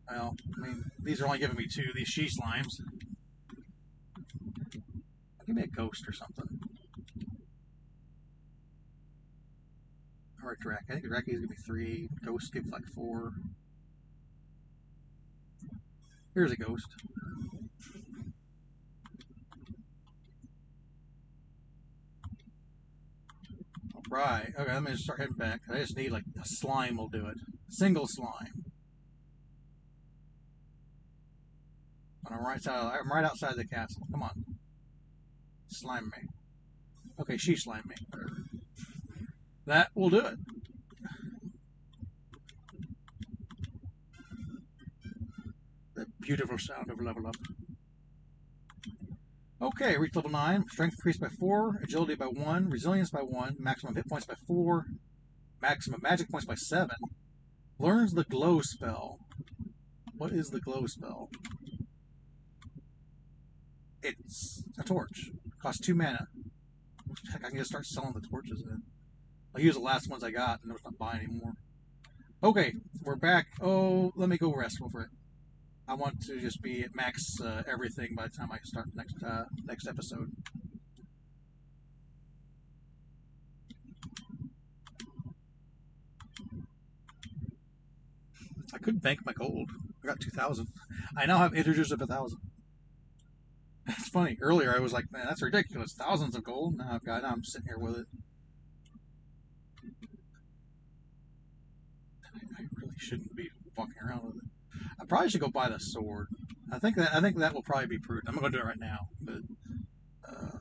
Well, 0.09 0.35
I 0.57 0.67
mean, 0.67 0.90
these 1.03 1.21
are 1.21 1.25
only 1.25 1.39
giving 1.39 1.57
me 1.57 1.67
two, 1.67 1.91
these 1.95 2.07
she 2.07 2.25
slimes. 2.25 2.79
Give 5.45 5.55
me 5.55 5.63
a 5.63 5.67
ghost 5.67 6.07
or 6.07 6.13
something. 6.13 6.59
Or 10.43 10.55
Drake. 10.59 10.79
I 10.89 10.93
think 10.93 11.05
Drake 11.05 11.25
is 11.27 11.35
gonna 11.35 11.47
be 11.47 11.55
three. 11.55 12.09
Ghost 12.25 12.53
gives 12.53 12.69
like 12.71 12.85
four. 12.95 13.33
Here's 16.33 16.51
a 16.51 16.55
ghost. 16.55 16.87
Right. 24.09 24.53
Okay, 24.59 24.73
let 24.73 24.83
me 24.83 24.91
just 24.91 25.03
start 25.03 25.19
heading 25.19 25.35
back. 25.35 25.61
I 25.71 25.77
just 25.77 25.95
need 25.95 26.11
like 26.11 26.23
a 26.37 26.45
slime 26.45 26.97
will 26.97 27.07
do 27.07 27.27
it. 27.27 27.37
Single 27.69 28.07
slime. 28.07 28.70
And 32.25 32.35
I'm 32.35 32.45
right 32.45 32.55
outside. 32.55 32.99
I'm 32.99 33.11
right 33.11 33.25
outside 33.25 33.55
the 33.55 33.65
castle. 33.65 34.03
Come 34.11 34.23
on. 34.23 34.45
Slime 35.67 36.11
me. 36.15 36.27
Okay, 37.19 37.37
she 37.37 37.55
slimed 37.55 37.85
me. 37.85 37.95
That 39.65 39.89
will 39.95 40.09
do 40.09 40.19
it. 40.19 40.37
The 45.95 46.05
beautiful 46.19 46.57
sound 46.57 46.89
of 46.89 47.01
level 47.01 47.27
up. 47.27 47.35
Okay, 49.61 49.95
reach 49.97 50.15
level 50.15 50.31
9. 50.31 50.65
Strength 50.69 50.95
increased 50.95 51.21
by 51.21 51.27
4, 51.27 51.81
agility 51.83 52.15
by 52.15 52.25
1, 52.25 52.69
resilience 52.71 53.11
by 53.11 53.21
1, 53.21 53.57
maximum 53.59 53.93
hit 53.95 54.09
points 54.09 54.25
by 54.25 54.33
4, 54.47 54.87
maximum 55.61 55.99
magic 56.01 56.31
points 56.31 56.47
by 56.47 56.55
7. 56.55 56.89
Learns 57.77 58.13
the 58.13 58.23
glow 58.23 58.61
spell. 58.61 59.19
What 60.17 60.31
is 60.31 60.49
the 60.49 60.59
glow 60.59 60.87
spell? 60.87 61.29
It's 64.03 64.63
a 64.79 64.83
torch. 64.83 65.29
Costs 65.61 65.85
2 65.85 65.93
mana. 65.93 66.27
Heck, 67.31 67.45
I 67.45 67.49
can 67.49 67.57
just 67.57 67.69
start 67.69 67.85
selling 67.85 68.13
the 68.13 68.27
torches 68.27 68.63
then. 68.67 68.83
I'll 69.53 69.61
use 69.61 69.75
the 69.75 69.81
last 69.81 70.09
ones 70.09 70.23
I 70.23 70.31
got 70.31 70.61
and 70.63 70.71
I'm 70.71 70.77
not 70.83 70.97
buying 70.97 71.23
anymore. 71.23 71.53
Okay, 72.43 72.73
we're 73.03 73.15
back. 73.15 73.47
Oh, 73.61 74.11
let 74.15 74.29
me 74.29 74.37
go 74.37 74.53
rest 74.53 74.79
over 74.81 75.01
it. 75.01 75.09
I 75.87 75.93
want 75.93 76.21
to 76.23 76.39
just 76.39 76.61
be 76.61 76.81
at 76.81 76.95
max 76.95 77.39
uh, 77.39 77.63
everything 77.67 78.15
by 78.15 78.23
the 78.23 78.29
time 78.29 78.51
I 78.51 78.57
start 78.63 78.87
next 78.95 79.15
uh, 79.23 79.43
next 79.65 79.87
episode. 79.87 80.31
I 88.73 88.77
could 88.77 89.01
bank 89.01 89.19
my 89.25 89.33
gold. 89.33 89.69
I 90.03 90.07
got 90.07 90.19
two 90.21 90.31
thousand. 90.31 90.67
I 91.15 91.25
now 91.25 91.39
have 91.39 91.53
integers 91.53 91.91
of 91.91 92.01
a 92.01 92.07
thousand. 92.07 92.39
It's 93.97 94.09
funny. 94.09 94.37
Earlier 94.41 94.75
I 94.75 94.79
was 94.79 94.93
like, 94.93 95.11
man, 95.11 95.25
that's 95.27 95.41
ridiculous. 95.41 95.93
Thousands 95.93 96.35
of 96.35 96.43
gold. 96.43 96.77
Now 96.77 96.91
I've 96.93 97.05
got. 97.05 97.23
Now 97.23 97.29
I'm 97.29 97.43
sitting 97.43 97.67
here 97.67 97.77
with 97.77 97.97
it. 97.97 98.05
I 102.57 102.63
really 102.75 102.93
shouldn't 102.97 103.35
be 103.35 103.49
fucking 103.75 103.93
around 104.05 104.25
with 104.25 104.35
it. 104.37 104.49
I 104.99 105.05
probably 105.05 105.29
should 105.29 105.41
go 105.41 105.49
buy 105.49 105.69
the 105.69 105.79
sword. 105.79 106.27
I 106.71 106.79
think 106.79 106.95
that 106.97 107.13
I 107.13 107.19
think 107.21 107.37
that 107.37 107.53
will 107.53 107.63
probably 107.63 107.87
be 107.87 107.99
prudent. 107.99 108.29
I'm 108.29 108.35
gonna 108.35 108.51
do 108.51 108.59
it 108.59 108.65
right 108.65 108.79
now. 108.79 109.09
But 109.19 109.41
uh, 110.27 110.57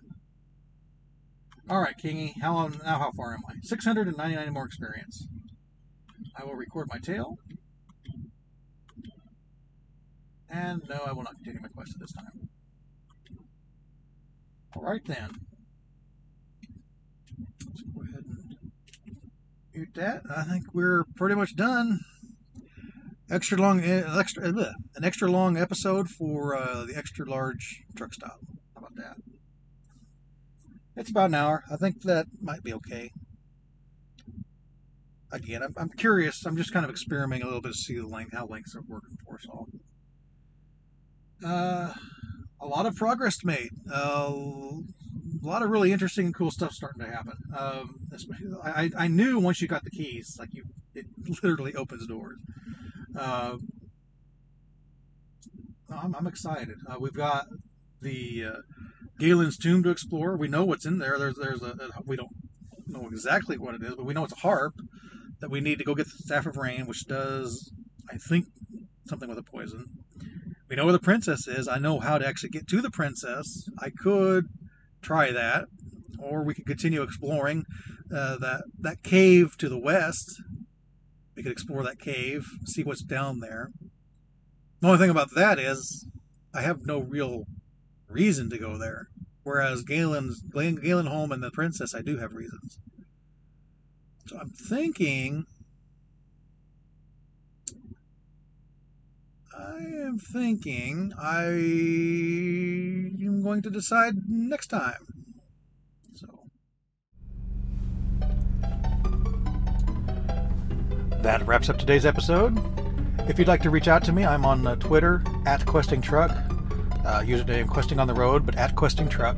all 1.69 1.81
right, 1.81 1.97
Kingy. 1.97 2.41
How 2.41 2.67
now? 2.85 2.99
How 2.99 3.13
far 3.13 3.35
am 3.35 3.43
I? 3.49 3.55
699 3.63 4.53
more 4.53 4.67
experience. 4.67 5.27
I 6.37 6.45
will 6.45 6.55
record 6.55 6.89
my 6.91 6.99
tale. 6.99 7.39
And 10.49 10.83
no, 10.89 11.01
I 11.07 11.13
will 11.13 11.23
not 11.23 11.37
continue 11.37 11.61
my 11.61 11.69
quest 11.69 11.95
at 11.95 12.01
this 12.01 12.13
time. 12.13 12.50
All 14.77 14.83
right 14.83 15.05
then. 15.05 15.31
Let's 17.67 17.83
go 17.83 18.03
ahead 18.03 18.25
and 18.25 18.57
mute 19.75 19.95
that. 19.95 20.23
I 20.35 20.43
think 20.45 20.67
we're 20.73 21.05
pretty 21.17 21.35
much 21.35 21.57
done 21.57 22.01
extra 23.31 23.59
long, 23.59 23.81
uh, 23.81 24.17
extra 24.19 24.49
uh, 24.49 24.73
an 24.97 25.05
extra 25.05 25.31
long 25.31 25.57
episode 25.57 26.09
for 26.09 26.57
uh, 26.57 26.85
the 26.85 26.97
extra 26.97 27.29
large 27.29 27.83
truck 27.97 28.13
stop. 28.15 28.41
How 28.75 28.81
about 28.81 28.97
that? 28.97 29.17
It's 30.97 31.11
about 31.11 31.31
an 31.31 31.35
hour. 31.35 31.65
I 31.71 31.77
think 31.77 32.03
that 32.03 32.27
might 32.41 32.63
be 32.63 32.73
okay. 32.75 33.11
Again, 35.33 35.63
I'm, 35.63 35.75
I'm 35.77 35.89
curious. 35.91 36.45
I'm 36.45 36.57
just 36.57 36.73
kind 36.73 36.85
of 36.85 36.91
experimenting 36.91 37.43
a 37.43 37.47
little 37.47 37.63
bit 37.63 37.73
to 37.73 37.79
see 37.79 37.97
the 37.97 38.07
length, 38.07 38.35
how 38.35 38.47
lengths 38.47 38.75
are 38.75 38.83
working 38.89 39.17
for 39.25 39.37
us 39.37 39.47
all. 39.49 39.69
Uh, 41.45 41.95
a 42.61 42.67
lot 42.67 42.87
of 42.87 42.97
progress 42.97 43.45
made. 43.45 43.71
Uh, 43.93 44.33
a 45.43 45.47
lot 45.47 45.63
of 45.63 45.71
really 45.71 45.93
interesting 45.93 46.27
and 46.27 46.35
cool 46.35 46.51
stuff 46.51 46.73
starting 46.73 47.03
to 47.03 47.11
happen. 47.11 47.35
Um, 47.57 48.01
I, 48.63 48.91
I 48.97 49.09
knew 49.09 49.39
once 49.39 49.63
you 49.63 49.69
got 49.69 49.85
the 49.85 49.91
keys, 49.91 50.37
like 50.39 50.53
you, 50.53 50.65
it 50.95 51.07
literally 51.43 51.75
opens 51.75 52.07
doors. 52.07 52.39
Uh, 53.19 53.57
I'm, 55.91 56.15
I'm, 56.15 56.27
excited. 56.27 56.77
Uh, 56.89 56.97
we've 57.01 57.15
got 57.15 57.47
the 58.01 58.45
uh, 58.45 58.57
Galen's 59.19 59.57
tomb 59.57 59.83
to 59.83 59.91
explore. 59.91 60.37
We 60.37 60.49
know 60.49 60.65
what's 60.65 60.87
in 60.87 60.99
there. 60.99 61.19
There's 61.19 61.37
there's 61.37 61.63
a, 61.63 61.75
we 62.05 62.17
don't 62.17 62.31
know 62.87 63.09
exactly 63.09 63.59
what 63.59 63.75
it 63.75 63.83
is, 63.83 63.95
but 63.97 64.05
we 64.05 64.15
know 64.15 64.25
it's 64.25 64.33
a 64.33 64.37
harp 64.37 64.75
that 65.41 65.51
we 65.51 65.61
need 65.61 65.79
to 65.79 65.85
go 65.85 65.95
get 65.95 66.07
the 66.07 66.23
staff 66.23 66.47
of 66.47 66.57
rain, 66.57 66.87
which 66.87 67.07
does 67.07 67.73
I 68.11 68.17
think 68.17 68.47
something 69.07 69.29
with 69.29 69.39
a 69.39 69.43
poison. 69.43 69.87
We 70.71 70.77
know 70.77 70.85
where 70.85 70.93
the 70.93 70.99
princess 71.01 71.47
is. 71.47 71.69
I 71.69 71.79
know 71.79 71.99
how 71.99 72.17
to 72.17 72.27
actually 72.27 72.51
get 72.51 72.69
to 72.69 72.81
the 72.81 72.91
princess. 72.91 73.69
I 73.79 73.91
could 73.91 74.47
try 75.03 75.33
that, 75.33 75.67
or 76.19 76.43
we 76.43 76.55
could 76.55 76.67
continue 76.67 77.03
exploring 77.03 77.65
uh, 78.15 78.39
that 78.39 78.63
that 78.79 79.03
cave 79.03 79.59
to 79.59 79.69
the 79.69 79.79
west 79.79 80.41
we 81.41 81.45
could 81.45 81.53
explore 81.53 81.83
that 81.85 81.99
cave, 81.99 82.47
see 82.67 82.83
what's 82.83 83.03
down 83.03 83.41
there. 83.41 83.71
The 84.81 84.89
only 84.89 84.99
thing 84.99 85.09
about 85.09 85.35
that 85.35 85.59
is 85.59 86.07
I 86.53 86.61
have 86.61 86.85
no 86.85 86.99
real 86.99 87.45
reason 88.09 88.51
to 88.51 88.59
go 88.59 88.77
there. 88.77 89.09
Whereas 89.43 89.83
Galen's 89.83 90.43
Galen 90.43 91.07
Home 91.07 91.33
and 91.33 91.43
the 91.43 91.51
Princess, 91.51 91.95
I 91.95 92.03
do 92.03 92.19
have 92.19 92.35
reasons. 92.35 92.79
So 94.27 94.39
I'm 94.39 94.51
thinking. 94.51 95.47
I 99.57 99.79
am 99.79 100.19
thinking 100.19 101.13
I 101.21 101.45
am 103.25 103.43
going 103.43 103.63
to 103.63 103.71
decide 103.71 104.15
next 104.29 104.69
time. 104.69 105.07
So. 106.15 106.47
That 111.23 111.47
wraps 111.47 111.69
up 111.69 111.79
today's 111.79 112.07
episode. 112.07 112.59
If 113.29 113.39
you'd 113.39 113.49
like 113.49 113.63
to 113.63 113.71
reach 113.71 113.89
out 113.89 114.05
to 114.05 114.13
me, 114.13 114.25
I'm 114.25 114.45
on 114.45 114.67
uh, 114.67 114.77
Twitter 114.77 115.23
at 115.47 115.67
Questing 115.67 116.01
Truck. 116.01 116.31
Uh, 116.31 117.23
username 117.23 117.69
Questing 117.69 117.99
on 117.99 118.07
the 118.07 118.15
Road, 118.15 118.47
but 118.47 118.57
at 118.57 118.77
Questing 118.77 119.09
Truck. 119.09 119.37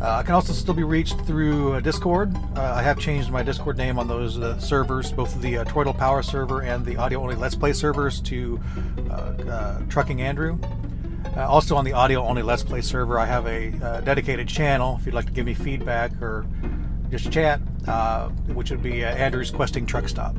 Uh, 0.00 0.16
I 0.18 0.22
can 0.22 0.34
also 0.34 0.52
still 0.52 0.74
be 0.74 0.82
reached 0.82 1.18
through 1.20 1.74
uh, 1.74 1.80
Discord. 1.80 2.34
Uh, 2.56 2.74
I 2.76 2.82
have 2.82 2.98
changed 2.98 3.30
my 3.30 3.42
Discord 3.42 3.78
name 3.78 3.98
on 3.98 4.08
those 4.08 4.38
uh, 4.38 4.58
servers, 4.58 5.12
both 5.12 5.40
the 5.40 5.58
uh, 5.58 5.92
Power 5.94 6.22
server 6.22 6.62
and 6.62 6.84
the 6.84 6.96
audio 6.96 7.22
only 7.22 7.36
Let's 7.36 7.54
Play 7.54 7.72
servers, 7.72 8.20
to 8.22 8.60
uh, 9.10 9.80
Trucking 9.88 10.20
Andrew. 10.20 10.58
also 11.36 11.76
on 11.76 11.84
the 11.84 11.92
audio 11.92 12.22
only 12.22 12.42
Let's 12.42 12.62
Play 12.62 12.80
server, 12.80 13.18
I 13.18 13.26
have 13.26 13.46
a 13.46 13.70
dedicated 14.04 14.48
channel 14.48 14.96
if 14.98 15.06
you'd 15.06 15.14
like 15.14 15.26
to 15.26 15.32
give 15.32 15.46
me 15.46 15.54
feedback 15.54 16.10
or 16.20 16.46
just 17.10 17.30
chat, 17.30 17.58
which 18.48 18.70
would 18.70 18.82
be 18.82 19.04
Andrew's 19.04 19.50
Questing 19.50 19.86
Truck 19.86 20.08
Stop. 20.08 20.36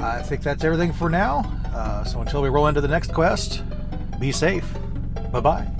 I 0.00 0.22
think 0.22 0.42
that's 0.42 0.64
everything 0.64 0.92
for 0.92 1.10
now. 1.10 1.40
Uh, 1.74 2.04
so 2.04 2.20
until 2.20 2.42
we 2.42 2.48
roll 2.48 2.66
into 2.66 2.80
the 2.80 2.88
next 2.88 3.12
quest, 3.12 3.62
be 4.18 4.32
safe. 4.32 4.66
Bye 5.30 5.40
bye. 5.40 5.79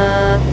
Uh... 0.00 0.49